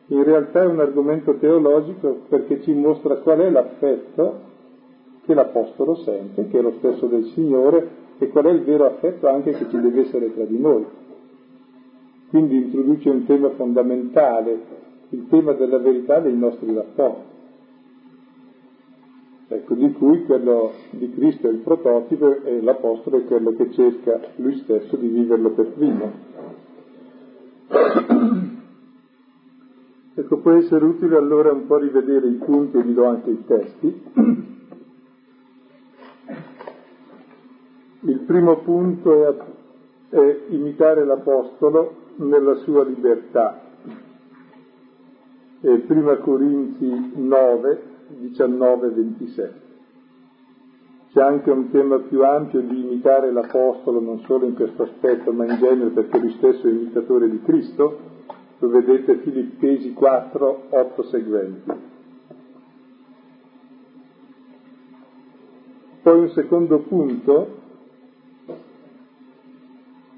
in 0.08 0.24
realtà 0.24 0.64
è 0.64 0.66
un 0.66 0.80
argomento 0.80 1.36
teologico 1.36 2.22
perché 2.28 2.62
ci 2.62 2.74
mostra 2.74 3.16
qual 3.18 3.40
è 3.40 3.50
l'affetto 3.50 4.52
che 5.26 5.34
l'Apostolo 5.34 5.96
sente, 5.96 6.48
che 6.48 6.60
è 6.60 6.62
lo 6.62 6.74
stesso 6.78 7.06
del 7.06 7.26
Signore, 7.28 8.02
e 8.18 8.28
qual 8.30 8.46
è 8.46 8.50
il 8.52 8.64
vero 8.64 8.86
affetto 8.86 9.28
anche 9.28 9.52
che 9.52 9.70
ci 9.70 9.80
deve 9.80 10.02
essere 10.02 10.34
tra 10.34 10.44
di 10.44 10.60
noi. 10.60 10.86
Quindi 12.30 12.56
introduce 12.56 13.10
un 13.10 13.26
tema 13.26 13.50
fondamentale, 13.52 14.60
il 15.10 15.28
tema 15.30 15.54
della 15.54 15.78
verità 15.78 16.20
dei 16.20 16.36
nostri 16.36 16.74
rapporti. 16.74 17.33
Ecco, 19.48 19.74
di 19.76 19.92
cui 19.92 20.24
quello 20.24 20.72
di 20.92 21.12
Cristo 21.14 21.48
è 21.48 21.52
il 21.52 21.60
prototipo 21.60 22.44
e 22.44 22.62
l'Apostolo 22.62 23.18
è 23.18 23.26
quello 23.26 23.52
che 23.52 23.72
cerca 23.72 24.20
lui 24.38 24.58
stesso 24.60 24.96
di 24.96 25.08
viverlo 25.08 25.52
per 25.52 25.68
primo. 25.68 26.12
Ecco, 30.16 30.38
può 30.38 30.52
essere 30.52 30.86
utile 30.86 31.18
allora 31.18 31.52
un 31.52 31.66
po' 31.66 31.78
rivedere 31.78 32.28
i 32.28 32.34
punti, 32.34 32.78
e 32.78 32.84
vi 32.84 32.94
do 32.94 33.08
anche 33.08 33.32
i 33.32 33.44
testi. 33.48 34.04
Il 38.02 38.20
primo 38.20 38.58
punto 38.58 39.28
è, 39.28 39.36
è 40.10 40.40
imitare 40.50 41.04
l'Apostolo 41.04 41.96
nella 42.18 42.54
sua 42.58 42.84
libertà. 42.84 43.60
È 45.62 45.78
prima 45.80 46.18
Corinzi 46.18 47.12
9, 47.16 47.93
19 48.20 48.90
27. 48.90 49.62
C'è 51.14 51.22
anche 51.22 51.52
un 51.52 51.70
tema 51.70 52.00
più 52.00 52.24
ampio 52.26 52.62
di 52.62 52.80
imitare 52.80 53.32
l'Apostolo 53.32 54.00
non 54.00 54.22
solo 54.22 54.46
in 54.46 54.56
questo 54.56 54.84
aspetto, 54.84 55.32
ma 55.32 55.46
in 55.46 55.60
genere 55.60 55.92
perché 55.92 56.18
lui 56.18 56.34
stesso 56.38 56.68
è 56.68 56.72
imitatore 56.72 57.30
di 57.30 57.40
Cristo, 57.44 58.00
lo 58.58 58.70
vedete 58.70 59.18
Filippesi 59.18 59.94
4, 59.94 60.68
8 60.70 61.04
seguenti. 61.04 61.72
Poi 66.02 66.20
un 66.20 66.30
secondo 66.32 66.80
punto 66.80 67.62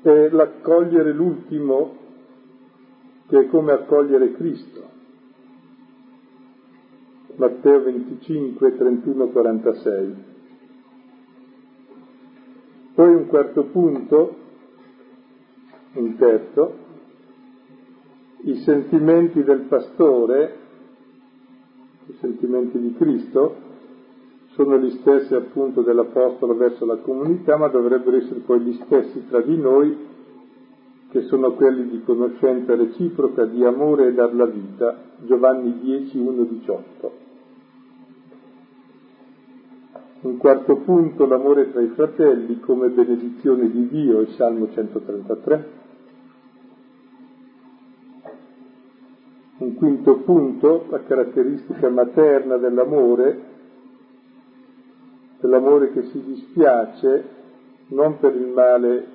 è 0.02 0.30
l'accogliere 0.30 1.12
l'ultimo, 1.12 1.98
che 3.28 3.40
è 3.40 3.48
come 3.48 3.74
accogliere 3.74 4.32
Cristo. 4.34 4.95
Matteo 7.38 7.84
25, 7.84 8.78
31, 8.78 9.28
46. 9.28 10.16
Poi 12.96 13.14
un 13.14 13.28
quarto 13.28 13.64
punto, 13.66 14.36
un 15.96 16.16
terzo, 16.16 16.74
i 18.44 18.56
sentimenti 18.60 19.44
del 19.44 19.62
pastore, 19.62 20.56
i 22.08 22.16
sentimenti 22.22 22.80
di 22.80 22.94
Cristo, 22.94 23.64
sono 24.54 24.78
gli 24.78 24.92
stessi 25.00 25.36
appunto 25.36 25.82
dell'Apostolo 25.82 26.56
verso 26.56 26.86
la 26.86 26.98
comunità, 26.98 27.58
ma 27.58 27.68
dovrebbero 27.68 28.16
essere 28.16 28.40
poi 28.40 28.62
gli 28.62 28.80
stessi 28.86 29.28
tra 29.28 29.42
di 29.42 29.58
noi, 29.58 29.98
che 31.10 31.22
sono 31.24 31.52
quelli 31.54 31.90
di 31.90 32.02
conoscenza 32.04 32.76
reciproca, 32.76 33.44
di 33.44 33.66
amore 33.66 34.08
e 34.08 34.14
dar 34.14 34.34
la 34.34 34.46
vita. 34.46 34.98
Giovanni 35.26 35.80
10, 35.82 36.18
1, 36.18 36.44
18. 36.44 37.25
Un 40.26 40.38
quarto 40.38 40.78
punto, 40.78 41.28
l'amore 41.28 41.72
tra 41.72 41.82
i 41.82 41.90
fratelli 41.90 42.60
come 42.60 42.90
benedizione 42.90 43.70
di 43.70 43.88
Dio, 43.90 44.22
il 44.22 44.30
Salmo 44.30 44.72
133. 44.72 45.70
Un 49.60 49.76
quinto 49.76 50.16
punto, 50.22 50.88
la 50.90 51.04
caratteristica 51.04 51.90
materna 51.90 52.58
dell'amore, 52.58 53.40
dell'amore 55.42 55.92
che 55.92 56.02
si 56.06 56.20
dispiace 56.24 57.30
non 57.90 58.18
per 58.18 58.36
il 58.36 58.48
male 58.48 59.08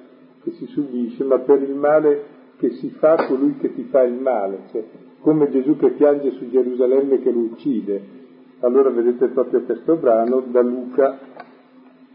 che 0.45 0.53
si 0.53 0.67
subisce, 0.67 1.25
ma 1.25 1.41
per 1.41 1.61
il 1.61 1.75
male 1.75 2.25
che 2.59 2.71
si 2.75 2.89
fa 2.91 3.27
colui 3.27 3.57
che 3.57 3.75
ti 3.75 3.83
fa 3.91 4.05
il 4.05 4.15
male, 4.15 4.61
cioè, 4.71 4.85
come 5.23 5.51
Gesù 5.51 5.77
che 5.77 5.91
piange 5.91 6.31
su 6.31 6.49
Gerusalemme 6.49 7.19
che 7.19 7.33
lo 7.33 7.41
uccide. 7.41 8.20
Allora 8.61 8.91
vedete 8.91 9.29
proprio 9.29 9.63
questo 9.63 9.97
brano 9.97 10.41
da 10.47 10.61
Luca 10.61 11.19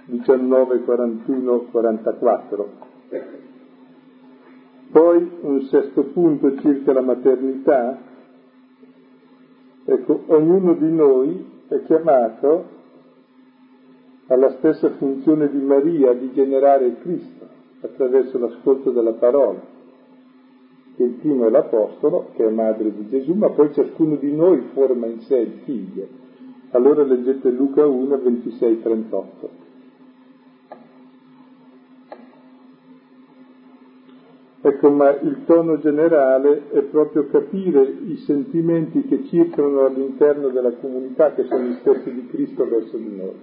19, 0.05 0.79
41, 0.83 1.59
44. 1.71 2.69
Poi 4.91 5.31
un 5.41 5.61
sesto 5.63 6.03
punto 6.03 6.57
circa 6.59 6.93
la 6.93 7.01
maternità, 7.01 7.97
Ecco, 9.87 10.23
ognuno 10.27 10.73
di 10.73 10.91
noi 10.91 11.45
è 11.67 11.83
chiamato 11.83 12.73
alla 14.27 14.49
stessa 14.57 14.89
funzione 14.93 15.47
di 15.51 15.59
Maria 15.59 16.11
di 16.13 16.31
generare 16.33 16.87
il 16.87 16.97
Cristo 17.01 17.47
attraverso 17.81 18.39
l'ascolto 18.39 18.89
della 18.89 19.13
parola. 19.13 19.61
Il 20.95 21.11
primo 21.19 21.45
è 21.45 21.51
l'Apostolo, 21.51 22.31
che 22.33 22.47
è 22.47 22.49
madre 22.49 22.95
di 22.95 23.07
Gesù, 23.09 23.33
ma 23.33 23.51
poi 23.51 23.73
ciascuno 23.73 24.15
di 24.15 24.33
noi 24.33 24.69
forma 24.73 25.05
in 25.05 25.19
sé 25.21 25.37
il 25.37 25.59
figlio. 25.65 26.07
Allora 26.75 27.03
leggete 27.03 27.51
Luca 27.51 27.85
1, 27.85 28.17
26, 28.17 28.81
38. 28.81 29.49
Ecco, 34.59 34.89
ma 34.89 35.09
il 35.11 35.45
tono 35.45 35.79
generale 35.79 36.69
è 36.71 36.81
proprio 36.81 37.27
capire 37.27 37.81
i 37.81 38.17
sentimenti 38.17 39.03
che 39.03 39.23
circolano 39.27 39.85
all'interno 39.85 40.49
della 40.49 40.73
comunità, 40.73 41.33
che 41.33 41.45
sono 41.45 41.63
gli 41.63 41.75
stessi 41.75 42.13
di 42.13 42.27
Cristo 42.27 42.67
verso 42.67 42.97
di 42.97 43.15
noi. 43.15 43.35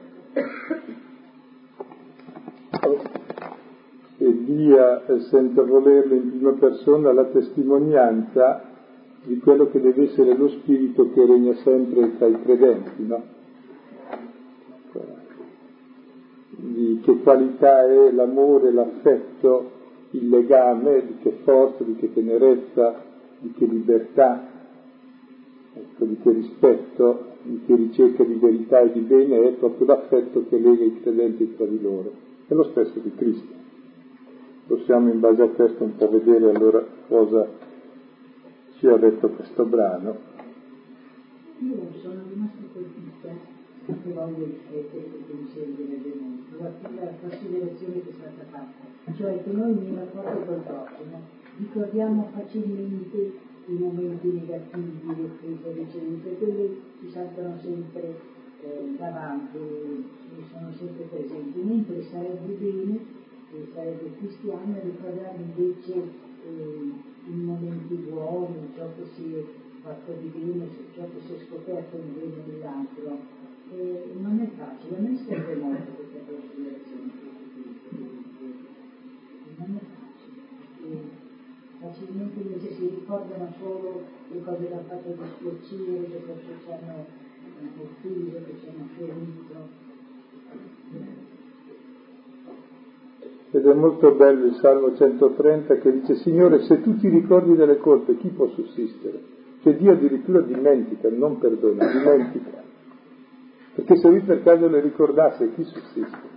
E 4.19 4.45
dia, 4.45 5.05
senza 5.31 5.63
volerlo 5.63 6.15
in 6.15 6.29
prima 6.29 6.53
persona, 6.53 7.15
la 7.15 7.25
testimonianza 7.25 8.72
di 9.25 9.39
quello 9.39 9.71
che 9.71 9.81
deve 9.81 10.05
essere 10.05 10.37
lo 10.37 10.49
spirito 10.49 11.13
che 11.13 11.25
regna 11.25 11.55
sempre 11.63 12.17
tra 12.17 12.27
i 12.27 12.43
credenti, 12.43 13.07
no? 13.07 13.23
Di 16.51 17.01
che 17.03 17.19
qualità 17.23 17.85
è 17.85 18.11
l'amore, 18.13 18.73
l'affetto 18.73 19.81
il 20.11 20.29
legame, 20.29 21.07
di 21.07 21.17
che 21.23 21.39
forza, 21.43 21.85
di 21.85 21.97
che 21.97 22.13
tenerezza, 22.13 23.03
di 23.39 23.53
che 23.53 23.65
libertà, 23.65 24.47
ecco, 25.73 26.05
di 26.05 26.19
che 26.23 26.31
rispetto, 26.31 27.25
di 27.43 27.63
che 27.67 27.75
ricerca 27.75 28.25
di 28.25 28.35
verità 28.35 28.81
e 28.81 28.93
di 28.93 29.01
bene 29.01 29.49
è 29.49 29.53
proprio 29.53 29.87
l'affetto 29.87 30.45
che 30.49 30.59
lega 30.59 30.85
i 30.85 31.01
credenti 31.01 31.55
tra 31.57 31.65
di 31.65 31.81
loro. 31.81 32.13
È 32.47 32.55
lo 32.55 32.65
stesso 32.65 32.99
di 32.99 33.13
Cristo. 33.15 33.61
Possiamo 34.67 35.11
in 35.11 35.21
base 35.21 35.43
a 35.43 35.49
questo 35.49 35.83
un 35.85 35.97
po' 35.97 36.09
vedere 36.09 36.51
allora 36.51 36.85
cosa 37.09 37.62
ci 38.83 38.89
ha 38.89 38.97
detto 38.97 39.29
questo 39.29 39.65
brano. 39.65 40.19
Io 41.59 41.77
sono 42.03 42.21
rimasta 42.29 42.63
colpita 42.73 43.31
voglio 43.87 44.45
riflettere 44.45 45.07
sul 45.09 45.23
pensiero 45.23 45.71
che 45.77 46.01
venuto, 46.03 46.59
la, 46.59 47.11
considerazione 47.21 48.03
che 48.03 48.11
è 48.11 48.13
stata 48.13 48.43
fatta, 48.51 49.15
cioè 49.15 49.41
che 49.41 49.51
noi 49.53 49.75
nei 49.75 49.95
rapporti 49.95 50.47
col 50.47 50.63
prossimo 50.67 51.21
ricordiamo 51.59 52.29
facilmente 52.35 53.33
i 53.67 53.73
momenti 53.73 54.27
negativi, 54.33 55.01
le 55.07 55.29
crisi 55.39 55.79
ricevute, 55.79 56.37
quelli 56.39 56.81
ci 56.99 57.11
saltano 57.11 57.57
sempre 57.63 58.19
eh, 58.63 58.97
davanti, 58.99 59.59
sono 60.51 60.73
sempre 60.73 61.05
presenti, 61.05 61.61
mentre 61.61 62.03
sarebbe 62.03 62.53
bene, 62.59 62.99
sarebbe 63.75 64.11
cristiano, 64.19 64.75
ricordare 64.83 65.37
invece 65.39 65.93
eh, 65.95 67.11
i 67.27 67.31
momenti 67.31 67.95
buoni, 67.95 68.69
ciò 68.75 68.89
che 68.95 69.05
si 69.15 69.35
è 69.35 69.43
fatto 69.83 70.13
di 70.13 70.27
bene, 70.27 70.69
ciò 70.95 71.05
che 71.13 71.21
si 71.27 71.33
è 71.33 71.37
scoperto 71.47 71.97
di 71.97 72.11
bene 72.11 72.43
nell'altro 72.47 73.41
eh, 73.73 74.13
non 74.21 74.39
è 74.39 74.49
facile, 74.57 74.97
a 74.97 74.99
me 74.99 75.17
serve 75.25 75.55
molto 75.57 75.91
questa 75.93 76.19
considerazione. 76.27 77.13
Non 79.57 79.77
è 79.77 79.81
facile, 79.97 81.01
facilmente 81.79 82.41
invece 82.41 82.71
si 82.73 82.87
ricorda 82.87 83.35
ricordano 83.35 83.53
solo 83.59 84.03
le 84.29 84.41
cose 84.43 84.67
che 84.67 84.73
hanno 84.73 84.83
fatto 84.83 85.09
dispiacere, 85.11 86.09
che 86.09 86.17
forse 86.19 86.55
ci 86.63 86.71
hanno 86.71 87.05
ucciso, 87.77 88.45
che 88.45 88.55
ci 88.59 88.67
hanno 88.67 88.85
ferito. 88.95 89.82
Ed 93.55 93.67
è 93.67 93.75
molto 93.75 94.13
bello 94.13 94.47
il 94.47 94.55
Salmo 94.55 94.95
130 94.97 95.77
che 95.77 95.93
dice, 95.93 96.15
Signore, 96.17 96.63
se 96.63 96.81
tu 96.81 96.97
ti 96.97 97.09
ricordi 97.11 97.55
delle 97.55 97.77
colpe, 97.77 98.17
chi 98.17 98.29
può 98.29 98.47
sussistere? 98.49 99.21
Cioè 99.61 99.77
Dio 99.77 99.93
addirittura 99.93 100.41
dimentica, 100.41 101.11
non 101.11 101.39
perdona, 101.39 101.87
dimentica. 101.87 102.63
Perché 103.75 103.97
se 103.99 104.09
lui 104.09 104.21
per 104.21 104.43
caso 104.43 104.69
le 104.69 104.81
ricordasse, 104.81 105.53
chi 105.53 105.65
sussiste? 105.65 106.31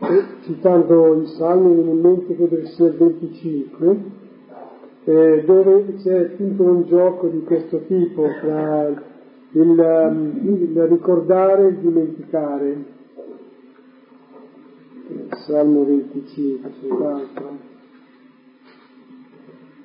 E, 0.00 0.24
citando 0.42 1.20
i 1.20 1.26
salmi 1.28 1.72
viene 1.72 1.90
in 1.92 2.00
mente 2.00 2.34
che 2.34 2.66
sia 2.66 2.86
il 2.86 2.96
25 2.96 3.96
eh, 5.04 5.44
dove 5.44 5.94
c'è 6.02 6.18
appunto 6.18 6.62
un 6.64 6.82
gioco 6.86 7.28
di 7.28 7.44
questo 7.44 7.78
tipo 7.86 8.26
tra 8.40 8.88
il, 8.88 9.02
il 9.52 10.86
ricordare 10.88 11.62
e 11.62 11.68
il 11.68 11.76
dimenticare 11.76 12.93
Salmo 15.44 15.84
25 15.84 16.70
sull'altro 16.80 17.72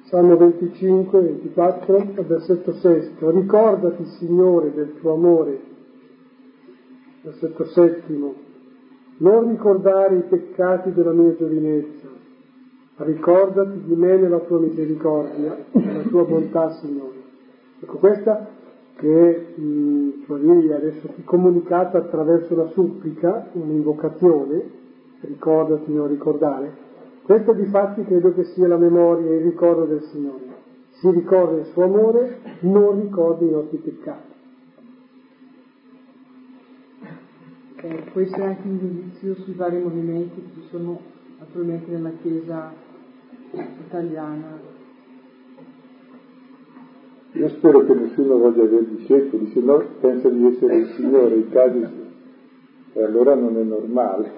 Salmo 0.10 0.38
25, 0.38 1.22
24, 1.22 2.04
versetto 2.26 2.74
6. 2.74 3.12
Ricordati, 3.20 4.06
Signore, 4.18 4.74
del 4.74 4.96
tuo 5.00 5.14
amore. 5.14 5.62
Versetto 7.22 7.66
settimo. 7.66 8.34
Non 9.18 9.50
ricordare 9.50 10.16
i 10.16 10.22
peccati 10.24 10.92
della 10.94 11.12
mia 11.12 11.36
giovinezza. 11.36 12.08
Ricordati 12.96 13.84
di 13.84 13.94
me 13.94 14.18
nella 14.18 14.40
tua 14.40 14.58
misericordia, 14.58 15.58
nella 15.74 16.04
tua 16.10 16.24
bontà, 16.24 16.72
Signore. 16.72 17.18
Ecco, 17.80 17.98
questa 17.98 18.48
che 18.96 19.54
mh, 19.56 20.26
cioè, 20.26 20.74
adesso 20.74 21.14
comunicata 21.24 22.00
attraverso 22.00 22.56
la 22.56 22.68
supplica, 22.70 23.50
un'invocazione, 23.52 24.79
ricordati, 25.22 25.94
non 25.94 26.08
ricordare, 26.08 26.88
questo 27.24 27.54
di 27.54 27.66
fatti 27.66 28.04
credo 28.04 28.34
che 28.34 28.44
sia 28.46 28.68
la 28.68 28.78
memoria 28.78 29.30
e 29.30 29.36
il 29.36 29.44
ricordo 29.44 29.86
del 29.86 30.02
Signore. 30.04 30.58
Si 30.94 31.10
ricorda 31.12 31.60
il 31.60 31.66
suo 31.68 31.84
amore, 31.84 32.40
non 32.62 33.02
ricorda 33.02 33.46
i 33.46 33.50
nostri 33.50 33.78
peccati. 33.78 34.28
Eh, 37.82 38.04
può 38.12 38.22
essere 38.22 38.44
anche 38.44 38.68
un 38.68 38.80
giudizio 38.80 39.36
sui 39.36 39.54
vari 39.54 39.78
movimenti 39.78 40.42
che 40.42 40.62
ci 40.62 40.68
sono 40.70 41.00
attualmente 41.40 41.92
nella 41.92 42.12
Chiesa 42.22 42.74
italiana. 43.86 44.60
Io 47.34 47.50
spero 47.50 47.86
che 47.86 47.94
nessuno 47.94 48.38
voglia 48.38 48.64
avere 48.64 48.88
discepoli, 48.90 49.52
se 49.52 49.60
no 49.60 49.84
pensa 50.02 50.30
di 50.30 50.46
essere 50.48 50.78
il 50.78 50.88
Signore, 50.96 51.36
in 51.36 51.50
caso 51.52 52.08
e 52.94 53.04
allora 53.04 53.36
non 53.36 53.56
è 53.56 53.64
normale. 53.64 54.32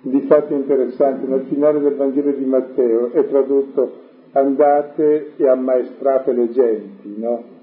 Di 0.00 0.20
fatti 0.22 0.54
interessanti, 0.54 1.26
nel 1.26 1.46
finale 1.48 1.80
del 1.80 1.94
Vangelo 1.94 2.30
di 2.32 2.44
Matteo 2.44 3.10
è 3.12 3.26
tradotto 3.26 4.06
andate 4.32 5.32
e 5.36 5.48
ammaestrate 5.48 6.32
le 6.32 6.50
genti, 6.50 7.14
no? 7.16 7.56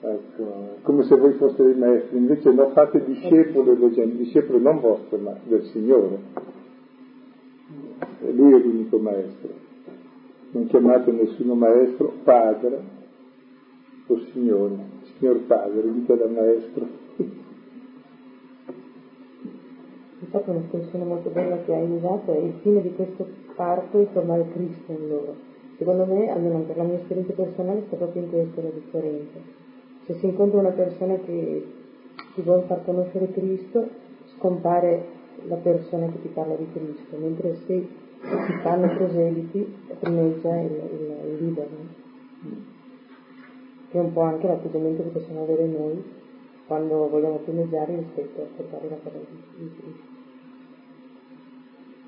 Ecco, 0.00 0.76
come 0.82 1.04
se 1.04 1.16
voi 1.16 1.32
foste 1.32 1.64
dei 1.64 1.76
maestri, 1.76 2.18
invece 2.18 2.50
no, 2.50 2.68
fate 2.70 3.02
discepoli 3.04 3.78
le 3.78 3.90
genti, 3.92 4.16
discepoli 4.18 4.62
non 4.62 4.80
vostro, 4.80 5.16
ma 5.18 5.34
del 5.44 5.62
Signore. 5.64 6.18
E 8.22 8.32
lui 8.32 8.54
è 8.54 8.58
l'unico 8.58 8.98
maestro. 8.98 9.48
Non 10.50 10.66
chiamate 10.66 11.10
nessuno 11.10 11.54
maestro, 11.54 12.12
padre 12.22 13.02
o 14.06 14.18
Signore, 14.32 14.76
Signor 15.16 15.40
Padre, 15.46 15.90
dite 15.90 16.16
da 16.16 16.26
maestro. 16.26 16.86
Infatti 20.24 20.50
un'espressione 20.50 21.04
molto 21.04 21.30
bella 21.30 21.58
che 21.62 21.74
hai 21.74 21.90
usato 21.90 22.32
è 22.32 22.38
il 22.38 22.54
fine 22.62 22.80
di 22.80 22.94
questo 22.94 23.26
parto 23.54 24.00
è 24.00 24.06
formare 24.12 24.48
Cristo 24.52 24.92
in 24.92 25.08
loro. 25.08 25.34
Secondo 25.76 26.06
me, 26.06 26.30
almeno 26.30 26.60
per 26.60 26.76
la 26.76 26.84
mia 26.84 26.98
esperienza 26.98 27.32
personale, 27.32 27.82
sta 27.86 27.96
proprio 27.96 28.22
in 28.22 28.30
questo 28.30 28.60
la 28.62 28.70
differenza. 28.70 29.38
Se 30.04 30.14
si 30.14 30.26
incontra 30.26 30.60
una 30.60 30.70
persona 30.70 31.16
che 31.16 31.66
ti 32.34 32.42
vuole 32.42 32.62
far 32.62 32.84
conoscere 32.84 33.30
Cristo, 33.32 33.88
scompare 34.36 35.04
la 35.46 35.56
persona 35.56 36.06
che 36.06 36.20
ti 36.22 36.28
parla 36.28 36.54
di 36.54 36.68
Cristo, 36.72 37.16
mentre 37.16 37.56
se 37.66 37.86
si 38.20 38.52
fanno 38.62 38.94
proseliti 38.96 39.74
primeggia 39.98 40.56
il, 40.60 40.70
il, 40.70 41.16
il 41.32 41.44
leader. 41.44 41.68
Che 43.90 43.98
è 43.98 44.00
un 44.00 44.12
po' 44.12 44.22
anche 44.22 44.46
l'atteggiamento 44.46 45.02
che 45.02 45.08
possiamo 45.08 45.42
avere 45.42 45.66
noi 45.66 46.02
quando 46.66 47.08
vogliamo 47.08 47.36
primeggiare 47.36 47.96
rispetto 47.96 48.42
a 48.42 48.46
portare 48.56 48.88
la 48.88 48.96
parola 48.96 49.24
di 49.28 49.38
Cristo 49.56 49.82
e 49.82 49.82
poi 49.82 49.92
è 49.92 49.92
una 49.92 49.92
scopigliazione. 49.92 50.04
della 50.04 50.12
nostra 50.12 50.12
vita 50.12 50.12
comune, 50.12 50.12
della 50.12 50.12
nostra 51.84 51.92
vita 51.94 52.03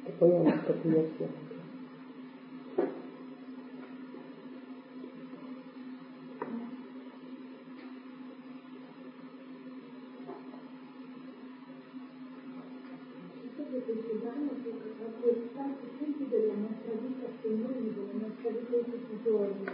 di 18.61 18.83
tutti 18.85 19.13
i 19.13 19.19
giorni. 19.23 19.65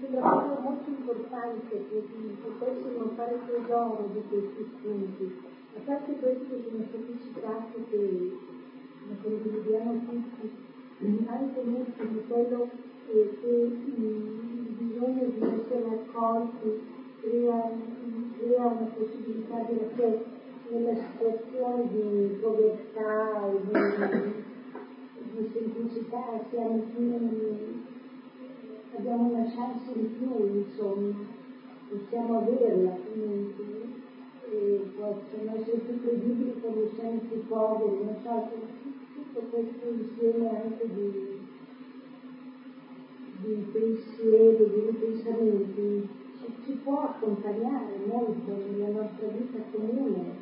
Sembra 0.00 0.60
molto 0.60 0.90
importante 0.90 1.84
che 1.88 2.04
potessimo 2.42 3.08
fare 3.16 3.38
tesoro 3.46 4.08
di 4.12 4.22
questi 4.28 4.66
spunti, 4.78 5.32
a 5.74 5.80
parte 5.84 6.12
questi 6.18 6.46
che 6.48 6.62
sono 6.68 6.84
stati 6.88 7.18
citati 7.22 7.84
che 7.90 8.55
ma 9.06 9.14
condividiamo 9.22 9.92
tutti, 10.04 10.50
anche 11.26 11.60
molti 11.62 12.08
di 12.08 12.20
quello 12.26 12.68
eh, 13.08 13.36
che 13.40 13.46
il 13.46 14.74
bisogno 14.78 15.26
di 15.26 15.40
essere 15.42 15.90
accolti 15.90 16.80
crea, 17.20 17.70
crea 18.36 18.66
una 18.66 18.86
possibilità 18.94 19.60
di 19.62 19.78
che 19.94 20.18
nella 20.68 20.94
situazione 20.96 21.88
di 21.92 22.36
povertà 22.40 23.46
e 23.46 23.60
di, 23.64 24.32
di 25.32 25.48
semplicità 25.52 26.40
siamo 26.50 26.82
più, 26.92 27.78
abbiamo 28.96 29.28
una 29.28 29.44
chance 29.44 29.92
in 29.92 30.16
più, 30.16 30.56
insomma, 30.56 31.14
possiamo 31.88 32.38
averla 32.38 32.96
comunque 33.04 34.04
possono 34.96 35.54
essere 35.54 35.78
più 35.78 36.00
credibili 36.00 36.58
quando 36.60 36.86
siamo 36.94 37.18
più 37.28 37.46
poveri, 37.46 38.04
non 38.04 38.16
so, 38.22 38.48
tutto 39.16 39.40
questo 39.48 39.86
insieme 39.86 40.60
anche 40.60 40.92
di, 40.92 41.40
di 43.40 43.64
pensieri, 43.72 44.70
di 44.70 44.80
ripensamenti, 44.90 46.06
ci, 46.38 46.52
ci, 46.62 46.72
può 46.82 47.04
accompagnare 47.04 47.96
molto 48.04 48.52
nella 48.52 48.88
nostra 48.88 49.28
vita 49.28 49.58
comune, 49.70 50.34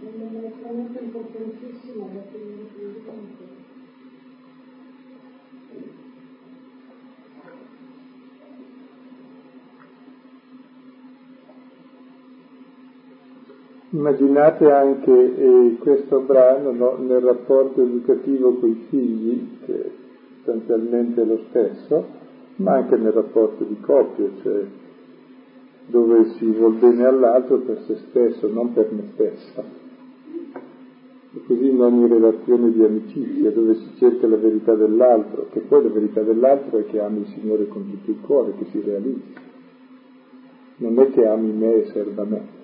è 0.00 0.06
una 0.06 0.44
estremamente 0.44 0.98
importantissima 0.98 2.04
da 2.06 2.20
tenere 2.32 2.66
presente. 2.74 3.67
Immaginate 13.98 14.70
anche 14.70 15.10
eh, 15.10 15.76
questo 15.80 16.20
brano 16.20 16.70
no, 16.70 16.98
nel 16.98 17.20
rapporto 17.20 17.82
educativo 17.82 18.54
con 18.54 18.68
i 18.68 18.86
figli, 18.88 19.48
che 19.66 19.90
sostanzialmente 20.36 21.20
è 21.20 21.24
lo 21.24 21.40
stesso, 21.48 22.06
ma 22.56 22.74
anche 22.74 22.96
nel 22.96 23.10
rapporto 23.10 23.64
di 23.64 23.76
coppia, 23.80 24.28
cioè 24.40 24.64
dove 25.86 26.26
si 26.36 26.46
vuol 26.46 26.74
bene 26.74 27.06
all'altro 27.06 27.58
per 27.58 27.82
se 27.86 27.96
stesso, 28.08 28.46
non 28.46 28.72
per 28.72 28.88
me 28.92 29.02
stesso. 29.14 29.64
E 31.34 31.40
così 31.44 31.68
in 31.68 31.80
ogni 31.80 32.06
relazione 32.06 32.70
di 32.70 32.84
amicizia, 32.84 33.50
dove 33.50 33.74
si 33.74 33.96
cerca 33.96 34.28
la 34.28 34.36
verità 34.36 34.76
dell'altro, 34.76 35.48
che 35.50 35.58
poi 35.58 35.82
la 35.82 35.90
verità 35.90 36.22
dell'altro 36.22 36.78
è 36.78 36.84
che 36.84 37.00
ami 37.00 37.22
il 37.22 37.34
Signore 37.34 37.66
con 37.66 37.90
tutto 37.90 38.10
il 38.12 38.20
cuore, 38.20 38.52
che 38.58 38.66
si 38.70 38.80
realizzi. 38.80 39.34
Non 40.76 41.00
è 41.00 41.10
che 41.10 41.26
ami 41.26 41.50
me 41.50 41.82
e 41.82 41.86
serva 41.86 42.22
me 42.22 42.57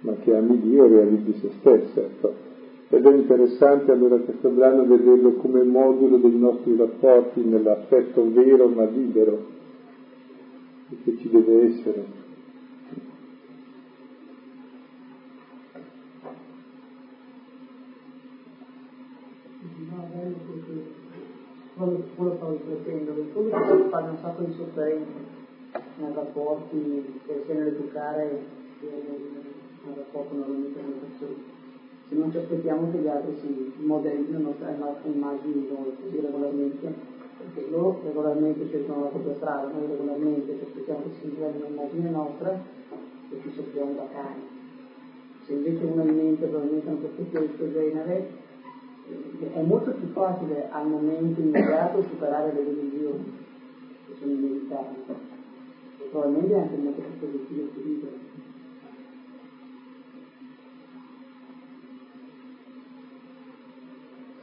ma 0.00 0.14
che 0.22 0.34
ami 0.34 0.60
Dio 0.60 0.84
e 0.84 0.88
realizzi 0.88 1.38
se 1.40 1.50
stessa. 1.58 2.00
Ecco. 2.00 2.46
Ed 2.90 3.04
è 3.04 3.14
interessante 3.14 3.92
allora 3.92 4.16
questo 4.16 4.48
brano 4.48 4.86
vederlo 4.86 5.32
come 5.34 5.62
modulo 5.62 6.16
dei 6.16 6.36
nostri 6.36 6.74
rapporti 6.76 7.44
nell'affetto 7.44 8.32
vero 8.32 8.68
ma 8.68 8.84
libero 8.84 9.56
che 11.04 11.18
ci 11.18 11.28
deve 11.28 11.66
essere. 11.66 12.26
Quello, 21.76 22.34
stavo 22.34 22.52
riflettendo, 22.52 23.12
il 23.12 23.26
pubblico 23.32 23.88
fa 23.88 23.98
un 23.98 24.16
sacco 24.20 24.42
di 24.42 24.52
sofferenza 24.54 25.06
nei 25.98 26.12
rapporti, 26.12 27.20
per 27.24 27.36
esempio 27.36 27.66
educare 27.66 28.40
nel 29.88 29.96
rapporto 29.96 30.34
normalmente 30.34 30.80
con 30.80 30.90
le 30.90 30.98
persone. 30.98 31.56
Se 32.08 32.14
non 32.14 32.30
ci 32.30 32.38
aspettiamo 32.38 32.90
che 32.90 32.98
gli 32.98 33.08
altri 33.08 33.34
si 33.40 33.72
modellino 33.84 34.54
la 34.58 34.72
nostra 34.72 35.08
immagine 35.08 35.60
di 35.60 35.68
noi 35.68 35.92
così 36.00 36.20
regolarmente, 36.20 36.92
perché 37.36 37.70
loro 37.70 38.00
regolarmente 38.02 38.66
cercano 38.68 39.02
la 39.02 39.08
propria 39.08 39.34
strada, 39.34 39.68
noi 39.68 39.86
regolarmente 39.86 40.56
ci 40.56 40.62
aspettiamo 40.62 41.02
che 41.02 41.14
si 41.18 41.26
modellino 41.26 41.56
un'immagine 41.56 42.10
nostra 42.10 42.58
e 43.30 43.38
ci 43.42 43.50
soffriamo 43.50 43.94
da 43.94 44.06
cani. 44.10 44.40
Se 45.44 45.52
invece 45.52 45.84
uno 45.84 46.00
ha 46.00 46.04
in 46.04 46.16
mente 46.16 46.46
probabilmente 46.46 46.88
una 46.88 46.98
prospettiva 46.98 47.40
di 47.40 47.46
questo 47.46 47.70
genere, 47.70 48.46
è 49.52 49.60
molto 49.62 49.92
più 49.92 50.06
facile 50.08 50.68
al 50.70 50.86
momento 50.86 51.40
immediato 51.40 52.02
superare 52.02 52.52
le 52.52 52.64
delusioni 52.64 53.32
che 54.06 54.14
sono 54.18 54.32
inevitabili 54.32 55.04
e 55.98 56.04
probabilmente 56.10 56.54
è 56.54 56.58
anche 56.58 56.76
molto 56.76 57.00
più 57.00 57.18
positivo 57.18 57.60
e 57.62 57.64
più 57.72 57.82
libero. 57.82 58.47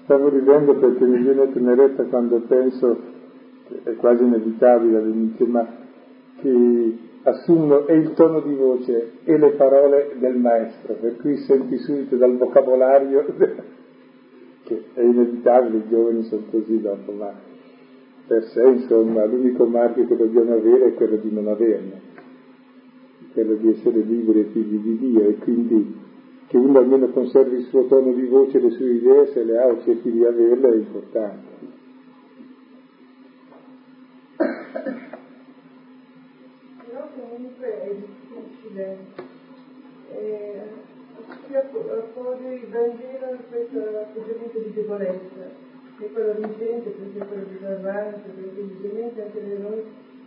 Stavo 0.06 0.30
ridendo 0.30 0.76
perché 0.76 1.04
mi 1.04 1.18
viene 1.18 1.52
tenerezza 1.52 2.04
quando 2.04 2.40
penso, 2.42 2.96
è 3.84 3.96
quasi 3.96 4.24
inevitabile 4.24 4.98
all'inizio, 4.98 5.48
ma 5.48 5.68
che 6.42 6.98
assumono 7.24 7.88
è 7.88 7.94
il 7.94 8.14
tono 8.14 8.42
di 8.42 8.54
voce 8.54 9.14
e 9.24 9.36
le 9.36 9.54
parole 9.54 10.16
del 10.20 10.36
maestro, 10.36 10.94
per 11.02 11.18
cui 11.18 11.38
senti 11.38 11.78
subito 11.80 12.18
dal 12.18 12.38
vocabolario 12.38 13.26
che 14.66 14.84
è 14.94 15.02
inevitabile, 15.02 15.78
i 15.78 15.88
giovani 15.90 16.22
sono 16.26 16.44
così 16.52 16.80
dopo, 16.80 17.12
ma 17.12 17.34
per 18.28 18.44
sé 18.44 18.64
insomma 18.64 19.26
l'unico 19.26 19.66
marchio 19.66 20.06
che 20.06 20.16
dobbiamo 20.16 20.54
avere 20.54 20.86
è 20.86 20.94
quello 20.94 21.16
di 21.16 21.32
non 21.32 21.48
averne, 21.48 22.00
quello 23.34 23.56
di 23.56 23.70
essere 23.72 24.02
liberi 24.02 24.42
e 24.42 24.44
figli 24.52 24.78
di 24.78 24.98
Dio 25.00 25.28
e 25.30 25.36
quindi 25.38 26.04
che 26.56 26.62
uno 26.62 26.80
almeno 26.80 27.10
conservi 27.10 27.58
il 27.58 27.66
suo 27.66 27.84
tono 27.88 28.14
di 28.14 28.26
voce, 28.28 28.60
le 28.60 28.70
sue 28.70 28.94
idee, 28.94 29.28
se 29.34 29.44
le 29.44 29.58
ha 29.58 29.66
o 29.68 29.84
cerchi 29.84 30.10
di 30.10 30.24
averle 30.24 30.72
è 30.72 30.76
importante. 30.76 31.48
Però 36.88 37.10
comunque 37.20 37.82
è 37.82 37.94
difficile. 37.94 38.98
Eh, 40.14 40.62
sia 41.46 41.70
fuori 42.14 42.46
il 42.54 42.68
Vangelo 42.70 43.32
rispetto 43.32 43.78
all'atteggiamento 43.78 44.58
di 44.58 44.72
debolezza, 44.72 45.50
che 45.98 46.06
è 46.06 46.12
quello 46.14 46.34
vincente, 46.36 46.90
perché 46.90 47.26
quello 47.28 47.44
di 47.50 47.58
salvarsi, 47.60 48.30
perché 48.30 48.62
evidentemente 48.62 49.22
anche 49.24 49.42
noi 49.60 49.84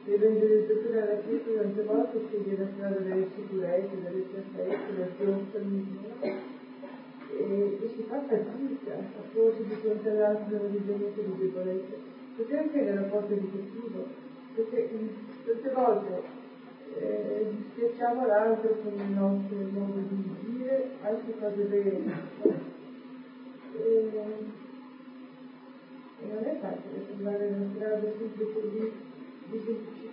l'evangelizzazione 0.09 1.03
alla 1.03 1.21
Chiesa 1.21 1.61
tante 1.61 1.83
volte 1.83 2.21
sceglie 2.29 2.57
la 2.57 2.67
strada 2.73 2.99
delle 3.01 3.27
sicurezze, 3.35 4.01
delle 4.03 4.25
certezze, 4.31 4.95
del 4.95 5.09
trionfalismo, 5.17 6.01
e, 7.31 7.79
e 7.83 7.89
si 7.95 8.03
fa 8.09 8.19
fatica 8.23 8.95
a 8.95 9.23
porsi 9.33 9.63
di 9.65 9.75
fronte 9.75 10.09
all'altro 10.09 10.57
nell'atteggiamento 10.57 11.21
di 11.21 11.35
debolezza, 11.39 11.95
perché 12.37 12.57
anche 12.57 12.81
nel 12.81 12.95
rapporto 12.95 13.33
educativo, 13.33 14.07
perché 14.55 14.89
tante 15.45 15.69
volte 15.71 16.23
eh, 16.97 17.47
dispiacciamo 17.51 18.27
l'altro 18.27 18.71
con 18.81 18.93
il 18.95 19.11
nostro 19.13 19.57
modo 19.73 19.99
di 20.09 20.31
dire 20.41 20.87
anche 21.03 21.37
cose 21.39 21.65
vere. 21.65 22.01
E, 23.77 24.11
e 26.21 26.27
non 26.27 26.43
è 26.45 26.57
facile 26.59 27.07
trovare 27.07 27.47
una 27.47 27.67
strada 27.75 28.09
sempre 28.17 28.53
così 28.53 28.91
di 29.51 29.63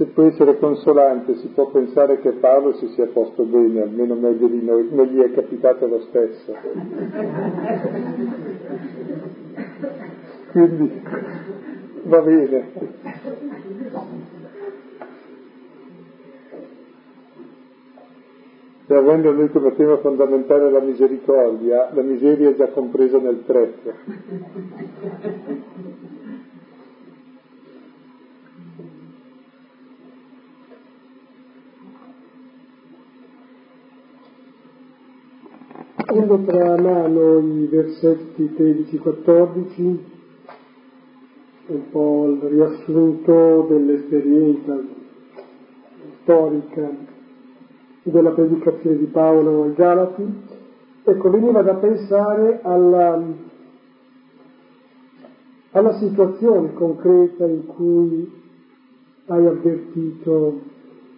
Se 0.00 0.06
può 0.06 0.22
essere 0.22 0.56
consolante, 0.56 1.34
si 1.34 1.48
può 1.48 1.66
pensare 1.66 2.20
che 2.20 2.30
Paolo 2.30 2.72
si 2.72 2.88
sia 2.94 3.08
posto 3.08 3.44
bene, 3.44 3.82
almeno 3.82 4.14
meglio 4.14 4.46
di 4.46 4.64
noi, 4.64 4.88
non 4.90 5.04
gli 5.04 5.20
è 5.20 5.30
capitato 5.30 5.86
lo 5.86 6.00
stesso. 6.08 6.54
Quindi 10.52 11.02
va 12.04 12.20
bene. 12.22 12.72
E 18.86 18.94
avendo 18.94 19.32
noi 19.32 19.50
come 19.50 19.74
tema 19.76 19.98
fondamentale 19.98 20.70
la 20.70 20.80
misericordia, 20.80 21.90
la 21.92 22.02
miseria 22.02 22.48
è 22.48 22.54
già 22.54 22.68
compresa 22.68 23.18
nel 23.18 23.42
prezzo. 23.44 23.92
Prendo 36.20 36.44
tra 36.44 36.76
mano 36.76 37.38
i 37.38 37.64
versetti 37.64 38.44
13-14, 38.54 39.98
un 41.68 41.90
po' 41.90 42.26
il 42.26 42.40
riassunto 42.42 43.66
dell'esperienza 43.70 44.78
storica 46.20 46.90
della 48.02 48.32
predicazione 48.32 48.98
di 48.98 49.06
Paolo 49.06 49.62
ai 49.62 49.72
Galati. 49.72 50.42
Ecco, 51.04 51.30
veniva 51.30 51.62
da 51.62 51.76
pensare 51.76 52.60
alla, 52.64 53.22
alla 55.70 55.92
situazione 55.94 56.74
concreta 56.74 57.46
in 57.46 57.64
cui 57.64 58.30
hai 59.24 59.46
avvertito 59.46 60.60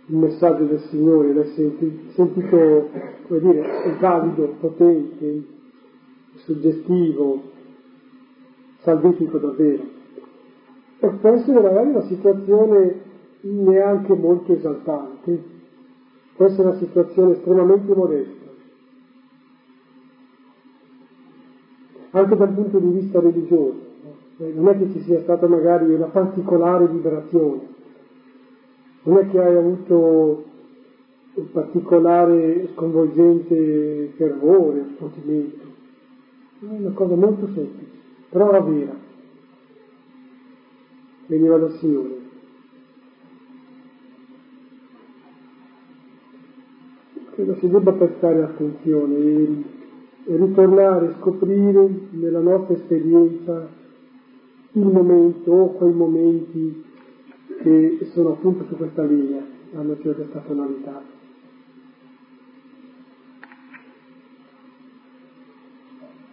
il 0.07 0.17
messaggio 0.17 0.65
del 0.65 0.81
Signore, 0.89 1.33
l'hai 1.33 1.53
senti, 1.55 2.11
sentito, 2.15 2.89
come 3.27 3.41
dire, 3.41 3.97
valido, 4.01 4.55
potente, 4.59 5.45
suggestivo, 6.35 7.43
salvifico 8.79 9.39
davvero. 9.39 9.83
E 10.99 11.09
può 11.09 11.31
essere 11.31 11.61
magari 11.61 11.91
una 11.91 12.03
situazione 12.03 13.01
neanche 13.43 14.15
molto 14.15 14.53
esaltante, 14.53 15.43
può 16.37 16.47
essere 16.47 16.69
una 16.69 16.79
situazione 16.79 17.33
estremamente 17.33 17.95
modesta, 17.95 18.51
anche 22.11 22.37
dal 22.37 22.53
punto 22.53 22.79
di 22.79 22.89
vista 22.89 23.21
religioso. 23.21 23.91
Non 24.37 24.69
è 24.69 24.79
che 24.79 24.91
ci 24.93 25.03
sia 25.03 25.21
stata 25.21 25.47
magari 25.47 25.95
una 25.95 26.07
particolare 26.07 26.89
liberazione, 26.89 27.72
non 29.05 29.19
è 29.19 29.29
che 29.31 29.41
hai 29.41 29.57
avuto 29.57 30.45
un 31.35 31.51
particolare 31.51 32.69
sconvolgente 32.75 34.13
fervore, 34.17 34.85
scontimento, 34.97 35.67
è 36.61 36.65
una 36.67 36.91
cosa 36.91 37.15
molto 37.15 37.47
semplice, 37.47 37.91
però 38.29 38.49
era 38.51 38.61
vera, 38.61 38.95
veniva 41.27 41.57
dal 41.57 41.73
Signore. 41.73 42.21
Credo 47.35 47.57
si 47.57 47.69
debba 47.69 47.93
prestare 47.93 48.43
attenzione 48.43 49.17
e 49.17 50.37
ritornare 50.37 51.07
a 51.07 51.15
scoprire 51.19 51.89
nella 52.11 52.41
nostra 52.41 52.75
esperienza 52.75 53.69
il 54.73 54.85
momento 54.87 55.51
o 55.51 55.73
quei 55.73 55.93
momenti 55.93 56.85
che 57.63 58.11
sono 58.13 58.33
appunto 58.33 58.65
su 58.67 58.77
questa 58.77 59.03
linea, 59.05 59.43
hanno 59.75 59.99
cioè 60.01 60.15
questa 60.15 60.41
tonalità. 60.41 61.03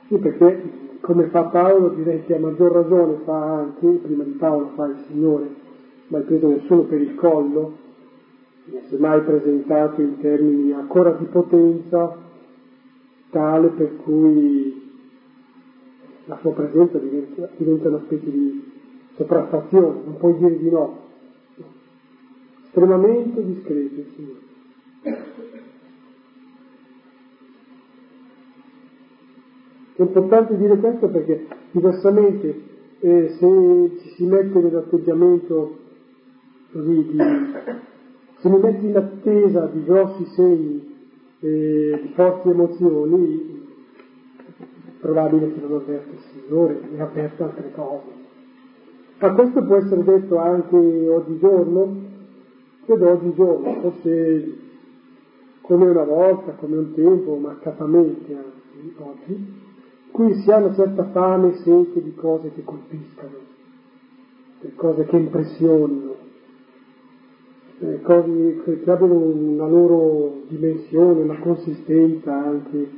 Sì, 0.07 0.17
perché 0.17 0.87
come 1.01 1.27
fa 1.27 1.43
Paolo 1.43 1.89
direi 1.89 2.23
che 2.25 2.35
a 2.35 2.39
maggior 2.39 2.71
ragione 2.71 3.21
fa 3.25 3.57
anche, 3.59 3.87
prima 3.87 4.23
di 4.23 4.31
Paolo 4.31 4.71
fa 4.75 4.85
il 4.85 5.03
Signore, 5.07 5.47
mai 6.07 6.23
preso 6.23 6.47
nessuno 6.47 6.83
per 6.83 6.99
il 6.99 7.15
collo, 7.15 7.77
semmai 8.89 9.21
presentato 9.21 10.01
in 10.01 10.19
termini 10.19 10.71
ancora 10.71 11.11
di 11.11 11.25
potenza, 11.25 12.17
tale 13.29 13.67
per 13.69 13.97
cui 13.97 14.91
la 16.25 16.37
sua 16.41 16.53
presenza 16.53 16.97
diventa, 16.97 17.49
diventa 17.57 17.87
una 17.89 18.01
specie 18.05 18.31
di 18.31 18.71
sopraffazione, 19.15 20.01
non 20.05 20.17
puoi 20.17 20.37
dire 20.37 20.57
di 20.57 20.69
no, 20.69 21.07
estremamente 22.69 23.43
discreto 23.43 23.99
il 23.99 24.05
Signore. 24.15 24.47
È 29.95 30.01
importante 30.01 30.55
dire 30.55 30.77
questo 30.77 31.09
perché 31.09 31.47
diversamente 31.71 32.61
eh, 32.99 33.35
se 33.37 33.97
ci 33.99 34.09
si 34.15 34.25
mette 34.25 34.59
nell'atteggiamento 34.59 35.77
così 36.71 37.05
di, 37.11 37.17
se 38.37 38.49
mi 38.49 38.59
metti 38.59 38.85
in 38.85 38.95
attesa 38.95 39.65
di 39.65 39.83
grossi 39.83 40.25
segni, 40.35 40.95
eh, 41.41 41.99
di 42.01 42.11
forti 42.13 42.49
emozioni, 42.49 43.67
è 44.57 45.01
probabile 45.01 45.53
che 45.53 45.59
non 45.59 45.73
avverta 45.73 46.11
il 46.13 46.19
Signore, 46.31 46.79
ne 46.89 47.01
avverta 47.01 47.45
altre 47.45 47.71
cose. 47.73 48.17
Ma 49.19 49.33
questo 49.33 49.65
può 49.65 49.75
essere 49.75 50.03
detto 50.03 50.37
anche 50.37 50.77
oggigiorno, 50.77 52.08
credo 52.89 53.11
oggigiorno, 53.11 53.81
forse 53.81 54.57
come 55.61 55.89
una 55.89 56.03
volta, 56.03 56.53
come 56.53 56.77
un 56.77 56.93
tempo, 56.95 57.35
marcatamente 57.35 58.33
anzi, 58.33 58.93
oggi, 58.97 59.53
qui 60.09 60.33
si 60.41 60.51
ha 60.51 60.57
una 60.57 60.73
certa 60.73 61.03
fame 61.11 61.49
e 61.49 61.57
sete 61.57 62.01
di 62.01 62.15
cose 62.15 62.51
che 62.51 62.63
colpiscano, 62.63 63.37
di 64.61 64.73
cose 64.73 65.05
che 65.05 65.17
impressionino, 65.17 66.15
eh, 67.77 68.01
cose 68.01 68.61
che 68.63 68.89
abbiano 68.89 69.13
una 69.13 69.67
loro 69.67 70.41
dimensione, 70.47 71.21
una 71.21 71.39
consistenza 71.39 72.33
anche, 72.33 72.89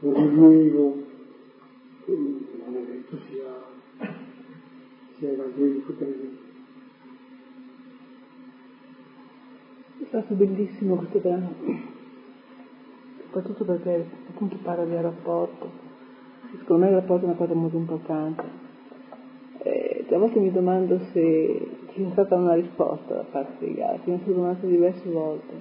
un 0.00 0.14
rilievo, 0.14 1.02
non 2.06 2.76
è 2.76 2.90
detto 2.90 3.18
sia, 3.28 4.08
sia 5.18 5.30
evangelico 5.30 5.92
per 5.92 6.08
esempio. 6.08 6.43
È 10.14 10.20
stato 10.20 10.34
bellissimo 10.34 10.94
questo 10.94 11.18
brano, 11.18 11.52
soprattutto 13.24 13.64
perché 13.64 14.06
appunto 14.28 14.56
parla 14.62 14.84
del 14.84 15.02
rapporto 15.02 15.84
Secondo 16.58 16.84
me 16.84 16.90
il 16.90 16.96
rapporto 16.96 17.24
è 17.24 17.28
una 17.28 17.36
cosa 17.36 17.54
molto 17.54 17.76
importante. 17.76 18.42
Eh, 19.58 20.06
a 20.08 20.18
volte 20.18 20.38
mi 20.38 20.52
domando 20.52 21.00
se 21.12 21.68
ci 21.90 22.02
sia 22.02 22.10
stata 22.12 22.36
una 22.36 22.54
risposta 22.54 23.14
da 23.14 23.24
parte 23.28 23.66
degli 23.66 23.80
altri, 23.80 24.12
mi 24.12 24.20
sono 24.22 24.36
domandata 24.36 24.66
diverse 24.66 25.10
volte. 25.10 25.52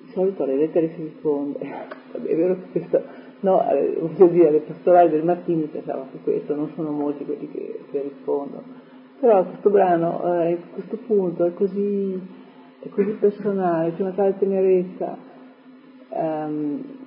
Di 0.00 0.10
solito 0.10 0.42
alle 0.42 0.56
lettere 0.56 0.92
si 0.96 1.02
risponde. 1.02 1.58
È 2.10 2.34
vero 2.34 2.56
che 2.56 2.70
questo, 2.72 3.02
no, 3.40 3.62
voglio 4.00 4.26
dire, 4.26 4.50
le 4.50 4.60
pastorali 4.60 5.10
del 5.10 5.22
Martini 5.22 5.62
pensavo 5.66 6.06
che 6.10 6.18
questo, 6.24 6.56
non 6.56 6.70
sono 6.74 6.90
molti 6.90 7.24
quelli 7.24 7.48
che, 7.52 7.84
che 7.92 8.02
rispondono. 8.02 8.88
Però 9.20 9.44
questo 9.44 9.70
brano, 9.70 10.40
eh, 10.42 10.52
a 10.54 10.58
questo 10.72 10.96
punto, 11.06 11.44
è 11.44 11.54
così, 11.54 12.18
è 12.80 12.88
così 12.88 13.10
personale, 13.12 13.94
c'è 13.94 14.02
una 14.02 14.12
tale 14.12 14.38
tenerezza. 14.38 15.16
Um, 16.08 16.99